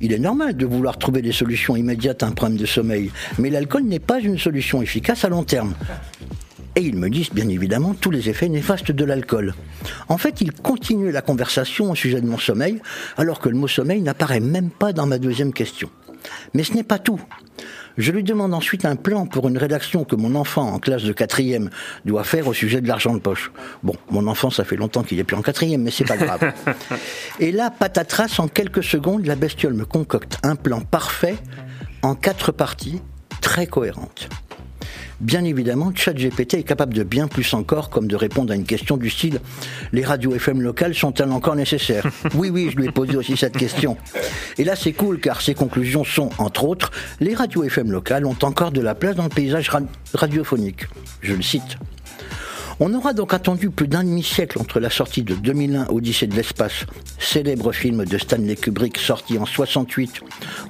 [0.00, 3.50] il est normal de vouloir trouver des solutions immédiates à un problème de sommeil, mais
[3.50, 5.74] l'alcool n'est pas une solution efficace à long terme.
[6.76, 9.54] Et ils me disent bien évidemment tous les effets néfastes de l'alcool.
[10.08, 12.80] En fait, ils continuent la conversation au sujet de mon sommeil,
[13.16, 15.90] alors que le mot sommeil n'apparaît même pas dans ma deuxième question.
[16.54, 17.20] Mais ce n'est pas tout.
[17.98, 21.12] Je lui demande ensuite un plan pour une rédaction que mon enfant en classe de
[21.12, 21.68] quatrième
[22.04, 23.50] doit faire au sujet de l'argent de poche.
[23.82, 26.52] Bon, mon enfant, ça fait longtemps qu'il est plus en quatrième, mais c'est pas grave.
[27.40, 31.36] Et là, patatras, en quelques secondes, la bestiole me concocte un plan parfait
[32.02, 33.02] en quatre parties,
[33.40, 34.28] très cohérentes.
[35.20, 38.96] Bien évidemment, ChatGPT est capable de bien plus encore, comme de répondre à une question
[38.96, 39.40] du style
[39.92, 42.06] Les radios FM locales sont-elles encore nécessaires?
[42.36, 43.96] Oui, oui, je lui ai posé aussi cette question.
[44.58, 48.36] Et là, c'est cool car ses conclusions sont, entre autres, Les radios FM locales ont
[48.42, 49.80] encore de la place dans le paysage ra-
[50.14, 50.86] radiophonique.
[51.20, 51.78] Je le cite.
[52.80, 56.86] On aura donc attendu plus d'un demi-siècle entre la sortie de 2001 Odyssée de l'espace,
[57.18, 60.20] célèbre film de Stanley Kubrick sorti en 68,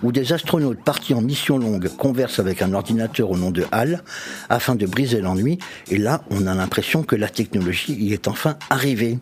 [0.03, 4.03] où des astronautes partis en mission longue conversent avec un ordinateur au nom de HAL
[4.49, 5.59] afin de briser l'ennui.
[5.91, 9.19] Et là, on a l'impression que la technologie y est enfin arrivée.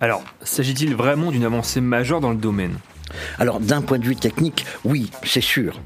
[0.00, 2.74] Alors, s'agit-il vraiment d'une avancée majeure dans le domaine?
[3.38, 5.80] Alors d'un point de vue technique, oui, c'est sûr.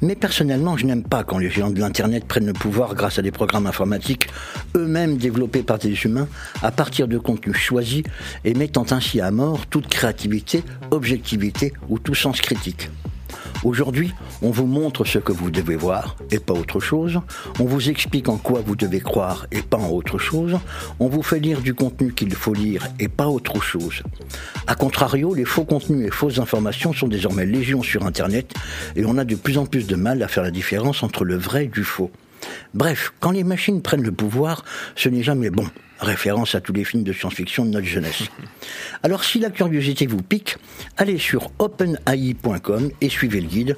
[0.00, 3.22] Mais personnellement, je n'aime pas quand les géants de l'Internet prennent le pouvoir grâce à
[3.22, 4.28] des programmes informatiques
[4.76, 6.28] eux-mêmes développés par des humains
[6.62, 8.02] à partir de contenus choisis
[8.44, 12.90] et mettant ainsi à mort toute créativité, objectivité ou tout sens critique.
[13.64, 14.12] Aujourd'hui,
[14.42, 17.20] on vous montre ce que vous devez voir et pas autre chose.
[17.60, 20.58] On vous explique en quoi vous devez croire et pas en autre chose.
[20.98, 24.02] On vous fait lire du contenu qu'il faut lire et pas autre chose.
[24.66, 28.52] A contrario, les faux contenus et fausses informations sont désormais légion sur Internet
[28.96, 31.36] et on a de plus en plus de mal à faire la différence entre le
[31.36, 32.10] vrai et du faux.
[32.74, 34.64] Bref, quand les machines prennent le pouvoir,
[34.96, 35.66] ce n'est jamais bon.
[36.00, 38.24] Référence à tous les films de science-fiction de notre jeunesse.
[39.02, 40.56] Alors si la curiosité vous pique,
[40.96, 43.76] allez sur openai.com et suivez le guide.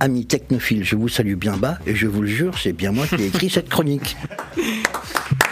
[0.00, 3.06] Amis technophiles, je vous salue bien bas et je vous le jure, c'est bien moi
[3.06, 4.16] qui ai écrit cette chronique.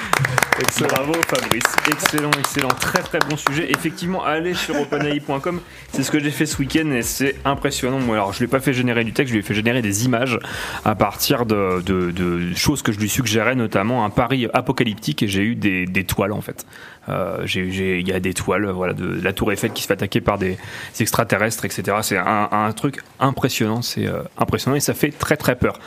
[0.61, 0.89] Excellent.
[0.89, 3.71] Bravo Fabrice, excellent, excellent, très très bon sujet.
[3.73, 5.61] Effectivement, allez sur openai.com,
[5.93, 7.99] c'est ce que j'ai fait ce week-end et c'est impressionnant.
[7.99, 9.83] Moi, alors je lui ai pas fait générer du texte, je lui ai fait générer
[9.83, 10.39] des images
[10.85, 15.29] à partir de, de- de choses que je lui suggérais, notamment un pari apocalyptique et
[15.29, 16.65] j'ai eu des, des toiles en fait.
[17.09, 19.89] Euh, j'ai- j'ai- Il y a des toiles, voilà, de, la Tour Eiffel qui se
[19.89, 21.97] fait attaquer par des, des extraterrestres, etc.
[22.03, 25.81] C'est un, un truc impressionnant, c'est euh, impressionnant et ça fait très très peur.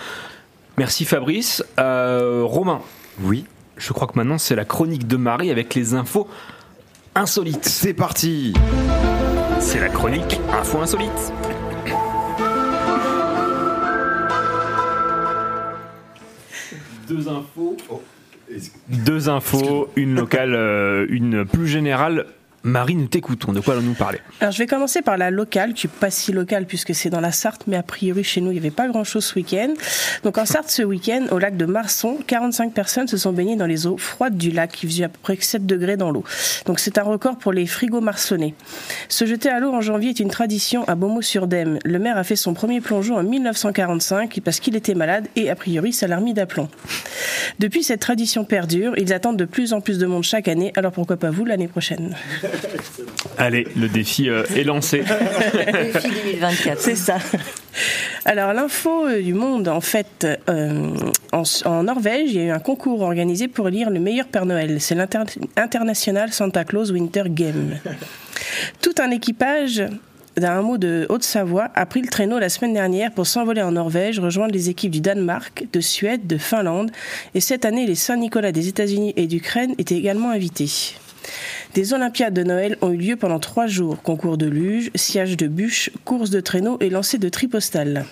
[0.78, 1.64] Merci Fabrice.
[1.80, 2.82] Euh, Romain.
[3.22, 3.46] Oui.
[3.78, 6.28] Je crois que maintenant c'est la chronique de Marie avec les infos
[7.16, 7.66] insolites.
[7.66, 8.54] C'est parti
[9.60, 11.34] C'est la chronique info insolite.
[17.08, 17.78] Deux infos.
[18.90, 22.28] Deux infos, une locale, euh, une plus générale.
[22.68, 23.54] Marie, nous t'écoutons.
[23.54, 26.34] De quoi allons-nous parler Alors je vais commencer par la locale, qui est pas si
[26.34, 28.90] locale puisque c'est dans la Sarthe, mais a priori chez nous il n'y avait pas
[28.90, 29.74] grand-chose ce week-end.
[30.24, 33.66] Donc en Sarthe ce week-end, au lac de Marson, 45 personnes se sont baignées dans
[33.66, 36.26] les eaux froides du lac qui faisait à peu près 7 degrés dans l'eau.
[36.66, 38.54] Donc c'est un record pour les frigos marsonnais.
[39.08, 41.80] Se jeter à l'eau en janvier est une tradition à Beaumont-sur-Dème.
[41.86, 45.56] Le maire a fait son premier plongeon en 1945 parce qu'il était malade et a
[45.56, 46.68] priori ça l'a remis d'aplomb.
[47.60, 50.92] Depuis cette tradition perdure, ils attendent de plus en plus de monde chaque année, alors
[50.92, 52.14] pourquoi pas vous l'année prochaine?
[53.38, 55.00] Allez, le défi euh, est lancé.
[55.00, 56.80] Défi 2024.
[56.80, 57.18] C'est ça.
[58.26, 60.90] Alors l'info euh, du monde, en fait, euh,
[61.32, 64.46] en, en Norvège, il y a eu un concours organisé pour élire le meilleur Père
[64.46, 64.82] Noël.
[64.82, 67.78] C'est l'International Santa Claus Winter Game.
[68.82, 69.84] Tout un équipage
[70.38, 74.20] d'un hameau de Haute-Savoie a pris le traîneau la semaine dernière pour s'envoler en Norvège,
[74.20, 76.92] rejoindre les équipes du Danemark, de Suède, de Finlande.
[77.34, 80.96] Et cette année, les Saint-Nicolas des États-Unis et d'Ukraine étaient également invités.
[81.74, 84.02] Des Olympiades de Noël ont eu lieu pendant trois jours.
[84.02, 88.06] Concours de luge, siège de bûches, course de traîneau et lancer de tripostales.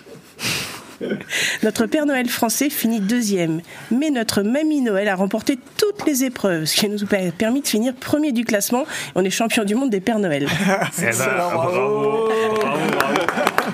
[1.63, 3.61] Notre Père Noël français finit deuxième,
[3.91, 7.67] mais notre Mamie Noël a remporté toutes les épreuves, ce qui nous a permis de
[7.67, 8.85] finir premier du classement.
[9.15, 10.47] On est champion du monde des Pères Noël.
[10.97, 13.21] Eh ben, bravo, bravo, bravo,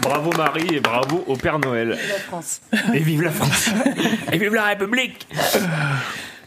[0.02, 1.90] bravo Marie et bravo au Père Noël.
[1.90, 2.62] La France.
[2.94, 3.70] Et vive la France.
[4.32, 5.28] Et vive la République.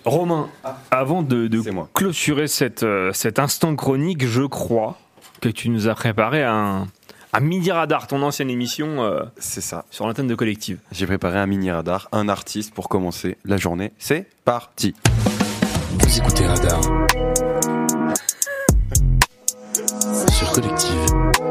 [0.05, 0.49] Romain,
[0.91, 1.63] avant de, de
[1.95, 4.99] clôturer cette, euh, cet instant chronique, je crois
[5.41, 6.87] que tu nous as préparé un,
[7.33, 9.03] un mini radar, ton ancienne émission.
[9.03, 9.87] euh, C'est ça.
[9.91, 10.79] Sur l'antenne de collective.
[10.93, 13.93] J'ai préparé un mini radar, un artiste pour commencer la journée.
[13.99, 14.95] C'est parti.
[16.01, 16.81] Vous écoutez Radar
[20.31, 21.44] sur Collective.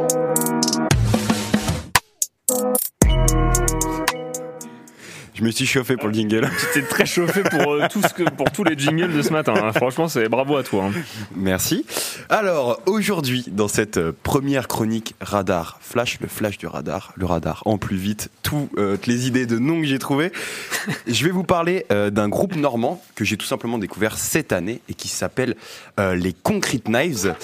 [5.36, 6.48] Je me suis chauffé pour le jingle.
[6.60, 9.32] Tu t'es très chauffé pour, euh, tout ce que, pour tous les jingles de ce
[9.32, 9.54] matin.
[9.58, 9.72] hein.
[9.74, 10.86] Franchement, c'est bravo à toi.
[10.86, 10.92] hein.
[11.36, 11.86] Merci.
[12.30, 17.64] Alors, aujourd'hui, dans cette euh, première chronique radar, flash, le flash du radar, le radar
[17.66, 20.32] en plus vite, tout, euh, toutes les idées de noms que j'ai trouvées,
[21.08, 24.82] je vais vous parler euh, d'un groupe normand que j'ai tout simplement découvert cette année
[24.88, 25.56] et qui s'appelle
[25.98, 27.36] les Concrete Knives.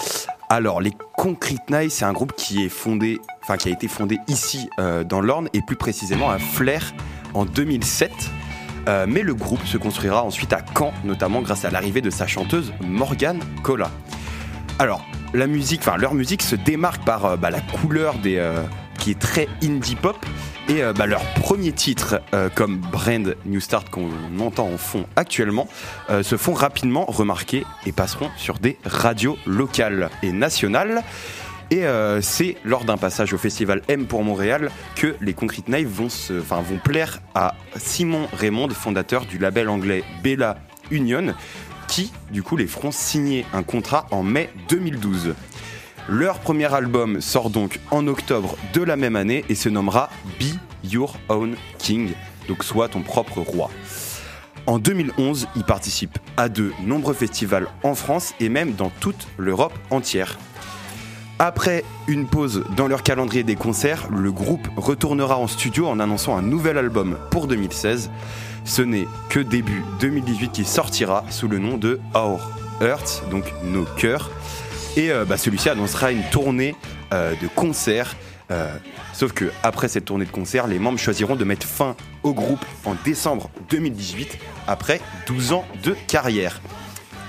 [0.49, 4.17] Alors, les Concrete Knives, c'est un groupe qui est fondé, enfin qui a été fondé
[4.27, 4.67] ici
[5.05, 6.93] dans l'Orne et plus précisément à Flers
[7.33, 8.11] en 2007.
[8.87, 12.27] Euh, mais le groupe se construira ensuite à Caen, notamment grâce à l'arrivée de sa
[12.27, 13.91] chanteuse Morgane Cola.
[14.79, 18.63] Alors, la musique, enfin leur musique se démarque par euh, bah, la couleur des, euh,
[18.97, 20.17] qui est très indie pop
[20.69, 22.21] et bah, leur premier titre,
[22.53, 25.67] comme Brand New Start qu'on entend en fond actuellement,
[26.21, 31.01] se font rapidement remarquer et passeront sur des radios locales et nationales.
[31.71, 35.87] Et euh, c'est lors d'un passage au festival M pour Montréal que les Concrete Knives
[35.87, 36.07] vont,
[36.83, 40.57] plaire à Simon Raymond, fondateur du label anglais Bella
[40.89, 41.35] Union,
[41.87, 45.35] qui, du coup, les feront signer un contrat en mai 2012.
[46.07, 50.09] Leur premier album sort donc en octobre de la même année et se nommera
[50.39, 52.13] Be Your Own King,
[52.47, 53.69] donc sois ton propre roi.
[54.65, 59.73] En 2011, ils participent à de nombreux festivals en France et même dans toute l'Europe
[59.91, 60.39] entière.
[61.41, 66.35] Après une pause dans leur calendrier des concerts, le groupe retournera en studio en annonçant
[66.35, 68.11] un nouvel album pour 2016.
[68.65, 72.41] Ce n'est que début 2018 qui sortira sous le nom de Our
[72.81, 74.31] Hearts, donc nos cœurs.
[74.97, 76.75] Et euh, bah, celui-ci annoncera une tournée
[77.13, 78.17] euh, de concerts.
[78.51, 78.75] euh,
[79.13, 82.65] sauf que après cette tournée de concerts, les membres choisiront de mettre fin au groupe
[82.83, 84.37] en décembre 2018,
[84.67, 86.59] après 12 ans de carrière.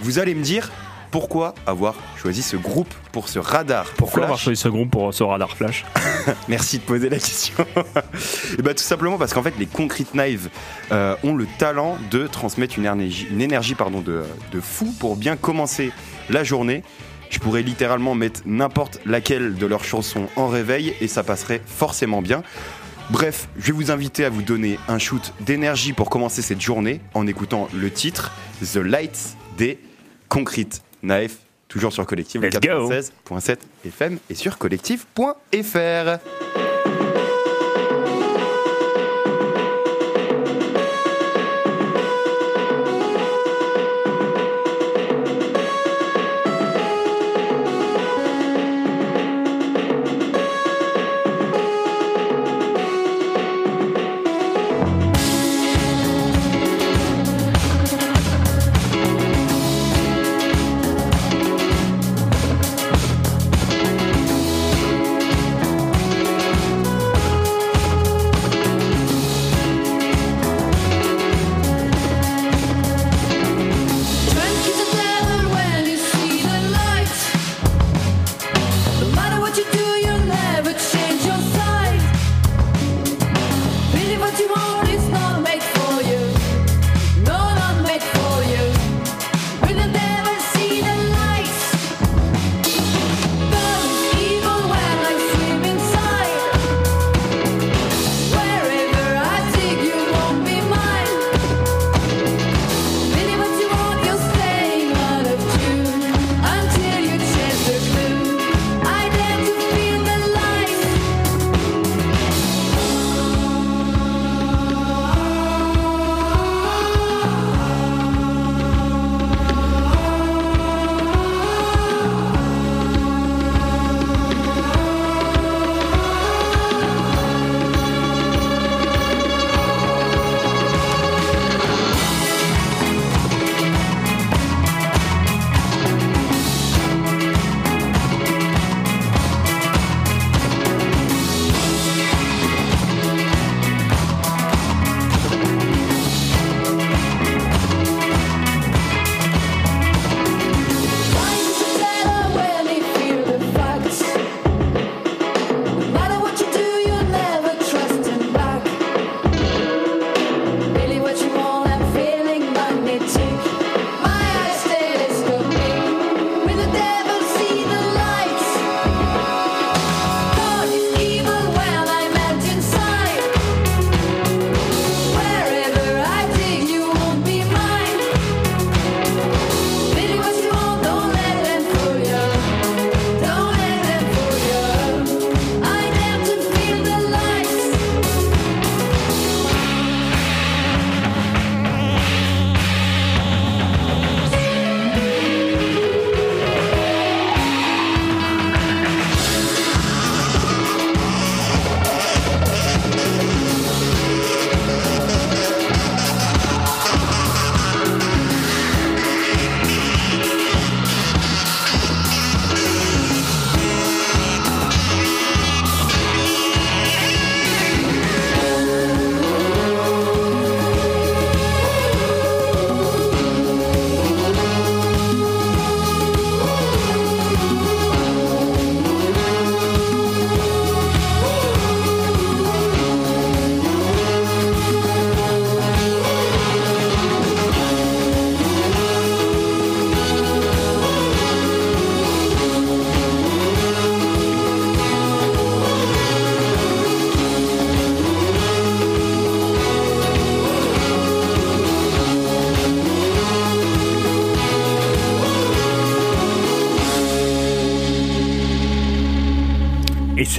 [0.02, 0.72] Vous allez me dire
[1.10, 5.22] pourquoi avoir choisi ce groupe pour ce radar Pourquoi avoir choisi ce groupe pour ce
[5.22, 5.84] radar flash
[6.48, 7.66] Merci de poser la question.
[8.58, 10.50] Et bah, tout simplement parce qu'en fait, les Concrete Knives
[10.92, 14.22] euh, ont le talent de transmettre une énergie, une énergie pardon, de,
[14.52, 15.92] de fou pour bien commencer
[16.28, 16.82] la journée.
[17.30, 22.22] Je pourrais littéralement mettre n'importe laquelle de leurs chansons en réveil et ça passerait forcément
[22.22, 22.42] bien.
[23.10, 27.00] Bref, je vais vous inviter à vous donner un shoot d'énergie pour commencer cette journée
[27.14, 28.32] en écoutant le titre
[28.62, 29.80] The Lights des
[30.28, 32.90] Concrete Knife, toujours sur go.
[32.90, 36.59] 96.7 FM et sur collective.fr.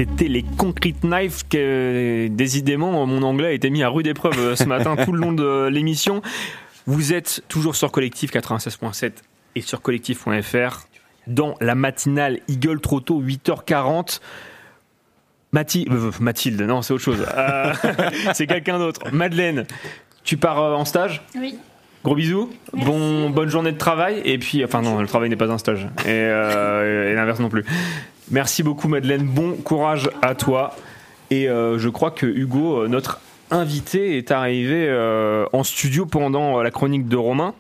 [0.02, 4.56] c'était les Concrete Knives que, décidément, mon anglais a été mis à rude épreuve euh,
[4.56, 6.24] ce matin tout le long de l'émission.
[6.88, 9.12] Vous êtes toujours sur Collectif 96.7
[9.56, 10.88] et sur collectif.fr
[11.28, 14.22] dans la matinale Eagle Trotto 8h40.
[15.54, 17.24] Mathi- euh, Mathilde, non, c'est autre chose.
[17.38, 17.72] Euh,
[18.34, 19.02] c'est quelqu'un d'autre.
[19.12, 19.68] Madeleine,
[20.24, 21.22] tu pars euh, en stage?
[21.38, 21.60] Oui.
[22.04, 25.52] Gros bisous, bon, bonne journée de travail, et puis, enfin non, le travail n'est pas
[25.52, 27.64] un stage, et, euh, et l'inverse non plus.
[28.32, 30.74] Merci beaucoup Madeleine, bon courage à toi,
[31.32, 33.20] et euh, je crois que Hugo, euh, notre
[33.52, 37.54] invité, est arrivé euh, en studio pendant la chronique de Romain.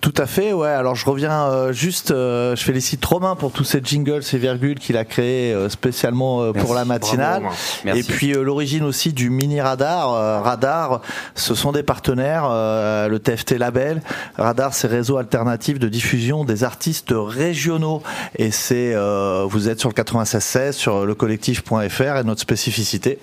[0.00, 0.68] Tout à fait, ouais.
[0.68, 4.78] Alors je reviens euh, juste, euh, je félicite Romain pour tous ces jingles, ces virgules
[4.78, 7.42] qu'il a créés euh, spécialement euh, pour la matinale.
[7.42, 7.56] bravo.
[7.84, 8.00] Merci.
[8.00, 10.14] Et puis euh, l'origine aussi du mini radar.
[10.14, 11.00] Euh, radar,
[11.34, 14.00] ce sont des partenaires, euh, le TFT Label.
[14.36, 18.00] Radar, c'est réseau alternatif de diffusion des artistes régionaux.
[18.36, 23.18] Et c'est, euh, vous êtes sur le 96.16, sur le collectif.fr et notre spécificité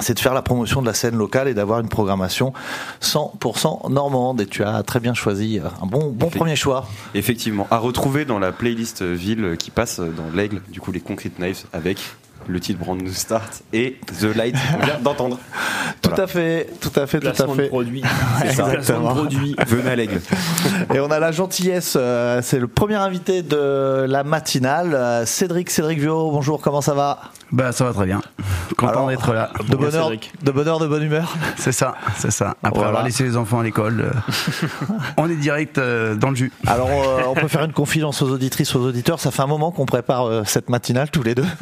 [0.00, 2.52] c'est de faire la promotion de la scène locale et d'avoir une programmation
[3.02, 4.40] 100% normande.
[4.40, 6.86] Et tu as très bien choisi euh, un bon, bon premier choix.
[7.14, 11.38] Effectivement, à retrouver dans la playlist ville qui passe dans l'aigle, du coup les Concrete
[11.38, 11.98] Knives avec
[12.46, 15.38] le titre Brand New Start et The Light qu'on vient d'entendre.
[16.02, 17.68] Tout à fait, tout à fait, tout à Placement de fait.
[17.68, 18.02] produit.
[18.02, 18.08] Ouais,
[18.42, 18.64] C'est ça.
[18.74, 19.14] exactement.
[19.14, 19.56] Placement de produit.
[19.66, 20.20] Venez à l'aigle.
[20.94, 25.70] Et on a la gentillesse, euh, c'est le premier invité de la matinale, euh, Cédric,
[25.70, 27.20] Cédric Vio, bonjour, comment ça va?
[27.52, 28.20] Bah ça va très bien.
[28.76, 29.50] Content Alors, d'être là.
[29.68, 31.34] De bonne heure, de bonne heure, de bonne humeur.
[31.56, 32.56] C'est ça, c'est ça.
[32.62, 32.88] Après Voilà.
[32.88, 34.10] avoir laissé les enfants à l'école, euh,
[35.16, 36.52] on est direct euh, dans le jus.
[36.66, 39.70] Alors euh, on peut faire une confidence aux auditrices, aux auditeurs, ça fait un moment
[39.70, 41.46] qu'on prépare euh, cette matinale tous les deux.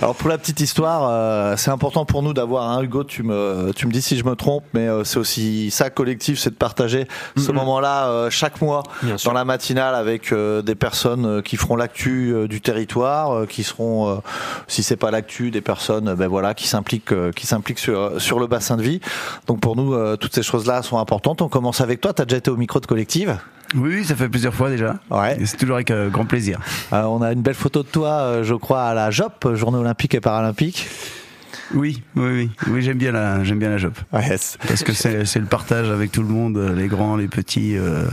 [0.00, 3.04] Alors pour la petite histoire, euh, c'est important pour nous d'avoir un Hugo.
[3.04, 6.38] Tu me, tu me dis si je me trompe, mais euh, c'est aussi ça collectif,
[6.38, 7.06] c'est de partager
[7.36, 9.30] ce moment-là euh, chaque mois Bien sûr.
[9.30, 13.46] dans la matinale avec euh, des personnes euh, qui feront l'actu euh, du territoire, euh,
[13.46, 14.14] qui seront, euh,
[14.68, 18.20] si c'est pas l'actu, des personnes, euh, ben voilà, qui s'impliquent, euh, qui s'impliquent sur
[18.20, 19.00] sur le bassin de vie.
[19.46, 21.42] Donc pour nous, euh, toutes ces choses-là sont importantes.
[21.42, 22.12] On commence avec toi.
[22.12, 23.36] T'as déjà été au micro de collective?
[23.74, 24.96] Oui, oui, ça fait plusieurs fois déjà.
[25.10, 25.38] Ouais.
[25.40, 26.58] Et c'est toujours avec euh, grand plaisir.
[26.92, 29.78] Euh, on a une belle photo de toi, euh, je crois, à la JOP, Journée
[29.82, 30.88] olympique et paralympique.
[31.74, 33.94] Oui, oui, oui, oui, j'aime bien la, j'aime bien la job.
[34.68, 37.76] Parce que c'est, c'est le partage avec tout le monde, euh, les grands, les petits,
[37.78, 38.04] euh,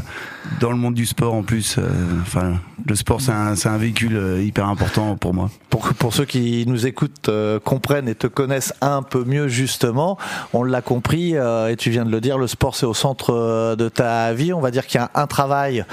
[0.61, 1.75] dans le monde du sport en plus.
[1.77, 1.83] euh,
[2.21, 2.53] Enfin,
[2.87, 5.49] le sport c'est un, c'est un véhicule hyper important pour moi.
[5.69, 10.17] Pour, pour ceux qui nous écoutent, euh, comprennent et te connaissent un peu mieux justement,
[10.53, 13.89] on l'a compris et tu viens de le dire, le sport c'est au centre de
[13.89, 14.53] ta vie.
[14.53, 15.83] On va dire qu'il y a un travail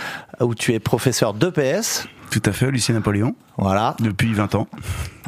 [0.40, 2.06] où tu es professeur d'EPS.
[2.30, 3.34] Tout à fait, Lucien Napoléon.
[3.56, 3.96] Voilà.
[4.00, 4.68] Depuis 20 ans.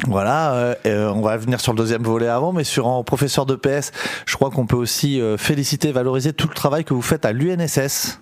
[0.07, 3.45] Voilà, euh, euh, on va venir sur le deuxième volet avant, mais sur en professeur
[3.45, 3.91] d'EPS,
[4.25, 7.33] je crois qu'on peut aussi euh, féliciter, valoriser tout le travail que vous faites à
[7.33, 8.19] l'UNSS.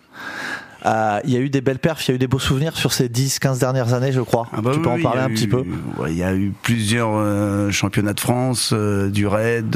[0.86, 2.78] Euh, Il y a eu des belles perfs, il y a eu des beaux souvenirs
[2.78, 4.48] sur ces 10-15 dernières années, je crois.
[4.54, 5.64] Ah bah tu oui, peux en parler un petit eu- peu?
[5.98, 9.70] Ouais, Il y a eu plusieurs euh, championnats de France, euh, du raid,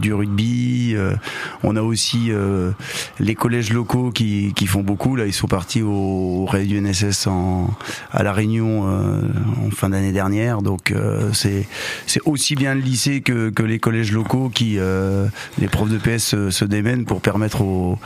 [0.00, 0.96] du rugby.
[1.62, 2.30] on a aussi
[3.20, 5.16] les collèges locaux qui, qui font beaucoup.
[5.16, 5.90] Là, ils sont partis au,
[6.42, 7.70] au raid du NSS en,
[8.12, 10.62] à la Réunion en fin d'année dernière.
[10.62, 10.92] Donc
[11.32, 11.66] c'est
[12.24, 14.78] aussi bien le lycée que, que les collèges locaux qui
[15.58, 17.98] les profs de PS se, se démènent pour permettre aux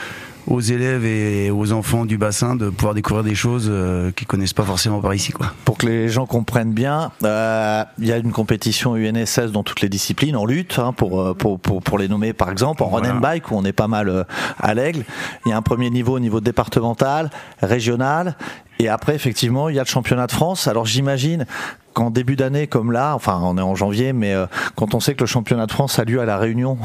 [0.47, 4.52] aux élèves et aux enfants du bassin de pouvoir découvrir des choses euh, qu'ils connaissent
[4.52, 5.52] pas forcément par ici quoi.
[5.64, 9.81] Pour que les gens comprennent bien, euh, il y a une compétition UNSS dans toutes
[9.81, 12.89] les disciplines, en lutte, hein, pour, euh, pour, pour, pour les nommer par exemple, en
[12.89, 14.24] run and bike, où on est pas mal euh,
[14.59, 15.05] à l'aigle.
[15.44, 18.36] Il y a un premier niveau au niveau départemental, régional,
[18.78, 20.68] et après, effectivement, il y a le championnat de France.
[20.68, 21.47] Alors j'imagine
[21.94, 25.14] qu'en début d'année comme là, enfin on est en janvier, mais euh, quand on sait
[25.14, 26.78] que le championnat de France a lieu à La Réunion,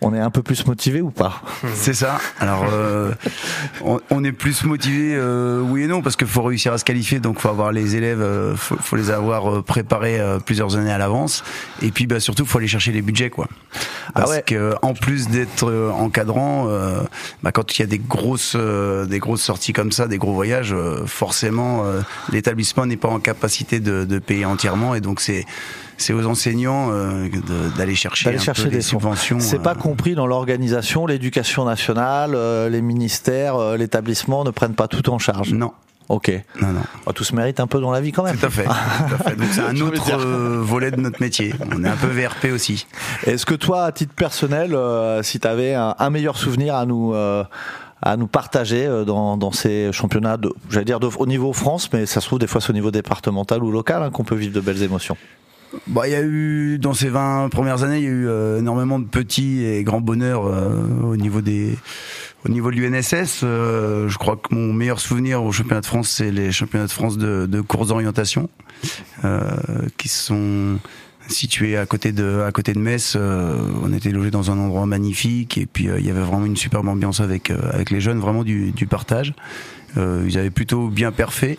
[0.00, 1.42] on est un peu plus motivé ou pas
[1.74, 2.18] C'est ça.
[2.38, 3.12] Alors, euh,
[3.84, 6.84] on, on est plus motivé, euh, oui et non, parce qu'il faut réussir à se
[6.84, 10.76] qualifier, donc faut avoir les élèves, euh, faut, faut les avoir euh, préparés euh, plusieurs
[10.76, 11.44] années à l'avance,
[11.82, 13.46] et puis bah, surtout faut aller chercher les budgets, quoi.
[14.14, 17.02] Ah Parce que en plus d'être euh, encadrant, euh,
[17.42, 20.32] bah, quand il y a des grosses, euh, des grosses sorties comme ça, des gros
[20.32, 22.00] voyages, euh, forcément euh,
[22.32, 25.44] l'établissement n'est pas en capacité de, de payer entièrement, et donc c'est
[26.00, 27.28] c'est aux enseignants euh,
[27.76, 29.40] d'aller chercher, un chercher peu des des subventions.
[29.40, 34.74] C'est euh, pas compris dans l'organisation, l'éducation nationale, euh, les ministères, euh, l'établissement ne prennent
[34.74, 35.52] pas tout en charge.
[35.52, 35.72] Non.
[36.08, 36.32] Ok.
[36.60, 36.80] Non, non.
[37.06, 38.36] Oh, tout se mérite un peu dans la vie quand même.
[38.36, 38.64] Tout à fait.
[38.64, 38.70] Tout
[39.14, 39.36] à fait.
[39.36, 41.54] Donc c'est un autre euh, volet de notre métier.
[41.72, 42.86] On est un peu VRP aussi.
[43.26, 46.84] Est-ce que toi, à titre personnel, euh, si tu avais un, un meilleur souvenir à
[46.84, 47.44] nous euh,
[48.02, 51.92] à nous partager euh, dans, dans ces championnats, de, j'allais dire de, au niveau France,
[51.92, 54.34] mais ça se trouve des fois c'est au niveau départemental ou local hein, qu'on peut
[54.34, 55.16] vivre de belles émotions.
[55.86, 58.58] Bah, il y a eu dans ces 20 premières années, il y a eu euh,
[58.58, 61.76] énormément de petits et grands bonheurs euh, au niveau des
[62.44, 63.40] au niveau de l'UNSS.
[63.42, 66.92] Euh, je crois que mon meilleur souvenir au championnat de France, c'est les championnats de
[66.92, 68.48] France de, de course d'orientation,
[69.24, 69.50] euh,
[69.96, 70.78] qui sont
[71.28, 73.14] situés à côté de à côté de Metz.
[73.16, 76.46] Euh, on était logé dans un endroit magnifique et puis euh, il y avait vraiment
[76.46, 79.34] une superbe ambiance avec avec les jeunes, vraiment du, du partage.
[79.96, 81.58] Euh, ils avaient plutôt bien perfait,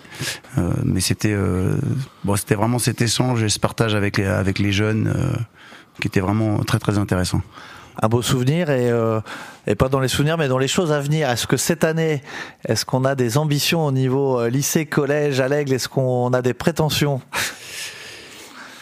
[0.57, 1.75] euh, mais c'était euh,
[2.23, 5.37] bon, c'était vraiment cet échange et ce partage avec les avec les jeunes euh,
[5.99, 7.41] qui était vraiment très très intéressant.
[8.01, 8.89] Un beau souvenir et,
[9.67, 11.29] et pas dans les souvenirs mais dans les choses à venir.
[11.29, 12.23] Est-ce que cette année,
[12.65, 15.73] est-ce qu'on a des ambitions au niveau lycée, collège, à l'aigle?
[15.73, 17.21] Est-ce qu'on a des prétentions?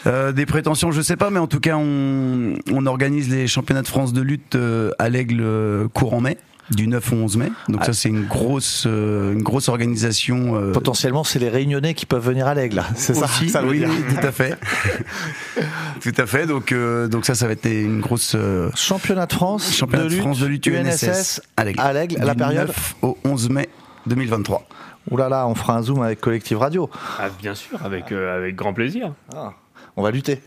[0.06, 3.82] Euh, des prétentions, je sais pas, mais en tout cas, on, on organise les championnats
[3.82, 6.38] de France de lutte euh, à l'Aigle euh, courant mai,
[6.70, 7.52] du 9 au 11 mai.
[7.68, 10.56] Donc ça, c'est une grosse, euh, une grosse organisation.
[10.56, 12.82] euh, Potentiellement, c'est les Réunionnais qui peuvent venir à l'aigle.
[12.94, 14.56] C'est ça ça oui, tout à fait.
[16.00, 16.46] tout à fait.
[16.46, 20.08] Donc, euh, donc ça, ça va être une grosse euh, championnat de France, championnat de
[20.08, 21.80] de, lutte, France de lutte UNSS, UNSS à l'Aigle.
[21.80, 23.68] à l'Aigle, la Du période 9 au 11 mai
[24.06, 24.66] 2023.
[25.10, 26.88] Ouh là là, on fera un zoom avec Collective Radio.
[27.18, 29.12] Ah, bien sûr, avec, euh, avec grand plaisir.
[30.00, 30.40] On va lutter.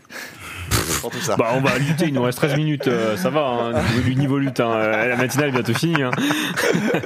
[1.00, 1.36] Pour tout ça.
[1.36, 4.38] Bah, on va lutter, il nous reste 13 minutes, euh, ça va, hein, niveau, niveau
[4.38, 4.58] lutte.
[4.58, 6.02] hein, euh, la matinale est bientôt finie.
[6.02, 6.10] hein.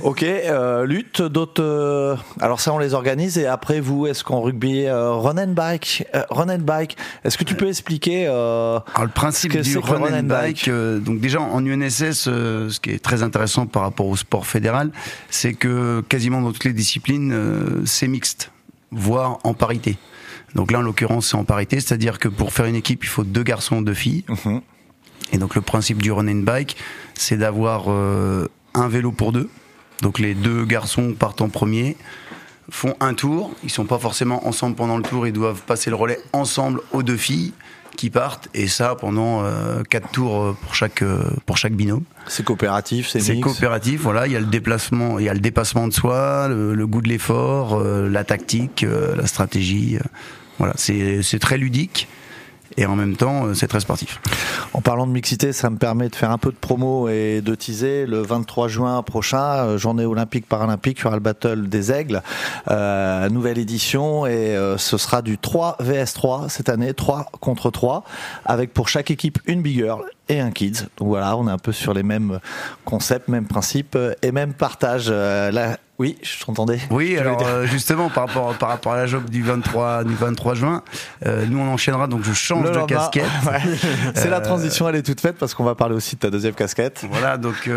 [0.00, 1.62] Ok, euh, lutte, d'autres.
[1.62, 5.52] euh, alors ça, on les organise et après vous, est-ce qu'en rugby, euh, run and
[5.52, 6.96] bike, euh, run and bike.
[7.24, 10.24] Est-ce que tu peux expliquer euh, Alors le principe ce que du que run and
[10.24, 14.16] bike, euh, donc déjà en UNSS, euh, ce qui est très intéressant par rapport au
[14.16, 14.90] sport fédéral,
[15.30, 18.50] c'est que quasiment dans toutes les disciplines, euh, c'est mixte,
[18.90, 19.96] voire en parité.
[20.54, 23.24] Donc là, en l'occurrence, c'est en parité, c'est-à-dire que pour faire une équipe, il faut
[23.24, 24.24] deux garçons, deux filles.
[25.32, 26.76] Et donc le principe du run and bike,
[27.14, 29.48] c'est d'avoir euh, un vélo pour deux.
[30.02, 31.96] Donc les deux garçons partent en premier,
[32.70, 33.52] font un tour.
[33.64, 35.26] Ils sont pas forcément ensemble pendant le tour.
[35.26, 37.52] Ils doivent passer le relais ensemble aux deux filles
[37.96, 38.48] qui partent.
[38.54, 42.04] Et ça pendant euh, quatre tours euh, pour chaque euh, pour chaque binôme.
[42.28, 44.00] C'est coopératif, c'est C'est coopératif.
[44.00, 46.86] Voilà, il y a le déplacement, il y a le dépassement de soi, le, le
[46.86, 49.98] goût de l'effort, euh, la tactique, la stratégie.
[50.58, 52.08] Voilà, c'est très ludique.
[52.76, 54.20] Et en même temps, euh, c'est très sportif.
[54.72, 57.54] En parlant de mixité, ça me permet de faire un peu de promo et de
[57.56, 58.06] teaser.
[58.06, 62.22] Le 23 juin prochain, euh, journée olympique paralympique, il y aura le Battle des Aigles,
[62.70, 68.04] euh, nouvelle édition et ce sera du 3 vs 3 cette année, 3 contre 3,
[68.44, 69.84] avec pour chaque équipe une big
[70.28, 70.86] et un kids.
[70.96, 72.40] Donc voilà, on est un peu sur les mêmes
[72.84, 75.06] concepts, mêmes principes euh, et même partage.
[75.08, 76.78] Euh, là, oui, je t'entendais.
[76.90, 80.54] Oui, alors euh, justement par rapport par rapport à la job du 23 du 23
[80.54, 80.82] juin,
[81.26, 83.24] euh, nous on enchaînera donc je change Le de casquette.
[83.46, 83.60] ouais.
[84.14, 86.54] C'est la transition, elle est toute faite parce qu'on va parler aussi de ta deuxième
[86.54, 87.04] casquette.
[87.10, 87.68] Voilà, donc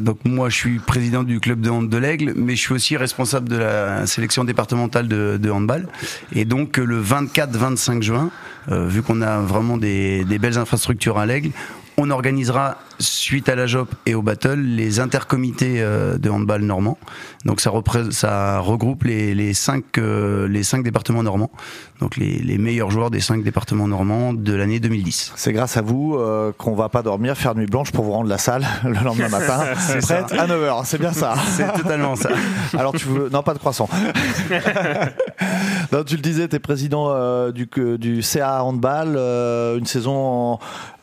[0.00, 2.98] donc moi je suis président du club de hand de l'Aigle, mais je suis aussi
[2.98, 5.88] responsable de la sélection départementale de, de handball.
[6.34, 8.30] Et donc le 24-25 juin,
[8.68, 11.50] vu qu'on a vraiment des, des belles infrastructures à l'Aigle,
[11.96, 16.98] on organisera suite à la JOP et au battle les intercomités euh, de handball normand.
[17.44, 17.70] Donc ça,
[18.60, 21.50] regroupe les, les cinq euh, les cinq départements normands,
[22.00, 25.32] donc les, les meilleurs joueurs des cinq départements normands de l'année 2010.
[25.36, 28.28] C'est grâce à vous euh, qu'on va pas dormir, faire nuit blanche pour vous rendre
[28.28, 30.42] la salle le lendemain matin, C'est prête ça.
[30.42, 31.34] à 9h, c'est bien ça.
[31.56, 32.30] C'est totalement ça.
[32.76, 33.88] Alors tu veux non pas de croissant.
[35.92, 40.58] non, tu le disais, tu es président euh, du CA handball, euh, une saison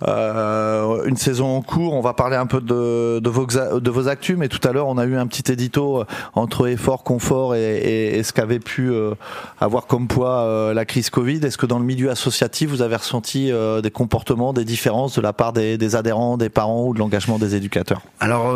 [0.06, 1.87] en, une saison en cours.
[1.94, 4.88] On va parler un peu de, de vos de vos actus, mais tout à l'heure
[4.88, 8.60] on a eu un petit édito euh, entre effort, confort et, et- et ce qu'avait
[8.60, 9.14] pu euh,
[9.60, 11.40] avoir comme poids euh, la crise Covid.
[11.46, 15.22] Est-ce que dans le milieu associatif vous avez ressenti euh, des comportements, des différences de
[15.22, 18.02] la part des, des adhérents, des parents ou de l'engagement des éducateurs?
[18.20, 18.54] Alors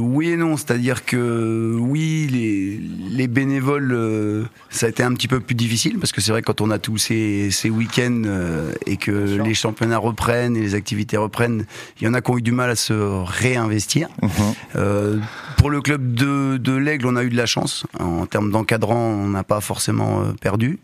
[0.00, 2.80] oui et non, c'est-à-dire que oui, les,
[3.16, 6.60] les bénévoles, ça a été un petit peu plus difficile parce que c'est vrai quand
[6.60, 8.22] on a tous ces, ces week-ends
[8.86, 9.10] et que
[9.42, 11.64] les championnats reprennent et les activités reprennent,
[12.00, 14.08] il y en a qui ont eu du mal à se réinvestir.
[14.76, 15.18] Euh,
[15.56, 17.86] pour le club de, de l'Aigle, on a eu de la chance.
[18.00, 20.80] En termes d'encadrant, on n'a pas forcément euh, perdu.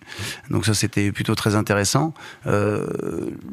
[0.51, 2.15] Donc ça, c'était plutôt très intéressant.
[2.47, 2.87] Euh,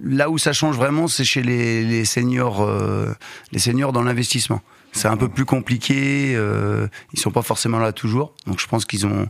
[0.03, 3.13] là où ça change vraiment, c'est chez les, les seniors, euh,
[3.51, 4.61] les seniors dans l'investissement.
[4.91, 6.33] C'est un peu plus compliqué.
[6.35, 8.33] Euh, ils sont pas forcément là toujours.
[8.47, 9.27] Donc je pense qu'ils ont,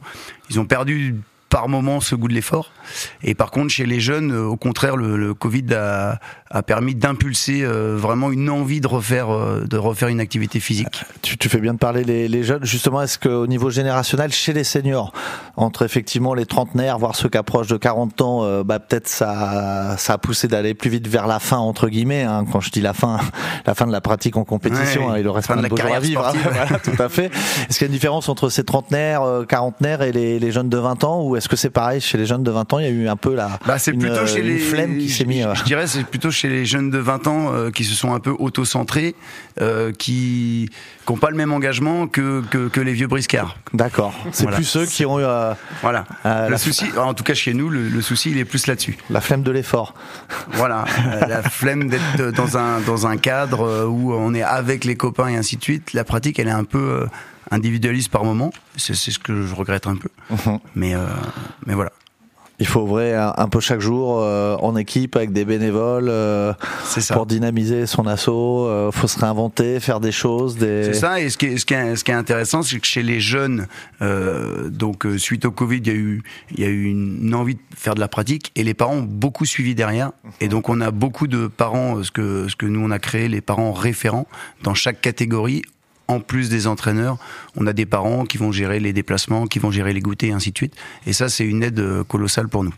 [0.50, 1.16] ils ont perdu
[1.50, 2.72] par moment ce goût de l'effort.
[3.24, 6.20] Et par contre, chez les jeunes, au contraire, le, le Covid a,
[6.56, 11.04] a permis d'impulser euh, vraiment une envie de refaire, euh, de refaire une activité physique.
[11.22, 12.64] Tu, tu fais bien de parler les, les jeunes.
[12.64, 15.12] Justement, est-ce qu'au niveau générationnel, chez les seniors,
[15.58, 19.96] entre effectivement les trentenaires, voire ceux qui approchent de 40 ans, euh, bah, peut-être ça,
[19.98, 22.24] ça a poussé d'aller plus vite vers la fin, entre guillemets.
[22.24, 23.20] Hein, quand je dis la fin,
[23.66, 25.78] la fin de la pratique en compétition, Ouais, hein, il aurait fin de plein beaux
[25.78, 26.26] jours à vivre.
[26.26, 26.34] hein.
[26.44, 27.26] Voilà, tout à fait.
[27.70, 30.70] Est-ce qu'il y a une différence entre ces trentenaires, euh, quarantenaires et les, les jeunes
[30.70, 32.86] de 20 ans, ou est-ce que c'est pareil chez les jeunes de 20 ans Il
[32.86, 35.10] y a eu un peu la Bah, c'est plutôt euh, chez une les flemme qui
[35.10, 35.44] s'est mis.
[35.44, 38.14] euh, Je dirais c'est plutôt chez les jeunes de 20 ans euh, qui se sont
[38.14, 39.16] un peu auto-centrés,
[39.62, 40.70] euh, qui
[41.10, 43.58] n'ont pas le même engagement que, que, que les vieux briscards.
[43.74, 44.14] D'accord.
[44.32, 45.24] C'est plus ceux qui ont eu.
[45.24, 46.06] euh, voilà.
[46.24, 48.98] le la- souci, en tout cas chez nous, le, le souci il est plus là-dessus.
[49.10, 49.94] La flemme de l'effort.
[50.54, 50.86] Voilà,
[51.28, 55.36] la flemme d'être dans un dans un cadre où on est avec les copains et
[55.38, 55.94] ainsi de suite.
[55.94, 57.06] La pratique, elle est un peu
[57.52, 58.52] individualiste par moment.
[58.78, 60.10] C'est ce que je regrette un peu.
[60.76, 61.06] Mais euh,
[61.66, 61.92] mais voilà.
[62.60, 66.54] Il faut ouvrir un, peu chaque jour euh, en équipe avec des bénévoles euh,
[67.12, 68.68] pour dynamiser son assaut.
[68.68, 70.56] Euh, faut se réinventer, faire des choses.
[70.58, 70.86] Des...
[70.86, 71.20] C'est ça.
[71.20, 73.20] Et ce qui est, ce qui est, ce qui est intéressant, c'est que chez les
[73.20, 73.68] jeunes,
[74.02, 77.56] euh, donc suite au Covid, il y a eu, il y a eu une, envie
[77.56, 80.12] de faire de la pratique et les parents ont beaucoup suivi derrière.
[80.40, 83.28] Et donc on a beaucoup de parents, ce que, ce que nous on a créé,
[83.28, 84.28] les parents référents
[84.64, 85.64] dans chaque catégorie.
[86.08, 87.18] En plus des entraîneurs,
[87.56, 90.34] on a des parents qui vont gérer les déplacements, qui vont gérer les goûters, et
[90.34, 90.76] ainsi de suite.
[91.08, 92.74] Et ça, c'est une aide euh, colossale pour nous.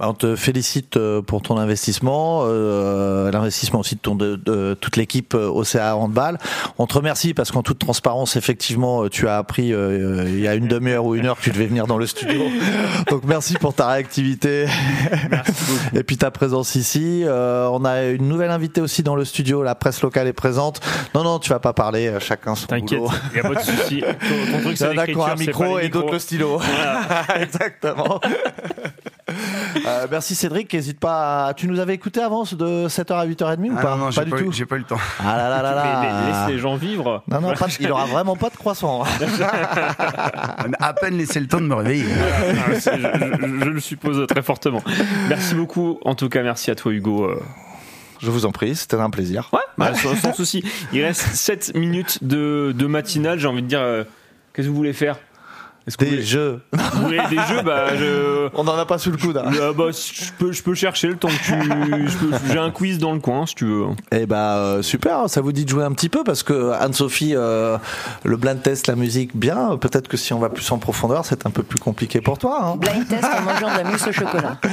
[0.00, 4.96] On te félicite euh, pour ton investissement, euh, l'investissement aussi de, ton, de, de toute
[4.96, 6.38] l'équipe euh, OCA Handball.
[6.78, 10.46] On te remercie parce qu'en toute transparence, effectivement, euh, tu as appris euh, il y
[10.46, 12.42] a une demi-heure ou une heure que tu devais venir dans le studio.
[13.10, 14.66] Donc merci pour ta réactivité
[15.94, 17.22] et puis ta présence ici.
[17.24, 20.80] Euh, on a une nouvelle invitée aussi dans le studio, la presse locale est présente.
[21.14, 23.10] Non, non, tu vas pas parler, euh, chacun son T'inquiète, boulot.
[23.34, 24.00] y a pas de souci.
[24.02, 25.78] Ton- ton truc, c'est Il y en a qui ont un l'écriture, c'est pas micro
[25.78, 26.58] les et d'autres le stylo.
[26.58, 27.00] Voilà.
[27.42, 28.20] Exactement.
[29.86, 31.54] Euh, merci Cédric, n'hésite pas à...
[31.54, 34.24] Tu nous avais écouté avant de 7h à 8h30 ou Ah pas non, non, j'ai
[34.24, 34.52] du pas eu- tout.
[34.52, 34.98] j'ai pas eu le temps.
[35.20, 36.00] Ah là là là là.
[36.02, 37.22] Mais- mais laisse les gens vivre.
[37.28, 39.02] Non, non, pas il aura vraiment pas de croissant.
[40.80, 42.04] à peine laissé le temps de me réveiller.
[42.68, 44.82] Je, je- je le suppose très fortement.
[45.28, 45.98] Merci beaucoup.
[46.04, 47.24] En tout cas, merci à toi, Hugo.
[47.24, 47.40] euh.
[48.20, 49.48] Je vous en prie, c'était un plaisir.
[49.52, 50.64] Ouais, bah, sans, sans souci.
[50.92, 53.38] Il reste 7 minutes de, de matinale.
[53.38, 54.02] J'ai envie de dire, euh,
[54.52, 55.18] qu'est-ce que vous voulez faire?
[55.98, 56.60] Des voulez- jeux.
[56.72, 58.48] Vous voulez des jeux bah, je...
[58.54, 59.36] On n'en a pas sous le coude.
[59.36, 59.50] hein.
[59.60, 62.18] Euh, bah, je, peux, je peux chercher le temps que tu.
[62.52, 63.86] J'ai un quiz dans le coin si tu veux.
[64.12, 67.34] Eh bah euh, super, ça vous dit de jouer un petit peu parce que Anne-Sophie,
[67.34, 67.78] euh,
[68.24, 69.76] le blind test, la musique, bien.
[69.76, 72.60] Peut-être que si on va plus en profondeur, c'est un peu plus compliqué pour toi.
[72.62, 72.76] hein.
[72.76, 74.58] Blind test en mangeant de la mousse au chocolat.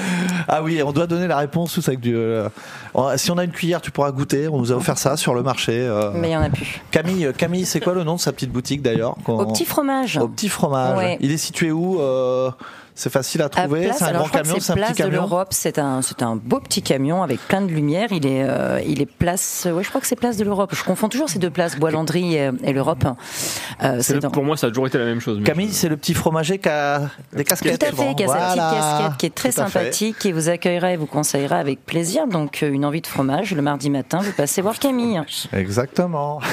[0.47, 2.15] Ah oui, on doit donner la réponse tous avec du.
[2.15, 2.47] euh,
[2.95, 4.47] euh, si on a une cuillère, tu pourras goûter.
[4.47, 5.73] On nous a offert ça sur le marché.
[5.75, 6.11] euh.
[6.13, 6.81] Mais il y en a plus.
[6.91, 10.17] Camille, Camille, c'est quoi le nom de sa petite boutique d'ailleurs Au petit fromage.
[10.17, 10.97] Au petit fromage.
[10.97, 11.04] Ouais.
[11.21, 12.51] Il est situé où euh,
[12.97, 13.91] C'est facile à trouver.
[13.93, 14.55] C'est un alors grand camion.
[14.59, 15.21] c'est un place petit de camion.
[15.23, 15.47] l'Europe.
[15.51, 18.07] C'est un, c'est un beau petit camion avec plein de lumière.
[18.11, 19.67] Il est, euh, il est place.
[19.69, 20.73] Ouais, je crois que c'est place de l'Europe.
[20.73, 23.03] Je confonds toujours ces deux places, Bois-Landry et, et l'Europe.
[23.05, 25.41] Euh, C'est c'est le- dans- Pour moi, ça a toujours été la même chose.
[25.43, 27.01] Camille, c'est le petit fromager qui a
[27.33, 27.79] des casquettes.
[27.79, 28.71] Tout à fait, qui a sa petite Voilà.
[28.79, 32.27] casquette qui est très sympathique et vous accueillera et vous conseillera avec plaisir.
[32.27, 35.21] Donc, une envie de fromage le mardi matin, vous passez voir Camille.
[35.51, 36.39] Exactement.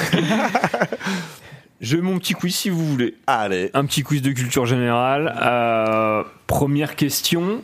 [1.83, 3.15] J'ai mon petit quiz si vous voulez.
[3.27, 3.69] Allez.
[3.73, 5.35] Un petit quiz de culture générale.
[5.43, 7.61] Euh, première question.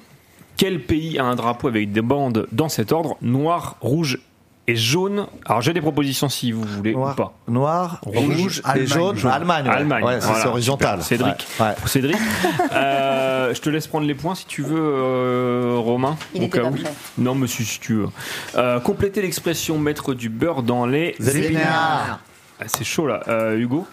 [0.58, 4.20] Quel pays a un drapeau avec des bandes dans cet ordre Noir, rouge
[4.68, 5.26] et jaune?
[5.46, 7.34] Alors j'ai des propositions si vous voulez ou pas.
[7.48, 9.16] Noir, rouge, et Allemagne.
[9.16, 9.32] jaune.
[9.32, 9.66] Allemagne.
[9.68, 9.74] ouais.
[9.74, 10.04] Allemagne.
[10.04, 11.02] Ouais, c'est Voilà, horizontal.
[11.02, 11.48] Cédric.
[11.58, 11.68] Ouais.
[11.68, 11.74] Ouais.
[11.80, 12.18] Pour Cédric.
[12.74, 16.18] Euh, je te laisse prendre les points si tu veux, euh, Romain.
[16.36, 16.76] Il au était cas où.
[17.18, 18.10] Non, monsieur, si tu veux.
[18.56, 22.20] Euh, complétez l'expression mettre du beurre dans les Épinards.
[22.60, 23.22] Ah, c'est chaud là.
[23.30, 23.88] Euh, Hugo?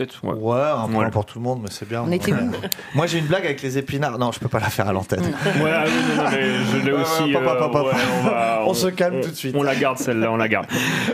[0.00, 0.32] Peut-être ouais.
[0.32, 2.02] Ouais, un point pour tout le monde, mais c'est bien.
[2.02, 2.50] On était où?
[2.94, 4.18] Moi, j'ai une blague avec les épinards.
[4.18, 5.20] Non, je peux pas la faire à l'antenne.
[5.20, 7.22] Ouais, ah oui, non, non, mais je l'ai aussi.
[7.24, 9.54] ouais, papa, papa, ouais, on, va- On se calme tout de suite.
[9.58, 10.68] On la garde celle-là, on la garde.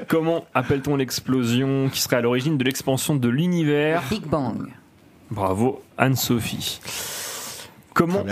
[0.06, 4.04] Comment appelle-t-on l'explosion qui serait à l'origine de l'expansion de l'univers?
[4.08, 4.68] Big Bang.
[5.32, 6.80] Bravo Anne-Sophie.
[7.92, 8.24] Comment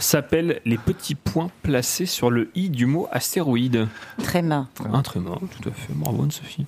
[0.00, 3.86] s'appellent les petits points placés sur le i du mot astéroïde?
[4.22, 4.66] Tréma.
[4.92, 5.30] Un tréma,
[5.62, 5.92] tout à fait.
[5.94, 6.66] Bravo Anne-Sophie.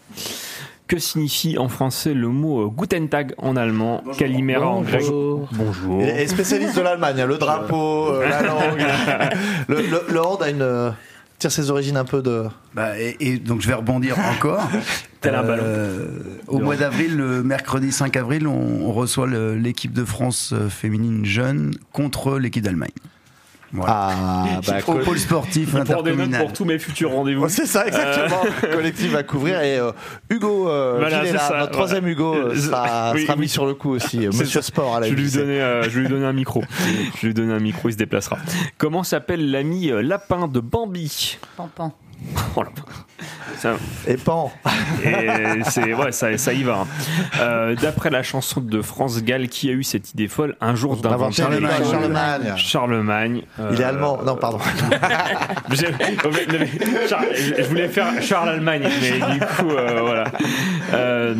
[0.88, 5.04] Que signifie en français le mot euh, Guten Tag en allemand, Calimera en grec
[5.52, 6.02] Bonjour.
[6.02, 8.84] Et, et spécialiste de l'Allemagne, hein, le drapeau, euh, la langue.
[9.68, 10.90] le, le, le hand a une, euh,
[11.38, 12.44] tire ses origines un peu de.
[12.74, 14.68] Bah, et, et donc je vais rebondir encore.
[15.22, 16.08] Tel un Euh,
[16.48, 21.72] au mois d'avril, le mercredi 5 avril, on, on reçoit l'équipe de France féminine jeune
[21.92, 22.90] contre l'équipe d'Allemagne.
[23.72, 23.92] Voilà.
[23.94, 26.42] Ah, bah, au pôle sportif intercommunal.
[26.42, 27.44] pour tous mes futurs rendez-vous.
[27.44, 28.42] Ouais, c'est ça, exactement.
[28.64, 29.92] Euh, Collectif va couvrir et euh,
[30.28, 31.66] Hugo euh, Voilà, c'est ça, notre voilà.
[31.68, 33.40] troisième Hugo, euh, Euh, sera, oui, sera oui.
[33.40, 34.18] mis sur le coup aussi.
[34.30, 34.62] C'est Monsieur ça.
[34.62, 36.62] Sport à la je vais lui donner, euh, je vais lui donner un micro.
[37.16, 38.36] je vais lui donner un micro, il se déplacera.
[38.78, 41.38] Comment s'appelle l'ami lapin de Bambi?
[41.56, 41.92] Pampan.
[42.56, 42.64] Oh.
[43.56, 43.76] Ça-
[44.08, 44.52] Et pan.
[45.04, 45.28] Et
[45.68, 46.80] c'est ouais, ça, ça y va.
[46.80, 46.86] hein.
[47.38, 50.96] Euh, D'après la chanson de France Gall, qui a eu cette idée folle un jour
[50.96, 51.82] d'inventer Charlemagne.
[51.88, 52.52] Charlemagne.
[52.56, 53.42] Charlemagne.
[53.70, 54.18] Il est euh, allemand.
[54.26, 54.58] Non, pardon.
[57.08, 60.24] Charles- je voulais faire Charles Allemagne, mais du coup, euh, voilà.
[60.92, 61.34] Euh,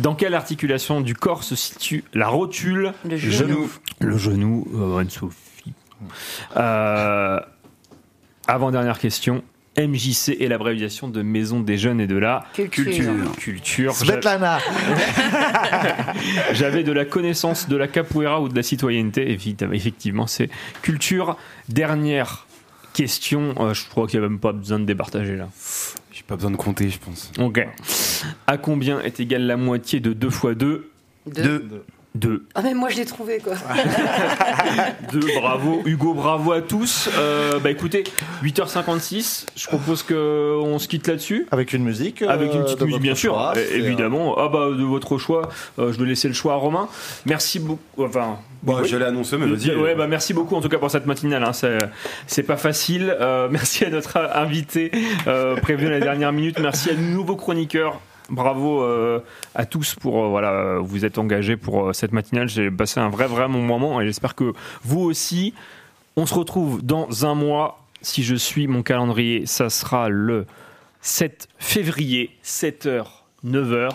[0.00, 2.92] dans quelle articulation du corps se situe la rotule?
[3.08, 3.70] Le genou.
[4.00, 5.74] Le genou, euh, Anne-Sophie.
[6.56, 7.38] Euh,
[8.46, 9.42] Avant-dernière question.
[9.78, 13.12] MJC et l'abréviation de Maison des Jeunes et de la Culture.
[13.38, 13.94] Culture.
[13.94, 14.58] Svetlana
[16.52, 19.30] J'avais de la connaissance de la capoeira ou de la citoyenneté.
[19.30, 20.50] Effectivement, c'est
[20.82, 21.36] culture.
[21.68, 22.46] Dernière
[22.92, 23.54] question.
[23.58, 25.48] Euh, je crois qu'il n'y a même pas besoin de départager là.
[26.10, 27.30] J'ai pas besoin de compter, je pense.
[27.38, 27.64] Ok.
[28.46, 30.90] À combien est égale la moitié de 2 x 2
[31.26, 31.84] 2
[32.18, 32.44] de.
[32.54, 33.54] Ah, mais moi je l'ai trouvé quoi.
[35.12, 37.08] de bravo, Hugo, bravo à tous.
[37.16, 38.04] Euh, bah écoutez,
[38.42, 41.46] 8h56, je propose qu'on se quitte là-dessus.
[41.50, 42.22] Avec une musique.
[42.22, 43.38] Avec une euh, petite musique, bien sûr.
[43.38, 44.36] Euh, évidemment.
[44.38, 46.88] Ah bah de votre choix, je vais laisser le choix à Romain.
[47.26, 48.04] Merci beaucoup.
[48.04, 48.38] Enfin.
[48.62, 49.72] Bon, je l'ai annoncé, mais vas-y.
[49.76, 51.44] Ouais, bah, merci beaucoup en tout cas pour cette matinale.
[51.44, 51.52] Hein.
[52.26, 53.16] C'est pas facile.
[53.50, 54.90] merci à notre invité
[55.62, 56.58] prévenu à la dernière minute.
[56.58, 59.20] Merci à nos nouveaux chroniqueurs Bravo euh,
[59.54, 62.48] à tous pour euh, voilà, vous êtes engagés pour euh, cette matinale.
[62.48, 64.52] J'ai passé un vrai vrai bon moment et j'espère que
[64.82, 65.54] vous aussi.
[66.16, 67.84] On se retrouve dans un mois.
[68.02, 70.46] Si je suis mon calendrier, ça sera le
[71.00, 73.06] 7 février, 7h,
[73.46, 73.90] 9h.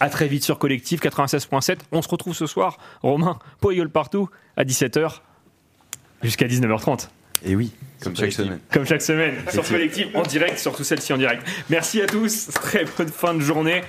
[0.00, 1.78] À très vite sur Collectif 96.7.
[1.92, 5.20] On se retrouve ce soir, Romain, Poyol partout, à 17h
[6.22, 7.08] jusqu'à 19h30.
[7.44, 7.72] Et oui,
[8.02, 8.60] comme chaque semaine.
[8.72, 11.42] Comme chaque semaine, sur Collectif, en direct, surtout celle-ci en direct.
[11.70, 13.82] Merci à tous, très bonne fin de journée.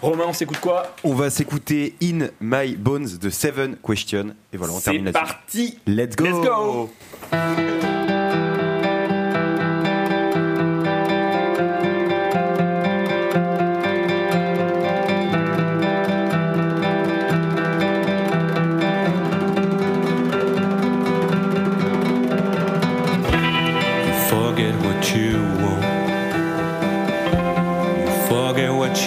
[0.00, 0.96] Romain, on s'écoute quoi?
[1.04, 4.34] On va s'écouter In My Bones de Seven Question.
[4.52, 5.24] Et voilà, on C'est termine là-dessus.
[5.24, 6.24] parti Let's go.
[6.24, 8.11] Let's go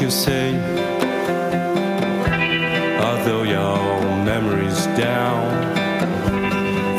[0.05, 0.49] you say.
[3.07, 3.77] Although your
[4.29, 5.43] memory's down,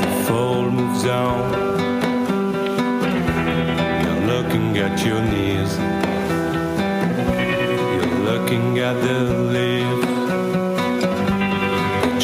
[0.03, 1.41] the fall moves on.
[4.03, 5.73] You're looking at your knees.
[7.97, 9.19] You're looking at the
[9.55, 10.07] leaves.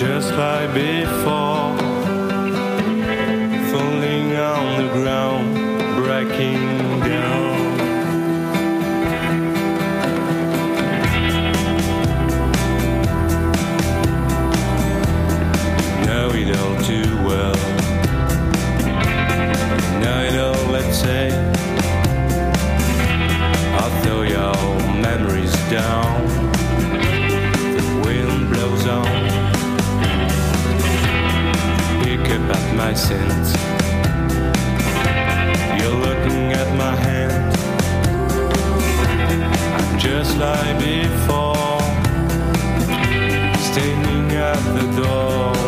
[0.00, 1.51] Just like before
[25.72, 26.26] down,
[27.76, 29.06] the wind blows on
[32.02, 33.46] pick up at my scent.
[35.78, 37.56] You're looking at my hand.
[39.78, 41.80] I'm just like before,
[43.70, 45.61] standing at the door,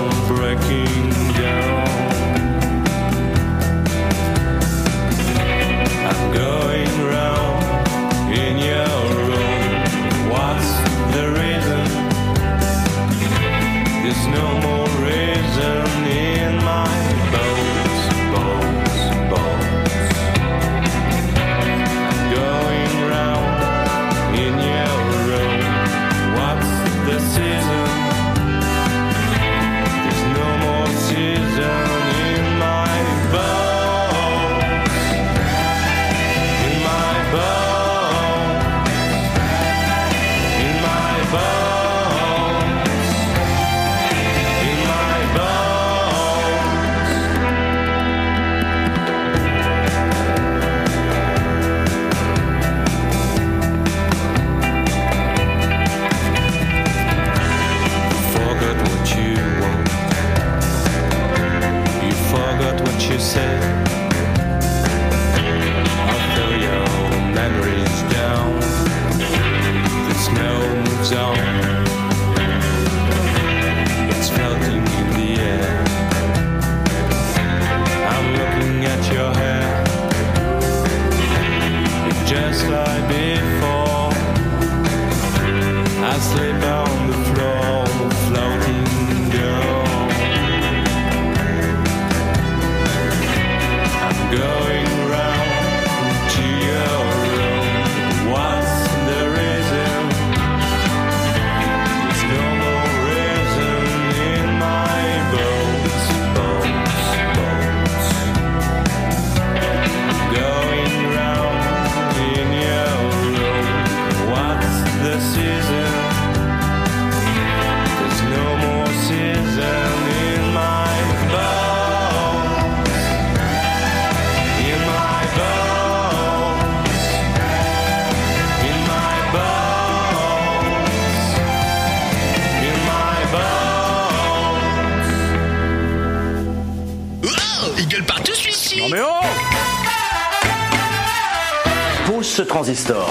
[142.35, 143.11] ce transistor.